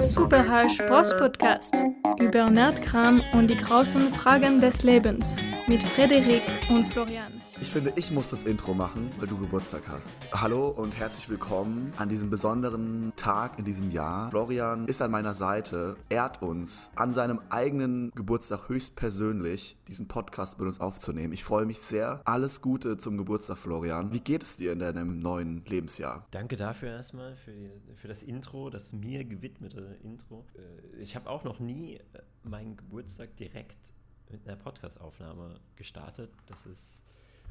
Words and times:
Superhall 0.00 0.70
Sportpodcast 0.70 1.74
über 2.20 2.50
Nerdkram 2.50 3.22
und 3.32 3.48
die 3.48 3.56
großen 3.56 4.12
Fragen 4.12 4.60
des 4.60 4.82
Lebens 4.82 5.36
mit 5.68 5.82
Frederik 5.82 6.42
und 6.70 6.92
Florian. 6.92 7.40
Ich 7.60 7.70
finde, 7.70 7.92
ich 7.96 8.10
muss 8.10 8.30
das 8.30 8.42
Intro 8.42 8.74
machen, 8.74 9.12
weil 9.18 9.28
du 9.28 9.38
Geburtstag 9.38 9.86
hast. 9.86 10.16
Hallo 10.32 10.68
und 10.68 10.96
herzlich 10.96 11.28
willkommen 11.28 11.92
an 11.96 12.08
diesem 12.08 12.30
besonderen 12.30 13.12
Tag 13.14 13.58
in 13.58 13.64
diesem 13.64 13.90
Jahr. 13.92 14.30
Florian 14.30 14.88
ist 14.88 15.00
an 15.00 15.12
meiner 15.12 15.34
Seite, 15.34 15.96
ehrt 16.08 16.42
uns 16.42 16.90
an 16.96 17.14
seinem 17.14 17.40
eigenen 17.50 18.10
Geburtstag 18.14 18.68
höchstpersönlich 18.68 19.76
diesen 19.86 20.08
Podcast 20.08 20.58
mit 20.58 20.66
uns 20.66 20.80
aufzunehmen. 20.80 21.32
Ich 21.32 21.44
freue 21.44 21.64
mich 21.64 21.78
sehr. 21.78 22.20
Alles 22.24 22.60
Gute 22.60 22.96
zum 22.96 23.16
Geburtstag, 23.16 23.58
Florian. 23.58 24.12
Wie 24.12 24.20
geht 24.20 24.42
es 24.42 24.56
dir 24.56 24.72
in 24.72 24.80
deinem 24.80 25.20
neuen 25.20 25.64
Lebensjahr? 25.64 26.26
Danke 26.32 26.56
dafür 26.56 26.88
erstmal, 26.88 27.36
für, 27.36 27.52
die, 27.52 27.70
für 27.94 28.08
das 28.08 28.22
Intro, 28.22 28.68
das 28.70 28.92
mir 28.92 29.24
gewidmete 29.24 29.96
Intro. 30.02 30.44
Äh, 30.56 31.02
ich 31.02 31.14
habe 31.14 31.30
auch 31.30 31.44
noch 31.44 31.60
nie 31.60 31.96
äh, 31.96 32.00
meinen 32.42 32.76
Geburtstag 32.76 33.36
direkt 33.36 33.92
mit 34.32 34.46
einer 34.46 34.56
Podcastaufnahme 34.56 35.60
gestartet. 35.76 36.32
Das 36.46 36.66
ist 36.66 37.02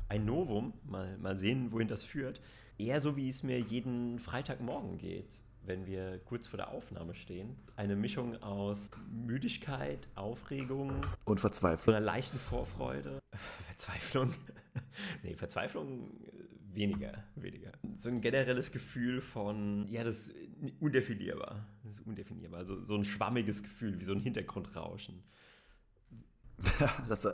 ein 0.09 0.25
Novum. 0.25 0.73
Mal, 0.83 1.17
mal 1.17 1.37
sehen, 1.37 1.71
wohin 1.71 1.87
das 1.87 2.03
führt. 2.03 2.41
Eher 2.77 2.99
so, 2.99 3.15
wie 3.15 3.29
es 3.29 3.43
mir 3.43 3.59
jeden 3.59 4.19
Freitagmorgen 4.19 4.97
geht, 4.97 5.39
wenn 5.63 5.85
wir 5.85 6.19
kurz 6.25 6.47
vor 6.47 6.57
der 6.57 6.69
Aufnahme 6.69 7.13
stehen. 7.13 7.55
Eine 7.75 7.95
Mischung 7.95 8.41
aus 8.41 8.89
Müdigkeit, 9.09 10.07
Aufregung 10.15 10.91
und 11.25 11.39
Verzweiflung. 11.39 11.95
einer 11.95 12.05
leichten 12.05 12.39
Vorfreude. 12.39 13.19
Verzweiflung? 13.67 14.33
nee, 15.23 15.35
Verzweiflung 15.35 16.11
äh, 16.25 16.75
weniger, 16.75 17.23
weniger. 17.35 17.71
So 17.99 18.09
ein 18.09 18.21
generelles 18.21 18.71
Gefühl 18.71 19.21
von, 19.21 19.87
ja, 19.89 20.03
das 20.03 20.29
ist 20.29 20.35
undefinierbar. 20.79 21.67
Das 21.83 21.99
ist 21.99 22.07
undefinierbar. 22.07 22.65
So, 22.65 22.81
so 22.81 22.95
ein 22.95 23.05
schwammiges 23.05 23.61
Gefühl, 23.61 23.99
wie 23.99 24.05
so 24.05 24.13
ein 24.13 24.19
Hintergrundrauschen. 24.19 25.23
das, 27.09 27.27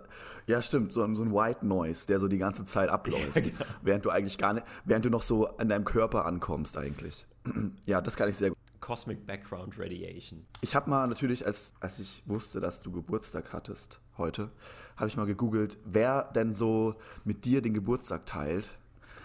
ja, 0.45 0.61
stimmt, 0.61 0.91
so, 0.91 1.01
so, 1.15 1.23
ein 1.23 1.33
White 1.33 1.65
Noise, 1.65 2.07
der 2.07 2.19
so 2.19 2.27
die 2.27 2.37
ganze 2.37 2.65
Zeit 2.65 2.89
abläuft, 2.89 3.35
ja, 3.35 3.41
genau. 3.41 3.65
während 3.81 4.05
du 4.05 4.09
eigentlich 4.09 4.37
gar 4.37 4.53
nicht, 4.53 4.65
während 4.85 5.05
du 5.05 5.09
noch 5.09 5.21
so 5.21 5.47
an 5.57 5.69
deinem 5.69 5.85
Körper 5.85 6.25
ankommst 6.25 6.77
eigentlich. 6.77 7.25
ja, 7.85 8.01
das 8.01 8.15
kann 8.15 8.29
ich 8.29 8.37
sehr 8.37 8.49
gut. 8.49 8.57
Cosmic 8.79 9.25
Background 9.25 9.77
Radiation. 9.77 10.45
Ich 10.61 10.75
habe 10.75 10.89
mal 10.89 11.07
natürlich, 11.07 11.45
als, 11.45 11.73
als 11.79 11.99
ich 11.99 12.23
wusste, 12.25 12.59
dass 12.59 12.81
du 12.81 12.91
Geburtstag 12.91 13.51
hattest 13.51 13.99
heute, 14.17 14.49
habe 14.95 15.07
ich 15.07 15.17
mal 15.17 15.25
gegoogelt, 15.25 15.77
wer 15.83 16.23
denn 16.33 16.55
so 16.55 16.95
mit 17.23 17.45
dir 17.45 17.61
den 17.61 17.73
Geburtstag 17.73 18.25
teilt. 18.25 18.69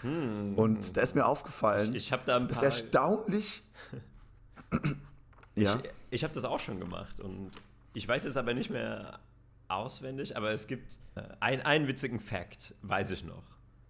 Hm. 0.01 0.55
Und 0.55 0.97
da 0.97 1.01
ist 1.01 1.15
mir 1.15 1.25
aufgefallen, 1.25 1.95
ich, 1.95 2.11
ich 2.11 2.19
da 2.25 2.35
ein 2.35 2.47
paar... 2.47 2.47
das 2.47 2.57
ist 2.57 2.63
erstaunlich. 2.63 3.63
ja. 5.55 5.79
Ich, 5.79 5.89
ich 6.09 6.23
habe 6.23 6.33
das 6.33 6.43
auch 6.43 6.59
schon 6.59 6.79
gemacht 6.79 7.19
und 7.21 7.51
ich 7.93 8.07
weiß 8.07 8.23
jetzt 8.23 8.37
aber 8.37 8.53
nicht 8.53 8.69
mehr 8.69 9.19
auswendig, 9.67 10.35
aber 10.37 10.51
es 10.51 10.67
gibt 10.67 10.99
äh, 11.15 11.21
ein, 11.39 11.61
einen 11.61 11.87
witzigen 11.87 12.19
Fact, 12.19 12.75
weiß 12.81 13.11
ich 13.11 13.23
noch. 13.23 13.43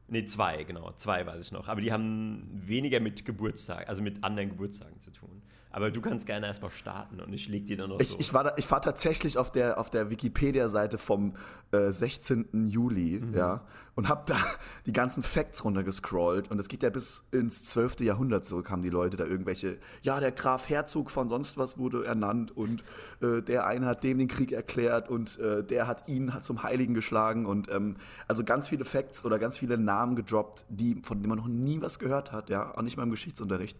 Ne, 0.07 0.25
zwei, 0.25 0.63
genau, 0.63 0.91
zwei 0.93 1.25
weiß 1.25 1.45
ich 1.45 1.51
noch. 1.51 1.67
Aber 1.67 1.81
die 1.81 1.91
haben 1.91 2.47
weniger 2.51 2.99
mit 2.99 3.25
Geburtstag, 3.25 3.87
also 3.87 4.01
mit 4.01 4.23
anderen 4.23 4.49
Geburtstagen 4.49 4.99
zu 4.99 5.11
tun. 5.11 5.41
Aber 5.73 5.89
du 5.89 6.01
kannst 6.01 6.27
gerne 6.27 6.45
erstmal 6.45 6.69
starten 6.69 7.19
und 7.19 7.33
ich 7.33 7.47
leg 7.47 7.65
dir 7.65 7.77
dann 7.77 7.89
noch 7.89 7.99
ich, 7.99 8.09
so. 8.09 8.19
Ich 8.19 8.31
war, 8.31 8.43
da, 8.43 8.53
ich 8.57 8.69
war 8.69 8.79
tatsächlich 8.79 9.39
auf 9.39 9.51
der, 9.51 9.79
auf 9.79 9.89
der 9.89 10.11
Wikipedia-Seite 10.11 10.99
vom 10.99 11.33
äh, 11.71 11.91
16. 11.91 12.67
Juli, 12.67 13.19
mhm. 13.19 13.33
ja, 13.35 13.65
und 13.95 14.07
habe 14.07 14.21
da 14.27 14.37
die 14.85 14.93
ganzen 14.93 15.23
Facts 15.23 15.65
runtergescrollt. 15.65 16.51
Und 16.51 16.59
es 16.59 16.67
geht 16.67 16.83
ja 16.83 16.91
bis 16.91 17.23
ins 17.31 17.65
12. 17.65 18.01
Jahrhundert 18.01 18.45
zurück, 18.45 18.69
haben 18.69 18.83
die 18.83 18.91
Leute 18.91 19.17
da 19.17 19.25
irgendwelche, 19.25 19.79
ja, 20.03 20.19
der 20.19 20.31
Graf 20.31 20.69
Herzog 20.69 21.09
von 21.09 21.27
sonst 21.27 21.57
was 21.57 21.79
wurde 21.79 22.05
ernannt 22.05 22.55
und 22.55 22.83
äh, 23.21 23.41
der 23.41 23.65
eine 23.65 23.87
hat 23.87 24.03
dem 24.03 24.19
den 24.19 24.27
Krieg 24.27 24.51
erklärt 24.51 25.09
und 25.09 25.39
äh, 25.39 25.63
der 25.63 25.87
hat 25.87 26.07
ihn 26.07 26.31
zum 26.41 26.61
Heiligen 26.61 26.93
geschlagen. 26.93 27.47
Und 27.47 27.71
ähm, 27.71 27.95
also 28.27 28.43
ganz 28.43 28.67
viele 28.67 28.85
Facts 28.85 29.25
oder 29.25 29.39
ganz 29.39 29.57
viele 29.57 29.79
Namen 29.79 30.15
gedroppt, 30.15 30.65
die, 30.69 31.01
von 31.01 31.17
denen 31.17 31.29
man 31.29 31.39
noch 31.39 31.47
nie 31.47 31.81
was 31.81 31.97
gehört 31.97 32.31
hat, 32.31 32.51
ja, 32.51 32.77
auch 32.77 32.83
nicht 32.83 32.97
mal 32.97 33.03
im 33.03 33.09
Geschichtsunterricht. 33.09 33.79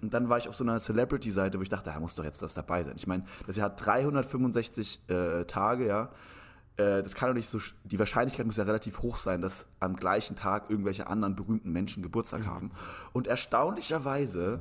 Und 0.00 0.14
dann 0.14 0.28
war 0.28 0.38
ich 0.38 0.48
auf 0.48 0.54
so 0.54 0.62
einer 0.62 0.78
Celebrity 0.78 1.07
Celebrity-Seite, 1.08 1.58
wo 1.58 1.62
ich 1.62 1.68
dachte, 1.68 1.90
da 1.90 1.98
muss 1.98 2.14
doch 2.14 2.24
jetzt 2.24 2.42
was 2.42 2.54
dabei 2.54 2.84
sein. 2.84 2.94
Ich 2.96 3.06
meine, 3.06 3.24
das 3.46 3.56
Jahr 3.56 3.70
hat 3.70 3.84
365 3.84 5.08
äh, 5.08 5.44
Tage, 5.44 5.86
ja. 5.86 6.10
Äh, 6.76 7.02
das 7.02 7.14
kann 7.14 7.28
doch 7.30 7.34
nicht 7.34 7.48
so, 7.48 7.58
die 7.84 7.98
Wahrscheinlichkeit 7.98 8.46
muss 8.46 8.56
ja 8.56 8.64
relativ 8.64 9.00
hoch 9.00 9.16
sein, 9.16 9.40
dass 9.40 9.66
am 9.80 9.96
gleichen 9.96 10.36
Tag 10.36 10.70
irgendwelche 10.70 11.06
anderen 11.06 11.34
berühmten 11.34 11.72
Menschen 11.72 12.02
Geburtstag 12.02 12.42
mhm. 12.42 12.46
haben. 12.46 12.70
Und 13.12 13.26
erstaunlicherweise, 13.26 14.60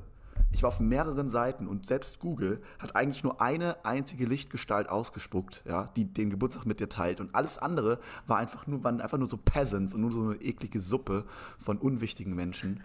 ich 0.52 0.64
war 0.64 0.70
auf 0.70 0.80
mehreren 0.80 1.30
Seiten 1.30 1.68
und 1.68 1.86
selbst 1.86 2.20
Google 2.20 2.62
hat 2.80 2.96
eigentlich 2.96 3.24
nur 3.24 3.42
eine 3.42 3.84
einzige 3.86 4.26
Lichtgestalt 4.26 4.88
ausgespuckt, 4.88 5.64
ja, 5.68 5.90
die 5.96 6.06
den 6.06 6.30
Geburtstag 6.30 6.66
mit 6.66 6.80
dir 6.80 6.88
teilt. 6.88 7.20
Und 7.20 7.36
alles 7.36 7.58
andere 7.58 8.00
war 8.28 8.38
einfach 8.38 8.66
nur, 8.66 8.84
waren 8.84 9.02
einfach 9.02 9.18
nur 9.18 9.28
so 9.28 9.38
Peasants 9.38 9.94
und 9.94 10.02
nur 10.02 10.12
so 10.12 10.22
eine 10.22 10.36
eklige 10.36 10.80
Suppe 10.80 11.26
von 11.60 11.78
unwichtigen 11.78 12.34
Menschen. 12.34 12.82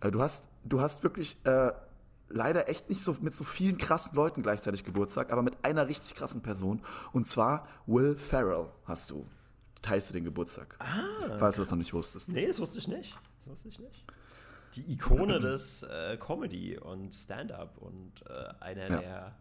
Äh, 0.00 0.10
du 0.10 0.20
hast, 0.20 0.48
du 0.64 0.80
hast 0.80 1.02
wirklich 1.02 1.38
äh, 1.44 1.72
leider 2.28 2.68
echt 2.68 2.88
nicht 2.88 3.02
so 3.02 3.16
mit 3.20 3.34
so 3.34 3.44
vielen 3.44 3.78
krassen 3.78 4.14
Leuten 4.14 4.42
gleichzeitig 4.42 4.84
Geburtstag, 4.84 5.32
aber 5.32 5.42
mit 5.42 5.64
einer 5.64 5.88
richtig 5.88 6.14
krassen 6.14 6.42
Person. 6.42 6.82
Und 7.12 7.28
zwar 7.28 7.68
Will 7.86 8.16
Ferrell 8.16 8.68
hast 8.84 9.10
du. 9.10 9.26
Teilst 9.82 10.10
du 10.10 10.14
den 10.14 10.24
Geburtstag. 10.24 10.74
Ah, 10.78 11.38
falls 11.38 11.56
du 11.56 11.62
das 11.62 11.70
noch 11.70 11.78
nicht 11.78 11.92
wusstest. 11.92 12.28
Nee, 12.28 12.46
das 12.46 12.58
wusste 12.58 12.78
ich 12.78 12.88
nicht. 12.88 13.14
Das 13.38 13.48
wusste 13.48 13.68
ich 13.68 13.78
nicht. 13.78 14.04
Die 14.74 14.92
Ikone 14.92 15.38
des 15.40 15.82
äh, 15.84 16.16
Comedy 16.16 16.78
und 16.78 17.14
Stand-up 17.14 17.78
und 17.78 18.24
äh, 18.28 18.54
einer 18.60 18.90
ja. 18.90 19.00
der 19.00 19.36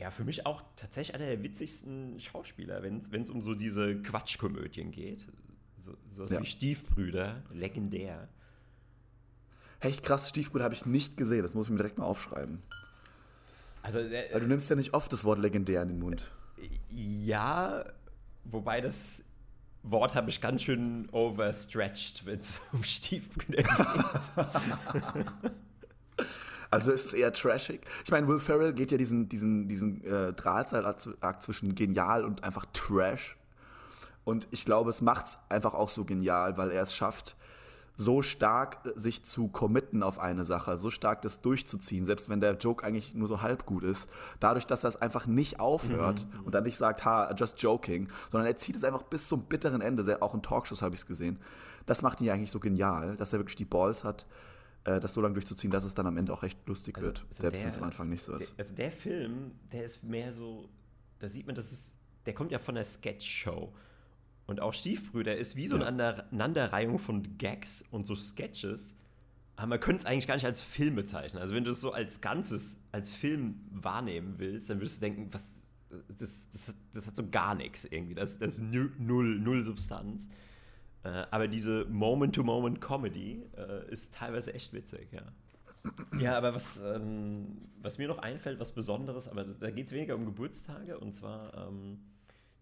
ja, 0.00 0.10
für 0.10 0.24
mich 0.24 0.46
auch 0.46 0.62
tatsächlich 0.76 1.14
einer 1.14 1.26
der 1.26 1.42
witzigsten 1.42 2.18
Schauspieler, 2.18 2.82
wenn 2.82 3.02
es 3.22 3.28
um 3.28 3.42
so 3.42 3.54
diese 3.54 4.00
Quatschkomödien 4.00 4.90
geht. 4.92 5.26
So, 5.78 5.94
so 6.08 6.24
ja. 6.24 6.40
wie 6.40 6.46
Stiefbrüder, 6.46 7.42
legendär. 7.52 8.28
Echt 9.80 10.04
krass, 10.04 10.28
Stiefbruder 10.28 10.64
habe 10.64 10.74
ich 10.74 10.86
nicht 10.86 11.16
gesehen. 11.16 11.42
Das 11.42 11.54
muss 11.54 11.66
ich 11.66 11.70
mir 11.70 11.78
direkt 11.78 11.98
mal 11.98 12.04
aufschreiben. 12.04 12.62
Also, 13.82 13.98
äh, 13.98 14.28
Weil 14.32 14.40
du 14.40 14.46
nimmst 14.46 14.68
ja 14.68 14.76
nicht 14.76 14.92
oft 14.92 15.12
das 15.12 15.24
Wort 15.24 15.38
legendär 15.38 15.82
in 15.82 15.88
den 15.88 15.98
Mund. 15.98 16.30
Ja, 16.90 17.84
wobei 18.44 18.80
das 18.80 19.24
Wort 19.82 20.14
habe 20.14 20.28
ich 20.28 20.42
ganz 20.42 20.62
schön 20.62 21.08
overstretched, 21.10 22.26
wenn 22.26 22.40
es 22.40 22.60
um 22.72 22.84
Stiefbrüder 22.84 23.62
geht. 23.62 24.46
Also 26.72 26.92
ist 26.92 27.06
es 27.06 27.12
eher 27.14 27.32
trashig. 27.32 27.80
Ich 28.04 28.12
meine, 28.12 28.28
Will 28.28 28.38
Ferrell 28.38 28.72
geht 28.72 28.92
ja 28.92 28.98
diesen, 28.98 29.28
diesen, 29.28 29.66
diesen 29.66 30.04
äh, 30.04 30.32
Drahtseilakt 30.32 31.42
zwischen 31.42 31.74
genial 31.74 32.24
und 32.24 32.44
einfach 32.44 32.64
Trash. 32.72 33.36
Und 34.22 34.46
ich 34.52 34.64
glaube, 34.64 34.90
es 34.90 35.00
macht 35.00 35.26
es 35.26 35.38
einfach 35.48 35.74
auch 35.74 35.88
so 35.88 36.04
genial, 36.04 36.56
weil 36.56 36.70
er 36.70 36.82
es 36.82 36.94
schafft, 36.94 37.36
so 38.00 38.22
stark 38.22 38.86
äh, 38.86 38.98
sich 38.98 39.24
zu 39.24 39.48
committen 39.48 40.02
auf 40.02 40.18
eine 40.18 40.44
Sache, 40.44 40.76
so 40.78 40.90
stark 40.90 41.22
das 41.22 41.42
durchzuziehen, 41.42 42.04
selbst 42.04 42.28
wenn 42.28 42.40
der 42.40 42.56
Joke 42.56 42.84
eigentlich 42.84 43.14
nur 43.14 43.28
so 43.28 43.42
halb 43.42 43.66
gut 43.66 43.84
ist, 43.84 44.08
dadurch, 44.40 44.66
dass 44.66 44.84
er 44.84 44.88
es 44.88 44.96
einfach 44.96 45.26
nicht 45.26 45.60
aufhört 45.60 46.24
mhm. 46.24 46.44
und 46.44 46.54
dann 46.54 46.64
nicht 46.64 46.76
sagt, 46.76 47.04
ha, 47.04 47.32
just 47.36 47.60
joking, 47.60 48.08
sondern 48.30 48.46
er 48.46 48.56
zieht 48.56 48.76
es 48.76 48.84
einfach 48.84 49.02
bis 49.02 49.28
zum 49.28 49.44
bitteren 49.44 49.82
Ende, 49.82 50.22
auch 50.22 50.34
in 50.34 50.42
Talkshows 50.42 50.82
habe 50.82 50.94
ich 50.94 51.02
es 51.02 51.06
gesehen. 51.06 51.38
Das 51.86 52.02
macht 52.02 52.20
ihn 52.20 52.26
ja 52.26 52.34
eigentlich 52.34 52.50
so 52.50 52.58
genial, 52.58 53.16
dass 53.16 53.32
er 53.32 53.38
wirklich 53.38 53.56
die 53.56 53.64
Balls 53.66 54.02
hat, 54.02 54.26
äh, 54.84 54.98
das 54.98 55.12
so 55.12 55.20
lange 55.20 55.34
durchzuziehen, 55.34 55.70
dass 55.70 55.84
es 55.84 55.94
dann 55.94 56.06
am 56.06 56.16
Ende 56.16 56.32
auch 56.32 56.42
recht 56.42 56.58
lustig 56.66 56.96
also, 56.96 57.06
wird, 57.06 57.26
also 57.28 57.42
selbst 57.42 57.62
wenn 57.62 57.68
es 57.68 57.76
am 57.76 57.84
Anfang 57.84 58.08
nicht 58.08 58.22
so 58.22 58.34
ist. 58.34 58.56
Der, 58.56 58.64
also 58.64 58.74
der 58.74 58.92
Film, 58.92 59.52
der 59.70 59.84
ist 59.84 60.02
mehr 60.02 60.32
so, 60.32 60.70
da 61.18 61.28
sieht 61.28 61.46
man, 61.46 61.54
das 61.54 61.70
ist, 61.70 61.92
der 62.24 62.32
kommt 62.32 62.50
ja 62.50 62.58
von 62.58 62.74
der 62.74 62.84
Sketch-Show. 62.84 63.72
Und 64.50 64.58
auch 64.58 64.74
Stiefbrüder 64.74 65.36
ist 65.36 65.54
wie 65.54 65.68
so 65.68 65.76
eine 65.76 65.86
Aneinanderreihung 65.86 66.98
von 66.98 67.38
Gags 67.38 67.84
und 67.92 68.04
so 68.04 68.16
Sketches. 68.16 68.96
Aber 69.54 69.68
man 69.68 69.78
könnte 69.78 70.00
es 70.00 70.06
eigentlich 70.06 70.26
gar 70.26 70.34
nicht 70.34 70.44
als 70.44 70.60
Film 70.60 70.96
bezeichnen. 70.96 71.40
Also 71.40 71.54
wenn 71.54 71.62
du 71.62 71.70
es 71.70 71.80
so 71.80 71.92
als 71.92 72.20
Ganzes, 72.20 72.76
als 72.90 73.14
Film 73.14 73.60
wahrnehmen 73.70 74.34
willst, 74.38 74.68
dann 74.68 74.80
würdest 74.80 74.96
du 74.96 75.02
denken, 75.02 75.28
was, 75.30 75.44
das, 76.18 76.48
das, 76.50 76.74
das 76.92 77.06
hat 77.06 77.14
so 77.14 77.30
gar 77.30 77.54
nichts 77.54 77.84
irgendwie. 77.84 78.16
Das, 78.16 78.40
das 78.40 78.54
ist 78.54 78.58
null, 78.60 79.38
null 79.38 79.64
Substanz. 79.64 80.28
Äh, 81.04 81.26
aber 81.30 81.46
diese 81.46 81.84
Moment-to-Moment-Comedy 81.84 83.44
äh, 83.56 83.92
ist 83.92 84.16
teilweise 84.16 84.52
echt 84.52 84.72
witzig, 84.72 85.12
ja. 85.12 85.22
Ja, 86.18 86.36
aber 86.36 86.56
was, 86.56 86.82
ähm, 86.84 87.68
was 87.80 87.98
mir 87.98 88.08
noch 88.08 88.18
einfällt, 88.18 88.58
was 88.58 88.72
Besonderes, 88.72 89.28
aber 89.28 89.44
da 89.44 89.70
geht 89.70 89.86
es 89.86 89.92
weniger 89.92 90.16
um 90.16 90.26
Geburtstage 90.26 90.98
und 90.98 91.12
zwar 91.12 91.68
ähm, 91.68 92.00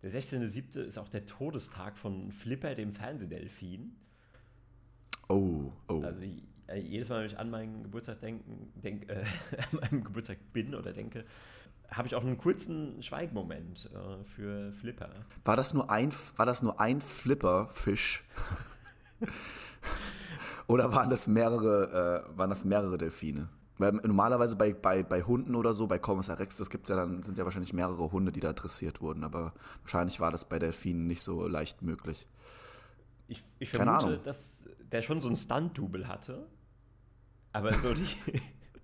der 0.02 0.10
16.07. 0.10 0.80
ist 0.80 0.98
auch 0.98 1.08
der 1.08 1.26
Todestag 1.26 1.96
von 1.96 2.30
Flipper, 2.32 2.74
dem 2.74 2.92
Fernsehdelfin. 2.92 3.96
Oh, 5.28 5.72
oh. 5.88 6.02
Also 6.02 6.22
äh, 6.68 6.78
jedes 6.78 7.08
Mal, 7.08 7.20
wenn 7.20 7.26
ich 7.26 7.38
an 7.38 7.50
meinen 7.50 7.82
Geburtstag 7.82 8.20
denken, 8.20 8.72
denk, 8.82 9.08
äh, 9.08 9.24
an 9.72 9.80
meinem 9.80 10.04
Geburtstag 10.04 10.38
bin 10.52 10.74
oder 10.74 10.92
denke, 10.92 11.24
habe 11.90 12.06
ich 12.06 12.14
auch 12.14 12.22
einen 12.22 12.38
kurzen 12.38 13.02
Schweigmoment 13.02 13.90
äh, 13.92 14.24
für 14.24 14.72
Flipper. 14.72 15.10
War 15.44 15.56
das 15.56 15.74
nur 15.74 15.90
ein, 15.90 16.12
war 16.36 16.46
das 16.46 16.62
nur 16.62 16.80
ein 16.80 17.00
Flipper-Fisch? 17.00 18.24
oder 20.66 20.92
waren 20.92 21.10
das 21.10 21.26
mehrere, 21.26 22.24
äh, 22.30 22.38
waren 22.38 22.50
das 22.50 22.64
mehrere 22.64 22.98
Delfine? 22.98 23.48
Weil 23.78 23.92
normalerweise 23.92 24.56
bei, 24.56 24.72
bei, 24.72 25.02
bei 25.02 25.22
Hunden 25.22 25.54
oder 25.54 25.72
so, 25.72 25.86
bei 25.86 25.98
Kommissar 25.98 26.38
Rex, 26.38 26.56
das 26.56 26.68
gibt's 26.68 26.88
ja 26.88 26.96
dann, 26.96 27.22
sind 27.22 27.38
ja 27.38 27.44
wahrscheinlich 27.44 27.72
mehrere 27.72 28.10
Hunde, 28.10 28.32
die 28.32 28.40
da 28.40 28.52
dressiert 28.52 29.00
wurden, 29.00 29.24
aber 29.24 29.54
wahrscheinlich 29.82 30.18
war 30.20 30.30
das 30.30 30.44
bei 30.44 30.58
Delfinen 30.58 31.06
nicht 31.06 31.22
so 31.22 31.46
leicht 31.46 31.82
möglich. 31.82 32.26
Ich, 33.28 33.44
ich 33.58 33.70
vermute, 33.70 34.18
dass 34.18 34.56
der 34.90 35.02
schon 35.02 35.20
so 35.20 35.28
ein 35.28 35.36
Stunt-Double 35.36 36.08
hatte. 36.08 36.46
Aber 37.52 37.72
so 37.72 37.94
die. 37.94 38.06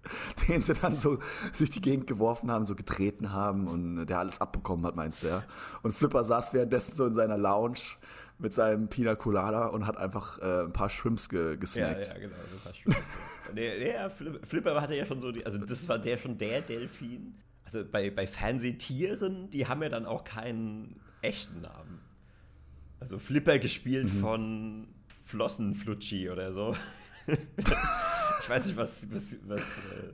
den 0.48 0.62
sie 0.62 0.74
dann 0.74 0.98
so 0.98 1.18
durch 1.56 1.70
die 1.70 1.80
Gegend 1.80 2.06
geworfen 2.06 2.50
haben, 2.50 2.64
so 2.64 2.74
getreten 2.74 3.32
haben 3.32 3.66
und 3.66 4.06
der 4.06 4.18
alles 4.18 4.40
abbekommen 4.40 4.84
hat, 4.86 4.96
meinst 4.96 5.22
du, 5.22 5.28
ja? 5.28 5.44
Und 5.82 5.94
Flipper 5.94 6.24
saß 6.24 6.52
währenddessen 6.52 6.94
so 6.94 7.06
in 7.06 7.14
seiner 7.14 7.38
Lounge 7.38 7.80
mit 8.38 8.52
seinem 8.52 8.88
Pina 8.88 9.14
Colada 9.14 9.66
und 9.66 9.86
hat 9.86 9.96
einfach 9.96 10.38
äh, 10.38 10.64
ein 10.64 10.72
paar 10.72 10.90
Shrimps 10.90 11.28
ge 11.28 11.56
gesnackt. 11.56 12.08
Ja, 12.08 12.14
ja, 12.14 12.20
genau, 12.20 12.34
ein 12.34 12.60
paar 12.62 12.74
Shrimps. 12.74 12.98
nee, 13.54 13.78
nee, 13.78 14.38
Flipper 14.46 14.80
hatte 14.80 14.94
ja 14.96 15.06
schon 15.06 15.20
so, 15.20 15.30
die, 15.30 15.44
also 15.46 15.58
das 15.58 15.88
war 15.88 15.98
der 15.98 16.18
schon 16.18 16.36
der 16.38 16.60
Delfin. 16.60 17.34
Also 17.64 17.84
bei, 17.84 18.10
bei 18.10 18.26
Fernsehtieren, 18.26 19.50
die 19.50 19.66
haben 19.66 19.82
ja 19.82 19.88
dann 19.88 20.06
auch 20.06 20.24
keinen 20.24 21.00
echten 21.22 21.60
Namen. 21.60 22.00
Also 23.00 23.18
Flipper 23.18 23.58
gespielt 23.58 24.12
mhm. 24.12 24.20
von 24.20 24.88
Flossenflutschi 25.24 26.30
oder 26.30 26.52
so. 26.52 26.76
ich 27.26 28.48
weiß 28.50 28.66
nicht, 28.66 28.76
was, 28.76 29.06
was, 29.12 29.36
was, 29.46 29.60
äh, 29.60 30.12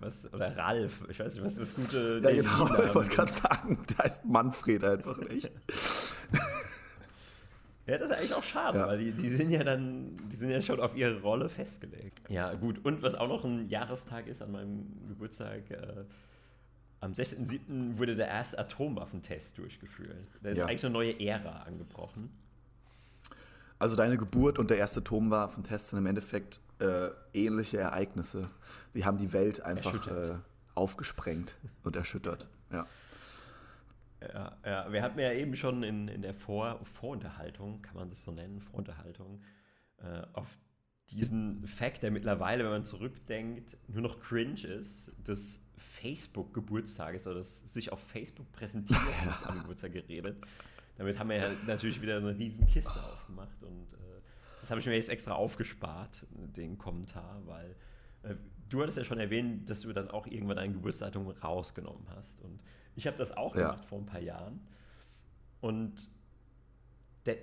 was, 0.00 0.32
oder 0.32 0.56
Ralf, 0.56 0.92
ich 1.08 1.18
weiß 1.18 1.34
nicht, 1.34 1.44
was 1.44 1.56
das 1.56 1.74
gute. 1.74 2.20
Ja, 2.22 2.30
genau, 2.30 2.66
ich 2.82 2.94
wollte 2.94 3.10
gerade 3.10 3.32
sagen, 3.32 3.78
da 3.96 4.04
heißt 4.04 4.24
Manfred 4.24 4.84
einfach 4.84 5.18
nicht. 5.18 5.50
Ja, 7.86 7.98
das 7.98 8.10
ist 8.10 8.16
eigentlich 8.16 8.34
auch 8.34 8.42
schade, 8.42 8.78
ja. 8.78 8.88
weil 8.88 8.98
die, 8.98 9.12
die 9.12 9.28
sind 9.28 9.50
ja 9.50 9.62
dann, 9.62 10.16
die 10.30 10.36
sind 10.36 10.50
ja 10.50 10.60
schon 10.60 10.80
auf 10.80 10.96
ihre 10.96 11.20
Rolle 11.20 11.48
festgelegt. 11.48 12.28
Ja, 12.28 12.52
gut. 12.54 12.84
Und 12.84 13.02
was 13.02 13.14
auch 13.14 13.28
noch 13.28 13.44
ein 13.44 13.68
Jahrestag 13.68 14.26
ist 14.26 14.42
an 14.42 14.52
meinem 14.52 14.86
Geburtstag, 15.08 15.70
äh, 15.70 16.04
am 17.00 17.12
16.07. 17.12 17.98
wurde 17.98 18.16
der 18.16 18.26
erste 18.26 18.58
Atomwaffentest 18.58 19.56
durchgeführt. 19.58 20.16
Da 20.42 20.50
ist 20.50 20.58
ja. 20.58 20.66
eigentlich 20.66 20.84
eine 20.84 20.92
neue 20.92 21.20
Ära 21.20 21.62
angebrochen. 21.62 22.30
Also 23.78 23.94
deine 23.94 24.16
Geburt 24.16 24.58
und 24.58 24.70
der 24.70 24.78
erste 24.78 25.00
Atomwaffentest 25.00 25.88
sind 25.88 25.98
im 25.98 26.06
Endeffekt 26.06 26.60
äh, 26.80 27.10
ähnliche 27.34 27.78
Ereignisse. 27.78 28.48
Sie 28.94 29.04
haben 29.04 29.18
die 29.18 29.32
Welt 29.32 29.60
einfach 29.60 30.08
äh, 30.08 30.34
aufgesprengt 30.74 31.54
und 31.84 31.94
erschüttert. 31.94 32.48
Ja. 32.72 32.86
Ja, 34.32 34.56
ja, 34.64 34.92
wir 34.92 35.02
hatten 35.02 35.18
ja 35.18 35.32
eben 35.32 35.56
schon 35.56 35.82
in, 35.82 36.08
in 36.08 36.22
der 36.22 36.34
Vor 36.34 36.80
Vorunterhaltung, 36.84 37.82
kann 37.82 37.96
man 37.96 38.08
das 38.08 38.22
so 38.22 38.30
nennen, 38.30 38.60
Vorunterhaltung, 38.60 39.42
äh, 39.98 40.22
auf 40.32 40.58
diesen 41.10 41.66
Fakt, 41.66 42.02
der 42.02 42.10
mittlerweile, 42.10 42.64
wenn 42.64 42.70
man 42.70 42.84
zurückdenkt, 42.84 43.76
nur 43.88 44.02
noch 44.02 44.20
cringe 44.20 44.66
ist, 44.66 45.12
des 45.26 45.64
Facebook-Geburtstages 45.76 47.26
oder 47.26 47.36
das 47.36 47.72
sich 47.72 47.92
auf 47.92 48.00
Facebook 48.00 48.50
präsentieren 48.52 49.02
am 49.44 49.60
Geburtstag 49.60 49.92
geredet. 49.92 50.36
Damit 50.96 51.18
haben 51.18 51.30
wir 51.30 51.36
ja 51.36 51.50
natürlich 51.66 52.00
wieder 52.00 52.16
eine 52.16 52.36
riesen 52.36 52.66
Kiste 52.66 53.02
aufgemacht 53.02 53.62
und 53.62 53.92
äh, 53.92 54.20
das 54.60 54.70
habe 54.70 54.80
ich 54.80 54.86
mir 54.86 54.94
jetzt 54.94 55.10
extra 55.10 55.34
aufgespart, 55.34 56.26
den 56.30 56.78
Kommentar, 56.78 57.42
weil 57.44 57.76
äh, 58.22 58.34
du 58.68 58.82
hattest 58.82 58.98
ja 58.98 59.04
schon 59.04 59.20
erwähnt, 59.20 59.68
dass 59.70 59.82
du 59.82 59.92
dann 59.92 60.10
auch 60.10 60.26
irgendwann 60.26 60.56
deine 60.56 60.72
Geburtsdatum 60.72 61.28
rausgenommen 61.28 62.08
hast 62.16 62.40
und 62.40 62.60
ich 62.96 63.06
habe 63.06 63.16
das 63.16 63.36
auch 63.36 63.54
ja. 63.54 63.70
gemacht 63.70 63.84
vor 63.84 63.98
ein 63.98 64.06
paar 64.06 64.20
Jahren 64.20 64.60
und 65.60 66.10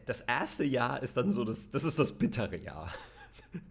das 0.05 0.21
erste 0.21 0.63
Jahr 0.63 1.03
ist 1.03 1.17
dann 1.17 1.31
so, 1.31 1.43
das, 1.43 1.69
das 1.69 1.83
ist 1.83 1.99
das 1.99 2.13
bittere 2.13 2.57
Jahr. 2.57 2.93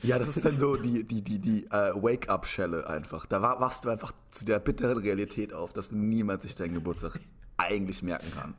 Ja, 0.00 0.19
das 0.19 0.29
ist 0.37 0.44
dann 0.44 0.58
so 0.61 0.76
die, 0.76 1.02
die, 1.02 1.23
die, 1.23 1.40
die 1.40 1.64
uh, 1.67 2.00
Wake-up-Schelle 2.02 2.88
einfach. 2.88 3.26
Da 3.26 3.43
wachst 3.43 3.84
du 3.84 3.90
einfach 3.90 4.12
zu 4.31 4.44
der 4.44 4.61
bitteren 4.61 4.99
Realität 4.99 5.52
auf, 5.52 5.73
dass 5.73 5.90
niemand 5.90 6.43
sich 6.43 6.55
deinen 6.55 6.75
Geburtstag 6.75 7.19
eigentlich 7.57 8.03
merken 8.03 8.33
kann. 8.35 8.55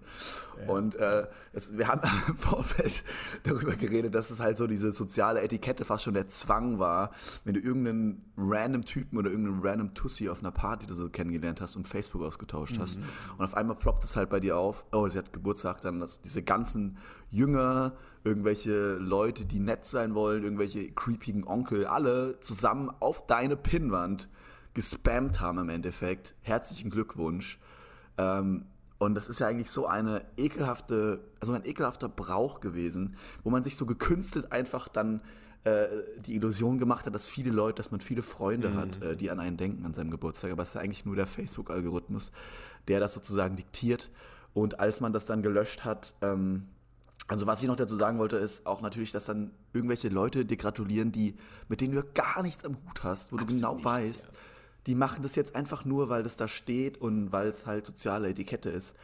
Ja. 0.60 0.74
Und 0.74 0.95
äh, 0.95 1.28
es, 1.51 1.78
wir 1.78 1.88
haben 1.88 2.01
im 2.28 2.38
Vorfeld 2.38 3.04
darüber 3.44 3.75
geredet, 3.75 4.16
dass 4.16 4.30
es 4.30 4.40
halt 4.40 4.57
so 4.57 4.68
diese 4.68 4.92
soziale 4.92 5.42
Etikette 5.42 5.86
fast 5.86 6.04
schon 6.04 6.13
der 6.13 6.28
Zwang 6.28 6.80
war, 6.80 7.12
wenn 7.44 7.54
du 7.54 7.60
irgendeinen 7.60 8.31
random 8.38 8.86
Typen 8.86 9.18
oder 9.18 9.30
irgendeinen 9.30 9.62
random 9.63 9.94
Tussi 9.94 10.30
auf 10.30 10.40
einer 10.40 10.51
Party 10.51 10.86
oder 10.86 10.95
so 10.95 11.10
kennengelernt 11.10 11.62
hast 11.62 11.75
und 11.75 11.88
Facebook 11.88 12.22
ausgetauscht 12.22 12.78
hast. 12.80 12.98
Mhm. 12.98 13.04
Und 13.38 13.45
auf 13.45 13.56
einmal 13.56 13.75
ploppt 13.75 14.04
es 14.04 14.16
halt 14.16 14.30
bei 14.30 14.40
dir 14.40 14.57
auf, 14.57 14.86
oh, 14.92 15.07
sie 15.07 15.18
hat 15.18 15.34
Geburtstag, 15.34 15.81
dann 15.81 16.00
dass 16.00 16.22
diese 16.22 16.44
ganzen 16.44 16.98
Jünger, 17.30 17.94
irgendwelche 18.24 18.95
Leute, 18.95 19.45
die 19.45 19.60
nett 19.60 19.86
sein 19.86 20.16
wollen, 20.16 20.44
irgendwelche 20.44 20.92
creepigen 20.92 21.45
Onkel, 21.45 21.86
alle 21.86 22.40
zusammen 22.40 22.92
auf 23.00 23.25
deine 23.25 23.57
Pinnwand 23.57 24.30
gespammt 24.74 25.40
haben 25.40 25.60
im 25.60 25.69
Endeffekt. 25.69 26.36
Herzlichen 26.42 26.90
Glückwunsch. 26.90 27.60
Ähm, 28.18 28.66
und 29.03 29.15
das 29.15 29.27
ist 29.27 29.39
ja 29.39 29.47
eigentlich 29.47 29.69
so 29.69 29.88
eine 29.88 30.23
ekelhafte, 30.38 31.19
also 31.39 31.53
ein 31.53 31.65
ekelhafter 31.65 32.09
Brauch 32.09 32.59
gewesen, 32.59 33.15
wo 33.44 33.50
man 33.50 33.63
sich 33.63 33.75
so 33.75 33.85
gekünstelt 33.85 34.51
einfach 34.51 34.88
dann 34.88 35.21
äh, 35.63 35.88
die 36.25 36.35
Illusion 36.35 36.77
gemacht 36.77 37.05
hat, 37.05 37.15
dass 37.15 37.27
viele 37.27 37.51
Leute, 37.51 37.81
dass 37.81 37.91
man 37.91 38.00
viele 38.00 38.21
Freunde 38.23 38.69
mhm. 38.69 38.77
hat, 38.77 39.01
äh, 39.01 39.15
die 39.15 39.31
an 39.31 39.39
einen 39.39 39.57
denken 39.57 39.85
an 39.85 39.94
seinem 39.94 40.11
Geburtstag. 40.11 40.51
Aber 40.51 40.63
es 40.63 40.69
ist 40.69 40.75
ja 40.75 40.81
eigentlich 40.81 41.05
nur 41.05 41.15
der 41.15 41.27
Facebook-Algorithmus, 41.27 42.31
der 42.88 43.00
das 43.00 43.13
sozusagen 43.13 43.55
diktiert. 43.55 44.09
Und 44.53 44.79
als 44.79 45.00
man 45.00 45.13
das 45.13 45.25
dann 45.25 45.41
gelöscht 45.41 45.83
hat, 45.83 46.13
ähm, 46.21 46.67
also 47.27 47.47
was 47.47 47.61
ich 47.61 47.67
noch 47.67 47.77
dazu 47.77 47.95
sagen 47.95 48.19
wollte, 48.19 48.38
ist 48.38 48.65
auch 48.65 48.81
natürlich, 48.81 49.11
dass 49.11 49.25
dann 49.25 49.51
irgendwelche 49.71 50.09
Leute 50.09 50.45
dir 50.45 50.57
gratulieren, 50.57 51.11
die, 51.11 51.35
mit 51.69 51.81
denen 51.81 51.94
du 51.94 52.03
gar 52.13 52.44
nichts 52.44 52.65
am 52.65 52.75
Hut 52.85 53.03
hast, 53.03 53.31
wo 53.31 53.38
Absolut 53.38 53.49
du 53.49 53.56
genau 53.56 53.73
nichts, 53.73 53.85
weißt, 53.85 54.25
ja 54.25 54.39
die 54.88 54.95
machen 54.95 55.21
das 55.24 55.35
jetzt 55.35 55.56
einfach 55.56 55.85
nur, 55.85 56.09
weil 56.09 56.24
das 56.24 56.38
da 56.38 56.47
steht 56.47 56.97
und 57.00 57.31
weil 57.31 57.47
es 57.47 57.65
halt 57.65 57.85
soziale 57.85 58.30
Etikette 58.30 58.69
ist. 58.69 58.95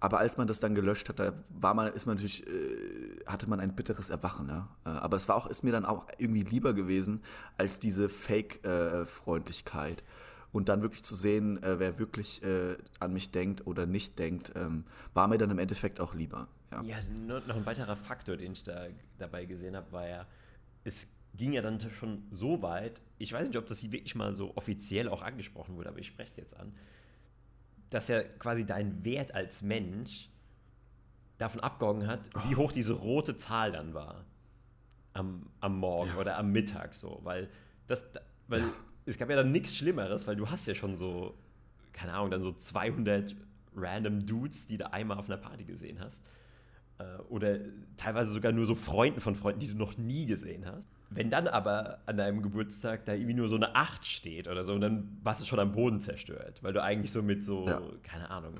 Aber 0.00 0.18
als 0.18 0.36
man 0.36 0.46
das 0.46 0.60
dann 0.60 0.76
gelöscht 0.76 1.08
hat, 1.08 1.18
da 1.18 1.32
war 1.48 1.74
man, 1.74 1.92
ist 1.92 2.06
man 2.06 2.14
natürlich, 2.14 2.46
äh, 2.46 3.20
hatte 3.26 3.48
man 3.48 3.58
ein 3.58 3.74
bitteres 3.74 4.10
Erwachen. 4.10 4.48
Ja? 4.48 4.68
Äh, 4.84 4.90
aber 4.90 5.16
es 5.16 5.28
war 5.28 5.34
auch, 5.36 5.46
ist 5.46 5.64
mir 5.64 5.72
dann 5.72 5.84
auch 5.84 6.06
irgendwie 6.18 6.42
lieber 6.42 6.72
gewesen 6.72 7.20
als 7.56 7.80
diese 7.80 8.08
Fake-Freundlichkeit. 8.08 10.00
Äh, 10.00 10.04
und 10.52 10.68
dann 10.68 10.82
wirklich 10.82 11.02
zu 11.02 11.14
sehen, 11.14 11.62
äh, 11.62 11.78
wer 11.78 11.98
wirklich 11.98 12.42
äh, 12.42 12.76
an 13.00 13.12
mich 13.12 13.30
denkt 13.30 13.66
oder 13.66 13.86
nicht 13.86 14.18
denkt, 14.18 14.52
ähm, 14.56 14.84
war 15.14 15.28
mir 15.28 15.38
dann 15.38 15.50
im 15.50 15.58
Endeffekt 15.58 16.00
auch 16.00 16.14
lieber. 16.14 16.48
Ja, 16.70 16.82
ja 16.82 16.96
noch 17.26 17.56
ein 17.56 17.66
weiterer 17.66 17.96
Faktor, 17.96 18.36
den 18.36 18.52
ich 18.52 18.62
da 18.62 18.86
dabei 19.18 19.44
gesehen 19.44 19.76
habe, 19.76 19.90
war 19.92 20.08
ja, 20.08 20.26
es 20.84 21.06
ging 21.38 21.52
ja 21.52 21.62
dann 21.62 21.80
schon 21.80 22.24
so 22.30 22.60
weit, 22.62 23.00
ich 23.16 23.32
weiß 23.32 23.48
nicht, 23.48 23.56
ob 23.56 23.66
das 23.66 23.82
wirklich 23.90 24.14
mal 24.14 24.34
so 24.34 24.54
offiziell 24.56 25.08
auch 25.08 25.22
angesprochen 25.22 25.76
wurde, 25.76 25.88
aber 25.88 25.98
ich 25.98 26.08
spreche 26.08 26.32
es 26.32 26.36
jetzt 26.36 26.56
an, 26.56 26.74
dass 27.90 28.08
ja 28.08 28.22
quasi 28.22 28.66
dein 28.66 29.04
Wert 29.04 29.34
als 29.34 29.62
Mensch 29.62 30.28
davon 31.38 31.60
abgehangen 31.60 32.06
hat, 32.06 32.28
wie 32.48 32.56
hoch 32.56 32.72
diese 32.72 32.92
rote 32.92 33.36
Zahl 33.36 33.72
dann 33.72 33.94
war. 33.94 34.24
Am, 35.14 35.46
am 35.60 35.78
Morgen 35.78 36.10
ja. 36.10 36.16
oder 36.18 36.36
am 36.36 36.52
Mittag 36.52 36.94
so. 36.94 37.20
Weil 37.22 37.48
das, 37.86 38.04
weil 38.46 38.60
ja. 38.60 38.72
es 39.06 39.16
gab 39.16 39.30
ja 39.30 39.36
dann 39.36 39.52
nichts 39.52 39.74
Schlimmeres, 39.74 40.26
weil 40.26 40.36
du 40.36 40.50
hast 40.50 40.66
ja 40.66 40.74
schon 40.74 40.96
so, 40.96 41.34
keine 41.92 42.12
Ahnung, 42.12 42.30
dann 42.30 42.42
so 42.42 42.52
200 42.52 43.34
random 43.74 44.26
Dudes, 44.26 44.66
die 44.66 44.76
du 44.76 44.92
einmal 44.92 45.18
auf 45.18 45.26
einer 45.26 45.38
Party 45.38 45.64
gesehen 45.64 45.98
hast. 46.00 46.22
Äh, 46.98 47.16
oder 47.28 47.58
teilweise 47.96 48.32
sogar 48.32 48.52
nur 48.52 48.66
so 48.66 48.74
Freunden 48.74 49.20
von 49.20 49.34
Freunden, 49.34 49.60
die 49.60 49.68
du 49.68 49.76
noch 49.76 49.96
nie 49.96 50.26
gesehen 50.26 50.66
hast. 50.66 50.88
Wenn 51.10 51.30
dann 51.30 51.48
aber 51.48 52.00
an 52.04 52.18
deinem 52.18 52.42
Geburtstag 52.42 53.06
da 53.06 53.14
irgendwie 53.14 53.34
nur 53.34 53.48
so 53.48 53.56
eine 53.56 53.74
8 53.74 54.06
steht 54.06 54.46
oder 54.46 54.62
so, 54.62 54.78
dann 54.78 55.18
warst 55.22 55.40
du 55.40 55.46
schon 55.46 55.58
am 55.58 55.72
Boden 55.72 56.00
zerstört, 56.00 56.62
weil 56.62 56.72
du 56.72 56.82
eigentlich 56.82 57.12
so 57.12 57.22
mit 57.22 57.44
so, 57.44 57.66
ja. 57.66 57.80
keine 58.02 58.30
Ahnung, 58.30 58.54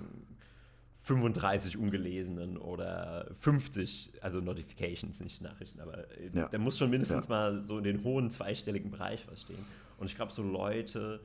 35 1.02 1.76
ungelesenen 1.76 2.56
oder 2.56 3.30
50, 3.40 4.12
also 4.20 4.40
Notifications, 4.40 5.20
nicht 5.20 5.42
Nachrichten, 5.42 5.80
aber 5.80 6.10
äh, 6.18 6.30
ja. 6.32 6.48
da 6.48 6.58
muss 6.58 6.78
schon 6.78 6.90
mindestens 6.90 7.26
ja. 7.26 7.30
mal 7.30 7.62
so 7.62 7.78
in 7.78 7.84
den 7.84 8.02
hohen 8.02 8.30
zweistelligen 8.30 8.90
Bereich 8.90 9.26
was 9.28 9.42
stehen. 9.42 9.64
Und 9.98 10.06
ich 10.06 10.16
glaube, 10.16 10.32
so 10.32 10.42
Leute, 10.42 11.20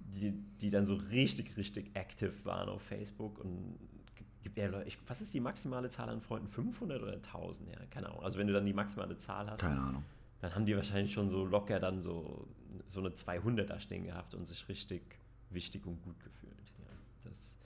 die, 0.00 0.32
die 0.60 0.70
dann 0.70 0.86
so 0.86 0.94
richtig, 0.94 1.56
richtig 1.56 1.90
active 1.94 2.44
waren 2.44 2.68
auf 2.68 2.82
Facebook 2.82 3.38
und 3.38 3.78
ja, 4.54 4.82
ich, 4.82 4.96
was 5.06 5.20
ist 5.20 5.34
die 5.34 5.40
maximale 5.40 5.88
Zahl 5.88 6.08
an 6.08 6.20
Freunden? 6.20 6.48
500 6.48 7.02
oder 7.02 7.14
1000? 7.14 7.68
Ja, 7.68 7.76
keine 7.90 8.08
Ahnung. 8.08 8.22
Also 8.22 8.38
wenn 8.38 8.46
du 8.46 8.52
dann 8.52 8.64
die 8.64 8.72
maximale 8.72 9.18
Zahl 9.18 9.50
hast, 9.50 9.60
keine 9.60 9.80
Ahnung. 9.80 10.04
Dann 10.40 10.54
haben 10.54 10.66
die 10.66 10.76
wahrscheinlich 10.76 11.12
schon 11.12 11.28
so 11.28 11.44
locker 11.44 11.80
dann 11.80 12.00
so, 12.00 12.46
so 12.86 13.00
eine 13.00 13.14
200 13.14 13.68
da 13.68 13.80
stehen 13.80 14.04
gehabt 14.04 14.34
und 14.34 14.46
sich 14.46 14.68
richtig 14.68 15.02
wichtig 15.50 15.86
und 15.86 16.02
gut 16.02 16.18
gefühlt. 16.22 16.52
Ja, 16.78 16.84
das, 17.24 17.56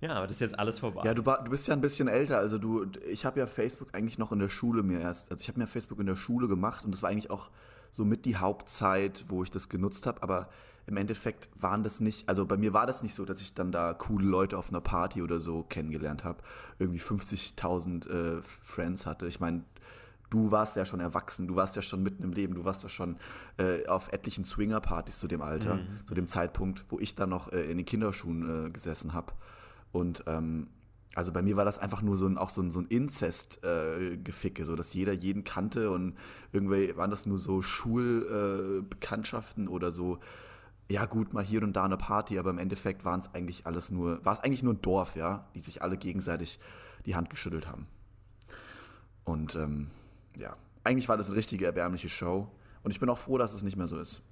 ja 0.00 0.14
aber 0.14 0.26
das 0.26 0.36
ist 0.36 0.40
jetzt 0.40 0.58
alles 0.58 0.78
vorbei. 0.78 1.02
Ja, 1.04 1.14
du, 1.14 1.22
du 1.22 1.50
bist 1.50 1.68
ja 1.68 1.74
ein 1.74 1.80
bisschen 1.80 2.08
älter. 2.08 2.38
Also 2.38 2.58
du, 2.58 2.86
ich 3.08 3.24
habe 3.24 3.40
ja 3.40 3.46
Facebook 3.46 3.94
eigentlich 3.94 4.18
noch 4.18 4.32
in 4.32 4.38
der 4.38 4.48
Schule 4.48 4.82
mir 4.82 5.00
erst, 5.00 5.30
also 5.30 5.40
ich 5.40 5.48
habe 5.48 5.58
mir 5.58 5.66
Facebook 5.66 6.00
in 6.00 6.06
der 6.06 6.16
Schule 6.16 6.48
gemacht 6.48 6.84
und 6.84 6.92
das 6.92 7.02
war 7.02 7.10
eigentlich 7.10 7.30
auch 7.30 7.50
so 7.90 8.04
mit 8.04 8.24
die 8.24 8.36
Hauptzeit, 8.36 9.24
wo 9.28 9.42
ich 9.42 9.50
das 9.50 9.68
genutzt 9.68 10.06
habe, 10.06 10.22
aber 10.22 10.48
im 10.86 10.96
Endeffekt 10.96 11.48
waren 11.54 11.82
das 11.82 12.00
nicht, 12.00 12.28
also 12.28 12.46
bei 12.46 12.56
mir 12.56 12.72
war 12.72 12.86
das 12.86 13.02
nicht 13.02 13.14
so, 13.14 13.26
dass 13.26 13.40
ich 13.42 13.52
dann 13.52 13.72
da 13.72 13.92
coole 13.92 14.26
Leute 14.26 14.56
auf 14.56 14.70
einer 14.70 14.80
Party 14.80 15.20
oder 15.20 15.38
so 15.38 15.62
kennengelernt 15.62 16.24
habe, 16.24 16.42
irgendwie 16.78 17.00
50.000 17.00 18.08
äh, 18.08 18.42
Friends 18.42 19.04
hatte. 19.04 19.26
Ich 19.26 19.38
meine, 19.38 19.64
du 20.30 20.50
warst 20.50 20.76
ja 20.76 20.84
schon 20.84 21.00
erwachsen, 21.00 21.48
du 21.48 21.56
warst 21.56 21.76
ja 21.76 21.82
schon 21.82 22.02
mitten 22.02 22.22
im 22.22 22.32
Leben, 22.32 22.54
du 22.54 22.64
warst 22.64 22.82
ja 22.82 22.88
schon 22.88 23.16
äh, 23.56 23.86
auf 23.86 24.12
etlichen 24.12 24.44
Swinger-Partys 24.44 25.18
zu 25.18 25.28
dem 25.28 25.42
Alter, 25.42 25.76
mhm. 25.76 26.00
zu 26.06 26.14
dem 26.14 26.26
Zeitpunkt, 26.26 26.84
wo 26.88 26.98
ich 26.98 27.14
dann 27.14 27.30
noch 27.30 27.52
äh, 27.52 27.70
in 27.70 27.76
den 27.76 27.86
Kinderschuhen 27.86 28.66
äh, 28.66 28.70
gesessen 28.70 29.12
habe. 29.12 29.32
Und 29.92 30.24
ähm, 30.26 30.68
also 31.14 31.32
bei 31.32 31.42
mir 31.42 31.56
war 31.56 31.64
das 31.64 31.78
einfach 31.78 32.02
nur 32.02 32.16
so 32.16 32.26
ein, 32.26 32.38
auch 32.38 32.50
so 32.50 32.62
ein, 32.62 32.70
so 32.70 32.80
ein 32.80 32.86
Inzest-Geficke, 32.86 34.62
äh, 34.62 34.64
so 34.64 34.76
dass 34.76 34.92
jeder 34.92 35.12
jeden 35.12 35.44
kannte 35.44 35.90
und 35.90 36.14
irgendwie 36.52 36.96
waren 36.96 37.10
das 37.10 37.26
nur 37.26 37.38
so 37.38 37.62
Schulbekanntschaften 37.62 39.66
äh, 39.66 39.70
oder 39.70 39.90
so, 39.90 40.18
ja 40.90 41.06
gut, 41.06 41.32
mal 41.32 41.44
hier 41.44 41.62
und 41.62 41.74
da 41.74 41.84
eine 41.84 41.96
Party, 41.96 42.38
aber 42.38 42.50
im 42.50 42.58
Endeffekt 42.58 43.04
waren 43.04 43.20
es 43.20 43.34
eigentlich 43.34 43.66
alles 43.66 43.90
nur, 43.90 44.24
war 44.24 44.34
es 44.34 44.40
eigentlich 44.40 44.62
nur 44.62 44.74
ein 44.74 44.80
Dorf, 44.80 45.16
ja, 45.16 45.46
die 45.54 45.60
sich 45.60 45.82
alle 45.82 45.96
gegenseitig 45.96 46.58
die 47.04 47.14
Hand 47.14 47.30
geschüttelt 47.30 47.68
haben. 47.68 47.86
Und 49.24 49.54
ähm, 49.56 49.90
ja, 50.38 50.56
eigentlich 50.84 51.08
war 51.08 51.16
das 51.16 51.26
eine 51.28 51.36
richtige 51.36 51.66
erbärmliche 51.66 52.08
Show. 52.08 52.48
Und 52.82 52.90
ich 52.90 53.00
bin 53.00 53.08
auch 53.08 53.18
froh, 53.18 53.38
dass 53.38 53.52
es 53.52 53.62
nicht 53.62 53.76
mehr 53.76 53.86
so 53.86 53.98
ist. 53.98 54.22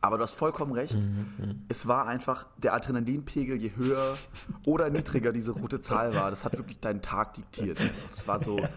Aber 0.00 0.18
du 0.18 0.22
hast 0.22 0.32
vollkommen 0.32 0.72
recht. 0.72 0.94
Mhm, 0.94 1.26
mhm. 1.38 1.62
Es 1.68 1.86
war 1.86 2.06
einfach 2.06 2.46
der 2.58 2.74
Adrenalinpegel, 2.74 3.56
je 3.56 3.72
höher 3.76 4.16
oder 4.64 4.88
niedriger 4.90 5.32
diese 5.32 5.52
rote 5.52 5.80
Zahl 5.80 6.14
war, 6.14 6.30
das 6.30 6.44
hat 6.44 6.56
wirklich 6.56 6.80
deinen 6.80 7.02
Tag 7.02 7.34
diktiert. 7.34 7.78
Es 8.12 8.28
war 8.28 8.42
so 8.42 8.58
äh, 8.58 8.68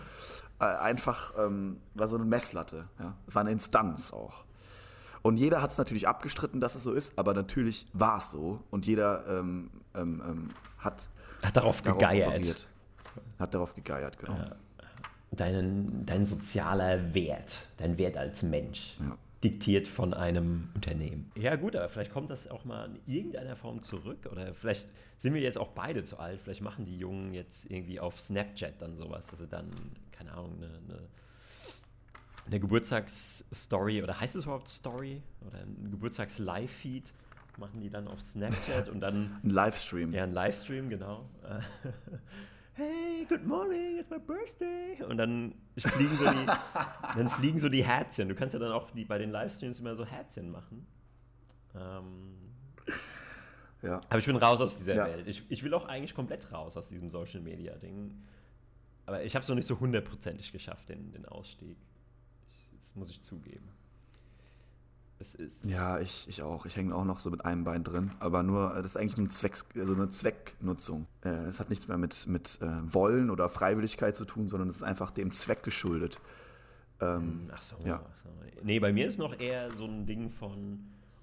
einfach, 0.66 1.34
ähm, 1.38 1.78
war 1.94 2.08
so 2.08 2.16
eine 2.16 2.26
Messlatte. 2.26 2.88
Ja? 3.00 3.16
Es 3.28 3.36
war 3.36 3.42
eine 3.42 3.52
Instanz 3.52 4.12
auch. 4.12 4.46
Und 5.22 5.38
jeder 5.38 5.62
hat 5.62 5.72
es 5.72 5.78
natürlich 5.78 6.08
abgestritten, 6.08 6.62
dass 6.62 6.76
es 6.76 6.84
so 6.84 6.94
ist, 6.94 7.18
aber 7.18 7.34
natürlich 7.34 7.88
war 7.94 8.18
es 8.18 8.32
so. 8.32 8.64
Und 8.72 8.88
jeder 8.88 9.28
ähm, 9.28 9.70
ähm, 9.94 10.24
ähm 10.26 10.48
hat, 10.78 11.10
hat 11.44 11.58
darauf, 11.58 11.82
darauf 11.82 12.00
gegeiert. 12.00 12.30
Operiert. 12.30 12.70
Hat 13.38 13.54
darauf 13.54 13.76
gegeiert, 13.76 14.18
genau. 14.18 14.38
Ja 14.38 14.56
deinen, 15.32 16.06
dein 16.06 16.26
sozialer 16.26 17.14
Wert, 17.14 17.64
dein 17.78 17.98
Wert 17.98 18.18
als 18.18 18.44
Mensch. 18.44 18.96
Ja. 19.00 19.18
Diktiert 19.44 19.88
von 19.88 20.14
einem 20.14 20.70
Unternehmen. 20.76 21.32
Ja, 21.38 21.56
gut, 21.56 21.74
aber 21.76 21.88
vielleicht 21.88 22.12
kommt 22.12 22.30
das 22.30 22.50
auch 22.50 22.66
mal 22.66 22.90
in 22.90 23.14
irgendeiner 23.14 23.56
Form 23.56 23.82
zurück. 23.82 24.28
Oder 24.30 24.54
vielleicht 24.54 24.86
sind 25.18 25.34
wir 25.34 25.40
jetzt 25.40 25.58
auch 25.58 25.70
beide 25.70 26.04
zu 26.04 26.20
alt. 26.20 26.42
Vielleicht 26.42 26.62
machen 26.62 26.86
die 26.86 26.98
Jungen 26.98 27.34
jetzt 27.34 27.72
irgendwie 27.72 28.02
auf 28.02 28.20
Snapchat 28.20 28.82
dann 28.82 28.98
sowas, 28.98 29.28
dass 29.28 29.40
sie 29.40 29.48
dann, 29.48 29.72
keine 30.12 30.34
Ahnung, 30.34 30.58
eine, 30.58 30.66
eine, 30.68 31.00
eine 32.48 32.60
Geburtstagsstory 32.60 34.04
oder 34.04 34.20
heißt 34.20 34.36
es 34.36 34.44
überhaupt 34.44 34.68
Story? 34.68 35.22
Oder 35.48 35.60
ein 35.60 35.90
Geburtstags-Live-Feed 35.90 37.14
machen 37.60 37.80
die 37.80 37.90
dann 37.90 38.08
auf 38.08 38.22
Snapchat 38.22 38.90
und 38.90 39.02
dann. 39.02 39.40
Ein 39.44 39.50
Livestream. 39.50 40.14
Ja, 40.14 40.24
ein 40.24 40.34
Livestream, 40.34 40.90
genau. 40.90 41.30
hey, 42.80 43.26
good 43.28 43.46
morning, 43.46 44.00
it's 44.00 44.10
my 44.10 44.18
birthday. 44.18 45.04
Und 45.04 45.18
dann 45.18 45.54
fliegen 45.78 46.16
so 46.16 46.32
die, 46.32 46.46
dann 47.18 47.30
fliegen 47.30 47.60
so 47.60 47.68
die 47.68 47.84
Herzchen. 47.84 48.30
Du 48.30 48.36
kannst 48.36 48.54
ja 48.54 48.60
dann 48.60 48.72
auch 48.72 48.90
die, 48.92 49.04
bei 49.04 49.18
den 49.18 49.32
Livestreams 49.32 49.80
immer 49.80 49.96
so 49.96 50.06
Herzchen 50.06 50.50
machen. 50.50 50.88
Ähm, 51.76 52.38
ja. 53.82 54.00
Aber 54.10 54.20
ich 54.20 54.26
bin 54.26 54.38
raus 54.38 54.62
aus 54.62 54.78
dieser 54.78 54.96
ja. 54.96 55.06
Welt. 55.06 55.28
Ich, 55.28 55.44
ich 55.50 55.62
will 55.64 55.74
auch 55.74 55.86
eigentlich 55.90 56.16
komplett 56.16 56.52
raus 56.54 56.78
aus 56.78 56.88
diesem 56.88 57.10
Social 57.10 57.42
Media 57.42 57.76
Ding. 57.76 58.24
Aber 59.06 59.24
ich 59.24 59.36
habe 59.36 59.44
es 59.44 59.50
noch 59.50 59.56
nicht 59.56 59.68
so 59.68 59.80
hundertprozentig 59.80 60.54
geschafft, 60.54 60.88
den, 60.88 61.12
den 61.12 61.26
Ausstieg. 61.26 61.78
Ich, 62.48 62.78
das 62.78 62.96
muss 62.96 63.10
ich 63.10 63.22
zugeben 63.22 63.70
es 65.22 65.36
ist. 65.36 65.66
Ja, 65.66 66.00
ich, 66.00 66.28
ich 66.28 66.42
auch. 66.42 66.66
Ich 66.66 66.76
hänge 66.76 66.96
auch 66.96 67.06
noch 67.06 67.20
so 67.20 67.30
mit 67.30 67.46
einem 67.46 67.64
Bein 67.64 67.84
drin. 67.84 68.12
Aber 68.20 68.44
nur, 68.44 68.74
das 68.76 68.86
ist 68.86 68.98
eigentlich 68.98 69.18
ein 69.18 69.30
Zweck, 69.30 69.58
also 69.76 69.94
eine 69.94 70.10
Zwecknutzung. 70.10 71.08
Äh, 71.24 71.30
es 71.46 71.60
hat 71.60 71.70
nichts 71.70 71.88
mehr 71.88 71.98
mit, 71.98 72.28
mit 72.28 72.60
äh, 72.62 72.94
Wollen 72.94 73.30
oder 73.30 73.50
Freiwilligkeit 73.50 74.16
zu 74.16 74.26
tun, 74.26 74.50
sondern 74.50 74.70
es 74.70 74.78
ist 74.78 74.84
einfach 74.84 75.12
dem 75.12 75.32
Zweck 75.32 75.64
geschuldet. 75.64 76.20
Ähm, 77.02 77.50
ach, 77.54 77.62
so, 77.62 77.76
ja. 77.86 78.04
ach 78.04 78.18
so. 78.24 78.30
Nee, 78.64 78.80
bei 78.80 78.92
mir 78.92 79.06
ist 79.06 79.20
noch 79.20 79.40
eher 79.40 79.72
so 79.72 79.86
ein 79.86 80.06
Ding 80.06 80.32
von. 80.32 80.80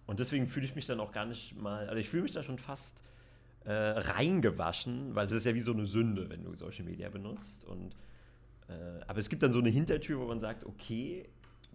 Und 0.07 0.21
deswegen 0.21 0.47
fühle 0.47 0.67
ich 0.67 0.75
mich 0.75 0.87
dann 0.87 1.01
auch 1.01 1.13
gar 1.13 1.27
nicht 1.27 1.61
mal. 1.61 1.87
Also 1.89 1.97
ich 1.97 2.09
fühle 2.09 2.23
mich 2.23 2.33
da 2.33 2.43
schon 2.43 2.59
fast 2.59 3.03
äh, 3.65 3.73
reingewaschen, 3.73 5.15
weil 5.15 5.27
es 5.27 5.33
ist 5.33 5.45
ja 5.45 5.55
wie 5.55 5.61
so 5.61 5.73
eine 5.73 5.87
Sünde, 5.87 6.31
wenn 6.31 6.45
du 6.45 6.55
Social 6.55 6.85
Media 6.85 7.09
benutzt. 7.09 7.65
Und, 7.65 7.95
äh, 8.69 9.03
aber 9.07 9.19
es 9.19 9.29
gibt 9.29 9.43
dann 9.43 9.53
so 9.53 9.59
eine 9.59 9.71
Hintertür, 9.71 10.21
wo 10.21 10.27
man 10.27 10.41
sagt, 10.41 10.65
okay, 10.65 11.29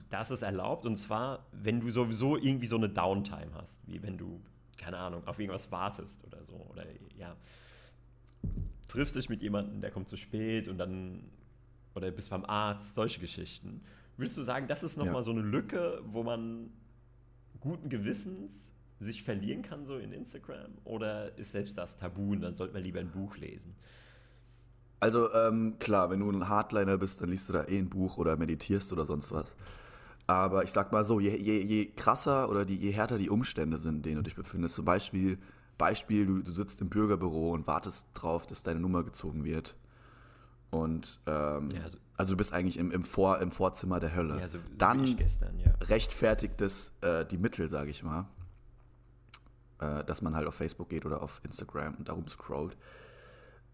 das 0.09 0.31
ist 0.31 0.41
erlaubt 0.41 0.85
und 0.85 0.97
zwar, 0.97 1.45
wenn 1.51 1.79
du 1.79 1.89
sowieso 1.89 2.37
irgendwie 2.37 2.67
so 2.67 2.75
eine 2.75 2.89
Downtime 2.89 3.51
hast, 3.53 3.79
wie 3.87 4.01
wenn 4.03 4.17
du, 4.17 4.41
keine 4.77 4.97
Ahnung, 4.97 5.25
auf 5.25 5.39
irgendwas 5.39 5.71
wartest 5.71 6.23
oder 6.25 6.43
so. 6.45 6.55
Oder 6.69 6.85
ja, 7.17 7.35
triffst 8.87 9.15
dich 9.15 9.29
mit 9.29 9.41
jemandem, 9.41 9.81
der 9.81 9.91
kommt 9.91 10.09
zu 10.09 10.17
spät 10.17 10.67
und 10.67 10.77
dann, 10.77 11.23
oder 11.95 12.11
bist 12.11 12.29
beim 12.29 12.45
Arzt, 12.45 12.95
solche 12.95 13.19
Geschichten. 13.19 13.81
Würdest 14.17 14.37
du 14.37 14.41
sagen, 14.41 14.67
das 14.67 14.83
ist 14.83 14.97
nochmal 14.97 15.15
ja. 15.15 15.23
so 15.23 15.31
eine 15.31 15.41
Lücke, 15.41 16.01
wo 16.05 16.23
man 16.23 16.71
guten 17.61 17.89
Gewissens 17.89 18.73
sich 18.99 19.23
verlieren 19.23 19.61
kann, 19.61 19.85
so 19.85 19.97
in 19.97 20.11
Instagram? 20.11 20.71
Oder 20.83 21.37
ist 21.37 21.53
selbst 21.53 21.77
das 21.77 21.97
tabu 21.97 22.33
und 22.33 22.41
dann 22.41 22.55
sollte 22.55 22.73
man 22.73 22.83
lieber 22.83 22.99
ein 22.99 23.11
Buch 23.11 23.37
lesen? 23.37 23.75
Also 25.01 25.33
ähm, 25.33 25.77
klar, 25.79 26.11
wenn 26.11 26.19
du 26.19 26.29
ein 26.29 26.47
Hardliner 26.47 26.97
bist, 26.97 27.21
dann 27.21 27.29
liest 27.29 27.49
du 27.49 27.53
da 27.53 27.63
eh 27.63 27.79
ein 27.79 27.89
Buch 27.89 28.17
oder 28.17 28.37
meditierst 28.37 28.93
oder 28.93 29.05
sonst 29.05 29.31
was. 29.31 29.55
Aber 30.27 30.63
ich 30.63 30.71
sag 30.71 30.91
mal 30.91 31.03
so, 31.03 31.19
je, 31.19 31.35
je, 31.35 31.59
je 31.59 31.87
krasser 31.87 32.47
oder 32.49 32.65
die, 32.65 32.77
je 32.77 32.91
härter 32.91 33.17
die 33.17 33.29
Umstände 33.29 33.79
sind, 33.79 33.95
in 33.95 34.01
denen 34.03 34.15
du 34.17 34.21
dich 34.21 34.35
befindest, 34.35 34.75
zum 34.75 34.85
Beispiel, 34.85 35.39
Beispiel 35.79 36.27
du, 36.27 36.41
du 36.43 36.51
sitzt 36.51 36.81
im 36.81 36.89
Bürgerbüro 36.89 37.51
und 37.51 37.65
wartest 37.65 38.07
drauf, 38.13 38.45
dass 38.45 38.61
deine 38.61 38.79
Nummer 38.79 39.03
gezogen 39.03 39.43
wird. 39.43 39.75
Und 40.69 41.19
ähm, 41.25 41.71
ja, 41.71 41.81
also, 41.83 41.97
also, 42.15 42.33
du 42.33 42.37
bist 42.37 42.53
eigentlich 42.53 42.77
im, 42.77 42.91
im, 42.91 43.03
Vor, 43.03 43.39
im 43.41 43.49
Vorzimmer 43.49 43.99
der 43.99 44.15
Hölle. 44.15 44.39
Ja, 44.39 44.47
so, 44.47 44.59
so 44.59 44.63
Dann 44.77 45.17
gestern, 45.17 45.59
ja. 45.59 45.73
rechtfertigt 45.81 46.61
es 46.61 46.93
äh, 47.01 47.25
die 47.25 47.39
Mittel, 47.39 47.69
sage 47.69 47.89
ich 47.89 48.03
mal, 48.03 48.27
äh, 49.79 50.03
dass 50.03 50.21
man 50.21 50.35
halt 50.35 50.47
auf 50.47 50.53
Facebook 50.53 50.89
geht 50.89 51.07
oder 51.07 51.23
auf 51.23 51.41
Instagram 51.43 51.95
und 51.95 52.07
darum 52.07 52.27
scrollt. 52.27 52.77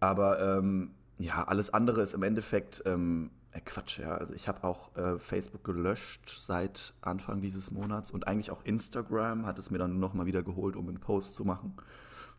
Aber 0.00 0.40
ähm, 0.40 0.92
ja, 1.18 1.44
alles 1.44 1.74
andere 1.74 2.02
ist 2.02 2.14
im 2.14 2.22
Endeffekt 2.22 2.82
ähm, 2.86 3.30
äh, 3.52 3.60
Quatsch, 3.60 3.98
ja. 3.98 4.16
Also 4.16 4.34
ich 4.34 4.48
habe 4.48 4.64
auch 4.64 4.96
äh, 4.96 5.18
Facebook 5.18 5.64
gelöscht 5.64 6.28
seit 6.28 6.94
Anfang 7.00 7.40
dieses 7.40 7.70
Monats 7.70 8.10
und 8.10 8.26
eigentlich 8.26 8.50
auch 8.50 8.64
Instagram 8.64 9.46
hat 9.46 9.58
es 9.58 9.70
mir 9.70 9.78
dann 9.78 9.98
nochmal 9.98 10.26
wieder 10.26 10.42
geholt, 10.42 10.76
um 10.76 10.88
einen 10.88 11.00
Post 11.00 11.34
zu 11.34 11.44
machen. 11.44 11.74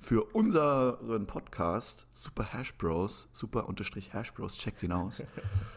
Für 0.02 0.34
unseren 0.34 1.28
Podcast, 1.28 2.08
Super 2.12 2.54
Hash 2.54 2.74
Bros, 2.78 3.28
super 3.34 3.68
unterstrich 3.68 4.14
Hash 4.14 4.34
Bros, 4.34 4.58
checkt 4.58 4.82
ihn 4.82 4.94
aus. 4.94 5.22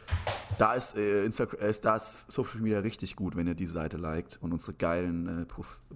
da 0.59 0.75
ist, 0.75 0.97
äh, 0.97 1.25
Instagram, 1.25 1.61
äh, 1.61 1.75
da 1.83 1.97
ist 1.97 2.25
Social 2.29 2.61
Media 2.61 2.79
richtig 2.79 3.17
gut, 3.17 3.35
wenn 3.35 3.49
ihr 3.49 3.57
die 3.57 3.67
Seite 3.67 3.97
liked 3.97 4.39
und 4.41 4.53
unsere 4.53 4.75
geilen 4.75 5.43
äh, 5.43 5.47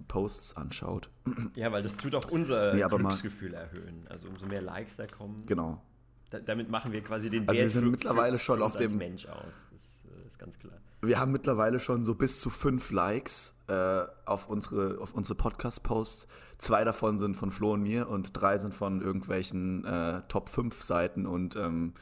Posts 0.09 0.57
anschaut. 0.57 1.09
Ja, 1.55 1.71
weil 1.71 1.83
das 1.83 1.95
tut 1.95 2.15
auch 2.15 2.29
unser 2.29 2.73
nee, 2.73 2.83
Glücksgefühl 2.83 3.53
erhöhen. 3.53 4.05
Also 4.09 4.27
umso 4.27 4.45
mehr 4.45 4.61
Likes 4.61 4.97
da 4.97 5.07
kommen. 5.07 5.45
Genau 5.45 5.81
da, 6.29 6.39
damit 6.39 6.69
machen 6.69 6.91
wir 6.91 7.01
quasi 7.03 7.29
den 7.29 7.47
also 7.47 7.61
wir 7.61 7.69
sind 7.69 7.83
für, 7.83 7.89
mittlerweile 7.89 8.39
schon 8.39 8.61
auf 8.61 8.75
dem 8.75 8.97
Mensch 8.97 9.25
aus. 9.25 9.67
Das 9.71 10.01
äh, 10.05 10.27
ist 10.27 10.39
ganz 10.39 10.59
klar. 10.59 10.77
Wir 11.01 11.19
haben 11.19 11.31
mittlerweile 11.31 11.79
schon 11.79 12.03
so 12.03 12.15
bis 12.15 12.41
zu 12.41 12.49
fünf 12.49 12.91
Likes 12.91 13.55
äh, 13.67 14.01
auf 14.25 14.49
unsere, 14.49 14.99
auf 14.99 15.13
unsere 15.13 15.35
Podcast-Posts. 15.35 16.27
Zwei 16.57 16.83
davon 16.83 17.19
sind 17.19 17.35
von 17.35 17.51
Flo 17.51 17.73
und 17.73 17.83
mir 17.83 18.09
und 18.09 18.31
drei 18.33 18.57
sind 18.57 18.73
von 18.73 19.01
irgendwelchen 19.01 19.85
äh, 19.85 20.21
Top 20.27 20.49
5 20.49 20.81
Seiten 20.81 21.25
und 21.27 21.55
ähm, 21.55 21.93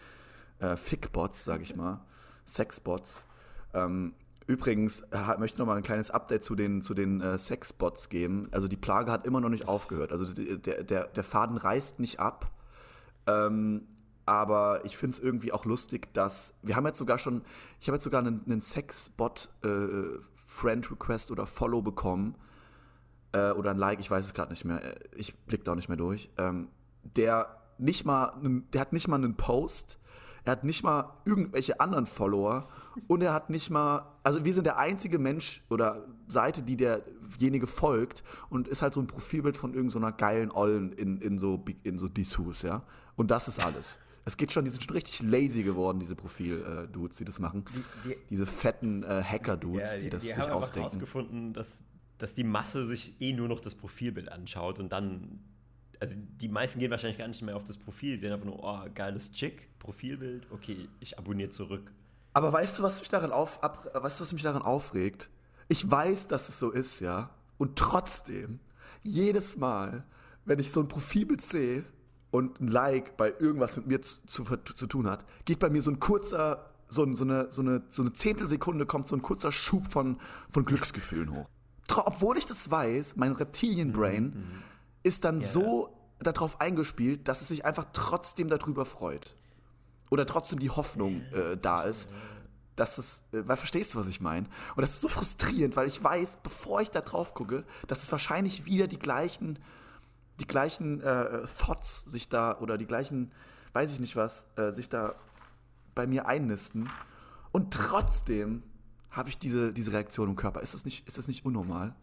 äh, 0.59 0.77
Fickbots, 0.77 1.43
sag 1.43 1.61
ich 1.61 1.75
mal. 1.75 2.01
Sexbots. 2.47 3.25
Ähm, 3.73 4.13
Übrigens 4.47 4.99
äh, 5.11 5.37
möchte 5.39 5.55
ich 5.55 5.57
noch 5.57 5.65
mal 5.65 5.75
ein 5.75 5.83
kleines 5.83 6.11
Update 6.11 6.43
zu 6.43 6.55
den, 6.55 6.83
zu 6.83 6.93
den 6.93 7.19
äh, 7.19 7.37
Sexbots 7.37 8.09
geben. 8.09 8.47
Also 8.51 8.67
die 8.67 8.77
Plage 8.77 9.11
hat 9.11 9.25
immer 9.25 9.41
noch 9.41 9.49
nicht 9.49 9.67
aufgehört. 9.67 10.11
Also 10.11 10.31
der, 10.33 10.83
der, 10.83 11.05
der 11.07 11.23
Faden 11.23 11.57
reißt 11.57 11.99
nicht 11.99 12.19
ab. 12.19 12.51
Ähm, 13.25 13.87
aber 14.25 14.83
ich 14.85 14.97
finde 14.97 15.17
es 15.17 15.23
irgendwie 15.23 15.51
auch 15.51 15.65
lustig, 15.65 16.13
dass 16.13 16.53
wir 16.61 16.75
haben 16.75 16.85
jetzt 16.85 16.97
sogar 16.97 17.19
schon, 17.19 17.43
ich 17.79 17.87
habe 17.87 17.95
jetzt 17.95 18.03
sogar 18.03 18.21
einen, 18.21 18.41
einen 18.45 18.61
Sexbot 18.61 19.49
äh, 19.63 21.31
oder 21.31 21.45
Follow 21.45 21.81
bekommen 21.81 22.35
äh, 23.31 23.51
oder 23.51 23.71
ein 23.71 23.77
Like, 23.77 23.99
ich 23.99 24.09
weiß 24.09 24.25
es 24.25 24.33
gerade 24.33 24.51
nicht 24.51 24.65
mehr, 24.65 24.83
äh, 24.83 24.99
ich 25.15 25.35
blicke 25.45 25.63
da 25.63 25.71
auch 25.73 25.75
nicht 25.75 25.89
mehr 25.89 25.97
durch. 25.97 26.29
Ähm, 26.37 26.69
der 27.03 27.61
nicht 27.77 28.05
mal, 28.05 28.33
der 28.73 28.81
hat 28.81 28.93
nicht 28.93 29.07
mal 29.07 29.17
einen 29.17 29.35
Post, 29.35 29.99
er 30.45 30.53
hat 30.53 30.63
nicht 30.63 30.83
mal 30.83 31.17
irgendwelche 31.25 31.79
anderen 31.79 32.05
Follower 32.05 32.69
und 33.07 33.21
er 33.21 33.33
hat 33.33 33.49
nicht 33.49 33.69
mal, 33.71 34.05
also 34.23 34.45
wir 34.45 34.53
sind 34.53 34.65
der 34.65 34.77
einzige 34.77 35.17
Mensch 35.17 35.63
oder 35.69 36.05
Seite, 36.27 36.61
die 36.61 36.77
derjenige 36.77 37.67
folgt 37.67 38.23
und 38.49 38.67
ist 38.67 38.81
halt 38.81 38.93
so 38.93 39.01
ein 39.01 39.07
Profilbild 39.07 39.57
von 39.57 39.73
irgendeiner 39.73 40.09
so 40.09 40.17
geilen 40.17 40.51
Ollen 40.51 40.93
in, 40.93 41.17
in 41.17 41.39
so 41.39 41.65
in 41.83 41.97
so 41.97 42.07
Dessous, 42.07 42.61
ja. 42.61 42.83
Und 43.15 43.31
das 43.31 43.47
ist 43.47 43.59
alles. 43.59 43.99
Es 44.27 44.37
geht 44.37 44.51
schon, 44.51 44.65
die 44.65 44.71
sind 44.71 44.83
schon 44.83 44.95
richtig 44.95 45.21
lazy 45.21 45.61
geworden, 45.61 45.99
diese 45.99 46.15
Profil-Dudes, 46.15 47.17
die 47.17 47.25
das 47.25 47.39
machen. 47.39 47.63
Die, 48.03 48.09
die, 48.09 48.15
diese 48.31 48.47
fetten 48.47 49.03
äh, 49.03 49.23
Hacker-Dudes, 49.23 49.93
ja, 49.93 49.99
die, 49.99 50.05
die, 50.05 50.09
das 50.09 50.23
die 50.23 50.29
sich 50.29 50.39
haben 50.39 50.51
ausdenken. 50.51 50.89
herausgefunden, 50.89 51.53
dass, 51.53 51.79
dass 52.17 52.33
die 52.33 52.43
Masse 52.43 52.87
sich 52.87 53.21
eh 53.21 53.33
nur 53.33 53.47
noch 53.47 53.59
das 53.59 53.75
Profilbild 53.75 54.31
anschaut 54.31 54.79
und 54.79 54.91
dann. 54.91 55.39
Also 55.99 56.15
die 56.17 56.49
meisten 56.49 56.79
gehen 56.79 56.91
wahrscheinlich 56.91 57.19
gar 57.19 57.27
nicht 57.27 57.41
mehr 57.41 57.55
auf 57.55 57.63
das 57.63 57.77
Profil, 57.77 58.15
die 58.15 58.17
sehen 58.17 58.33
einfach 58.33 58.45
nur, 58.45 58.61
oh, 58.61 58.79
geiles 58.93 59.31
Chick, 59.31 59.69
Profilbild, 59.79 60.45
okay, 60.51 60.89
ich 60.99 61.17
abonniere 61.17 61.51
zurück. 61.51 61.91
Aber 62.33 62.51
weißt 62.51 62.77
du, 62.77 62.83
was 62.83 62.99
mich 62.99 63.07
daran 63.07 63.31
auf, 63.31 63.63
ab, 63.63 63.89
weißt 63.93 64.19
du, 64.19 64.23
was 64.23 64.33
mich 64.33 64.41
daran 64.41 64.61
aufregt? 64.61 65.29
Ich 65.69 65.89
weiß, 65.89 66.27
dass 66.27 66.49
es 66.49 66.59
so 66.59 66.71
ist, 66.71 66.99
ja. 66.99 67.29
Und 67.57 67.77
trotzdem, 67.77 68.59
jedes 69.03 69.55
Mal, 69.55 70.03
wenn 70.43 70.59
ich 70.59 70.69
so 70.69 70.81
ein 70.81 70.89
Profilbild 70.89 71.41
sehe 71.41 71.85
und 72.35 72.59
ein 72.59 72.67
Like 72.67 73.17
bei 73.17 73.33
irgendwas 73.39 73.77
mit 73.77 73.87
mir 73.87 74.01
zu, 74.01 74.19
zu, 74.25 74.43
zu 74.43 74.87
tun 74.87 75.09
hat, 75.09 75.25
geht 75.45 75.59
bei 75.59 75.69
mir 75.69 75.81
so 75.81 75.89
ein 75.89 75.99
kurzer, 75.99 76.69
so, 76.89 77.11
so, 77.13 77.23
eine, 77.23 77.51
so, 77.51 77.61
eine, 77.61 77.83
so 77.89 78.01
eine 78.01 78.13
Zehntelsekunde 78.13 78.85
kommt 78.85 79.07
so 79.07 79.15
ein 79.15 79.21
kurzer 79.21 79.51
Schub 79.51 79.87
von, 79.87 80.17
von 80.49 80.65
Glücksgefühlen 80.65 81.33
hoch. 81.33 81.49
Tro 81.87 82.01
obwohl 82.05 82.37
ich 82.37 82.45
das 82.45 82.69
weiß, 82.69 83.15
mein 83.15 83.31
Reptilienbrain 83.31 84.23
mhm. 84.23 84.63
ist 85.03 85.23
dann 85.23 85.41
ja. 85.41 85.47
so 85.47 85.95
darauf 86.19 86.59
eingespielt, 86.59 87.27
dass 87.27 87.41
es 87.41 87.47
sich 87.47 87.65
einfach 87.65 87.85
trotzdem 87.93 88.49
darüber 88.49 88.85
freut. 88.85 89.35
Oder 90.09 90.25
trotzdem 90.25 90.59
die 90.59 90.69
Hoffnung 90.69 91.21
äh, 91.31 91.57
da 91.57 91.83
ist. 91.83 92.09
Dass 92.75 92.97
es, 92.97 93.23
äh, 93.31 93.47
weil 93.47 93.57
verstehst 93.57 93.93
du, 93.93 93.99
was 93.99 94.07
ich 94.07 94.19
meine? 94.19 94.47
Und 94.75 94.81
das 94.81 94.91
ist 94.91 95.01
so 95.01 95.07
frustrierend, 95.07 95.75
weil 95.75 95.87
ich 95.87 96.03
weiß, 96.03 96.39
bevor 96.43 96.81
ich 96.81 96.91
da 96.91 97.01
drauf 97.01 97.33
gucke, 97.33 97.63
dass 97.87 98.03
es 98.03 98.11
wahrscheinlich 98.11 98.65
wieder 98.65 98.87
die 98.87 98.99
gleichen, 98.99 99.59
die 100.39 100.47
gleichen 100.47 101.01
äh, 101.01 101.45
Thoughts 101.59 102.03
sich 102.05 102.29
da 102.29 102.57
oder 102.59 102.77
die 102.77 102.85
gleichen, 102.85 103.31
weiß 103.73 103.93
ich 103.93 103.99
nicht 103.99 104.15
was, 104.15 104.47
äh, 104.57 104.71
sich 104.71 104.89
da 104.89 105.13
bei 105.93 106.07
mir 106.07 106.27
einnisten. 106.27 106.89
Und 107.51 107.73
trotzdem 107.73 108.63
habe 109.09 109.29
ich 109.29 109.37
diese, 109.37 109.71
diese 109.71 109.93
Reaktion 109.93 110.29
im 110.29 110.35
Körper. 110.35 110.61
Ist 110.61 110.73
das 110.73 110.83
nicht, 110.83 111.07
ist 111.07 111.17
das 111.17 111.27
nicht 111.27 111.45
unnormal? 111.45 111.95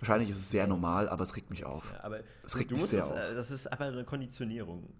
Wahrscheinlich 0.00 0.30
ist 0.30 0.38
es 0.38 0.50
sehr 0.50 0.66
normal, 0.66 1.08
aber 1.08 1.22
es 1.22 1.36
regt 1.36 1.50
mich 1.50 1.64
auf. 1.64 1.92
Ja, 1.92 2.04
aber 2.04 2.20
es 2.42 2.58
regt 2.58 2.70
mich 2.70 2.84
sehr 2.84 3.00
es, 3.00 3.10
auf. 3.10 3.16
Äh, 3.16 3.34
das 3.34 3.50
ist 3.50 3.66
einfach 3.68 3.86
eine 3.86 4.04
Konditionierung. 4.04 4.92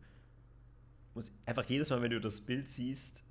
Muss 1.14 1.32
einfach 1.46 1.64
jedes 1.64 1.90
Mal, 1.90 2.00
wenn 2.02 2.10
du 2.10 2.20
das 2.20 2.40
Bild 2.40 2.70
siehst, 2.70 3.24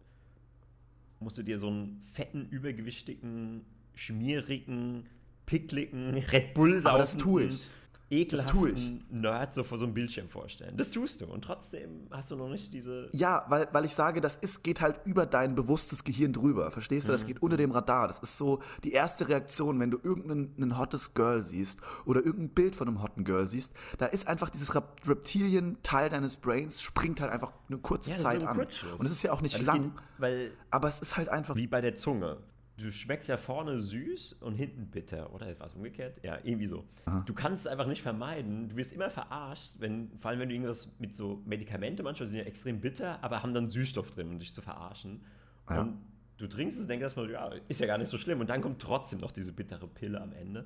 musst 1.20 1.38
du 1.38 1.44
dir 1.44 1.60
so 1.60 1.68
einen 1.68 2.06
fetten, 2.12 2.46
übergewichtigen, 2.50 3.66
schmierigen, 3.94 5.08
pickligen 5.46 6.16
Red 6.16 6.54
Bull 6.54 6.82
Aber 6.86 6.98
das 6.98 7.16
tue 7.16 7.44
ich 7.44 7.70
ekelhaften 8.10 9.04
Nerd 9.10 9.54
so 9.54 9.64
vor 9.64 9.78
so 9.78 9.86
einem 9.86 9.94
Bildschirm 9.94 10.30
vorstellen. 10.30 10.76
Das 10.78 10.92
tust 10.92 11.22
du 11.22 11.26
und 11.26 11.44
trotzdem 11.44 12.08
hast 12.12 12.32
du 12.32 12.36
noch 12.36 12.50
nicht 12.50 12.74
diese. 12.74 13.10
Ja, 13.14 13.46
weil, 13.50 13.68
weil 13.72 13.86
ich 13.86 13.94
sage, 13.94 14.22
das 14.22 14.36
ist, 14.36 14.64
geht 14.64 14.82
halt 14.82 15.00
über 15.06 15.26
dein 15.26 15.56
bewusstes 15.56 16.04
Gehirn 16.04 16.34
drüber. 16.34 16.72
Verstehst 16.72 17.08
du? 17.08 17.12
Das 17.12 17.24
mhm. 17.24 17.28
geht 17.28 17.42
unter 17.42 17.58
dem 17.58 17.72
Radar. 17.72 18.08
Das 18.08 18.20
ist 18.20 18.38
so 18.38 18.60
die 18.84 18.92
erste 18.92 19.30
Reaktion, 19.30 19.80
wenn 19.80 19.92
du 19.92 20.00
irgendein 20.02 20.78
hottes 20.78 21.14
Girl 21.14 21.44
siehst 21.44 21.80
oder 22.06 22.26
irgendein 22.26 22.50
Bild 22.50 22.76
von 22.76 22.88
einem 22.88 23.02
hotten 23.02 23.24
Girl 23.24 23.48
siehst. 23.48 23.74
Da 23.98 24.08
ist 24.08 24.28
einfach 24.28 24.50
dieses 24.50 24.74
Reptilien-Teil 24.76 26.10
deines 26.10 26.38
Brains 26.38 26.82
springt 26.82 27.22
halt 27.22 27.32
einfach 27.32 27.54
eine 27.68 27.78
kurze 27.78 28.12
ja, 28.12 28.16
Zeit 28.16 28.44
an. 28.44 28.58
Und 28.58 29.06
es 29.06 29.12
ist 29.12 29.24
ja 29.24 29.32
auch 29.32 29.42
nicht 29.42 29.64
lang, 29.66 29.94
geht, 29.94 30.04
weil 30.18 30.52
aber 30.72 30.88
es 30.88 31.00
ist 31.00 31.18
halt 31.18 31.30
einfach. 31.30 31.56
Wie 31.56 31.68
bei 31.68 31.82
der 31.82 31.96
Zunge 31.96 32.38
du 32.84 32.92
schmeckst 32.92 33.30
ja 33.30 33.38
vorne 33.38 33.80
süß 33.80 34.34
und 34.42 34.56
hinten 34.56 34.88
bitter, 34.88 35.34
oder? 35.34 35.60
War 35.60 35.68
es 35.68 35.74
umgekehrt? 35.74 36.20
Ja, 36.24 36.40
irgendwie 36.44 36.68
so. 36.68 36.86
Aha. 37.06 37.24
Du 37.26 37.34
kannst 37.34 37.66
es 37.66 37.72
einfach 37.72 37.88
nicht 37.88 38.02
vermeiden. 38.02 38.70
Du 38.70 38.76
wirst 38.76 38.94
immer 38.94 39.10
verarscht, 39.10 39.74
wenn, 39.80 40.12
vor 40.20 40.32
allem 40.32 40.40
wenn 40.40 40.50
du 40.50 40.56
irgendwas 40.56 40.90
mit 41.00 41.16
so 41.16 41.42
Medikamente, 41.46 42.04
manchmal 42.04 42.28
sind 42.28 42.40
ja 42.40 42.46
extrem 42.46 42.80
bitter, 42.80 43.24
aber 43.24 43.44
haben 43.44 43.54
dann 43.54 43.70
Süßstoff 43.70 44.12
drin, 44.12 44.30
um 44.30 44.40
dich 44.40 44.54
zu 44.54 44.62
verarschen. 44.62 45.22
Ja. 45.70 45.82
Und 45.82 46.00
du 46.38 46.48
trinkst 46.48 46.80
es 46.80 46.88
denkst 46.88 47.04
erstmal, 47.04 47.30
ja, 47.30 47.52
ist 47.68 47.80
ja 47.80 47.88
gar 47.88 47.98
nicht 47.98 48.10
so 48.10 48.18
schlimm. 48.18 48.40
Und 48.40 48.50
dann 48.50 48.62
kommt 48.62 48.82
trotzdem 48.82 49.20
noch 49.20 49.32
diese 49.32 49.52
bittere 49.52 49.88
Pille 49.88 50.22
am 50.22 50.34
Ende. 50.34 50.66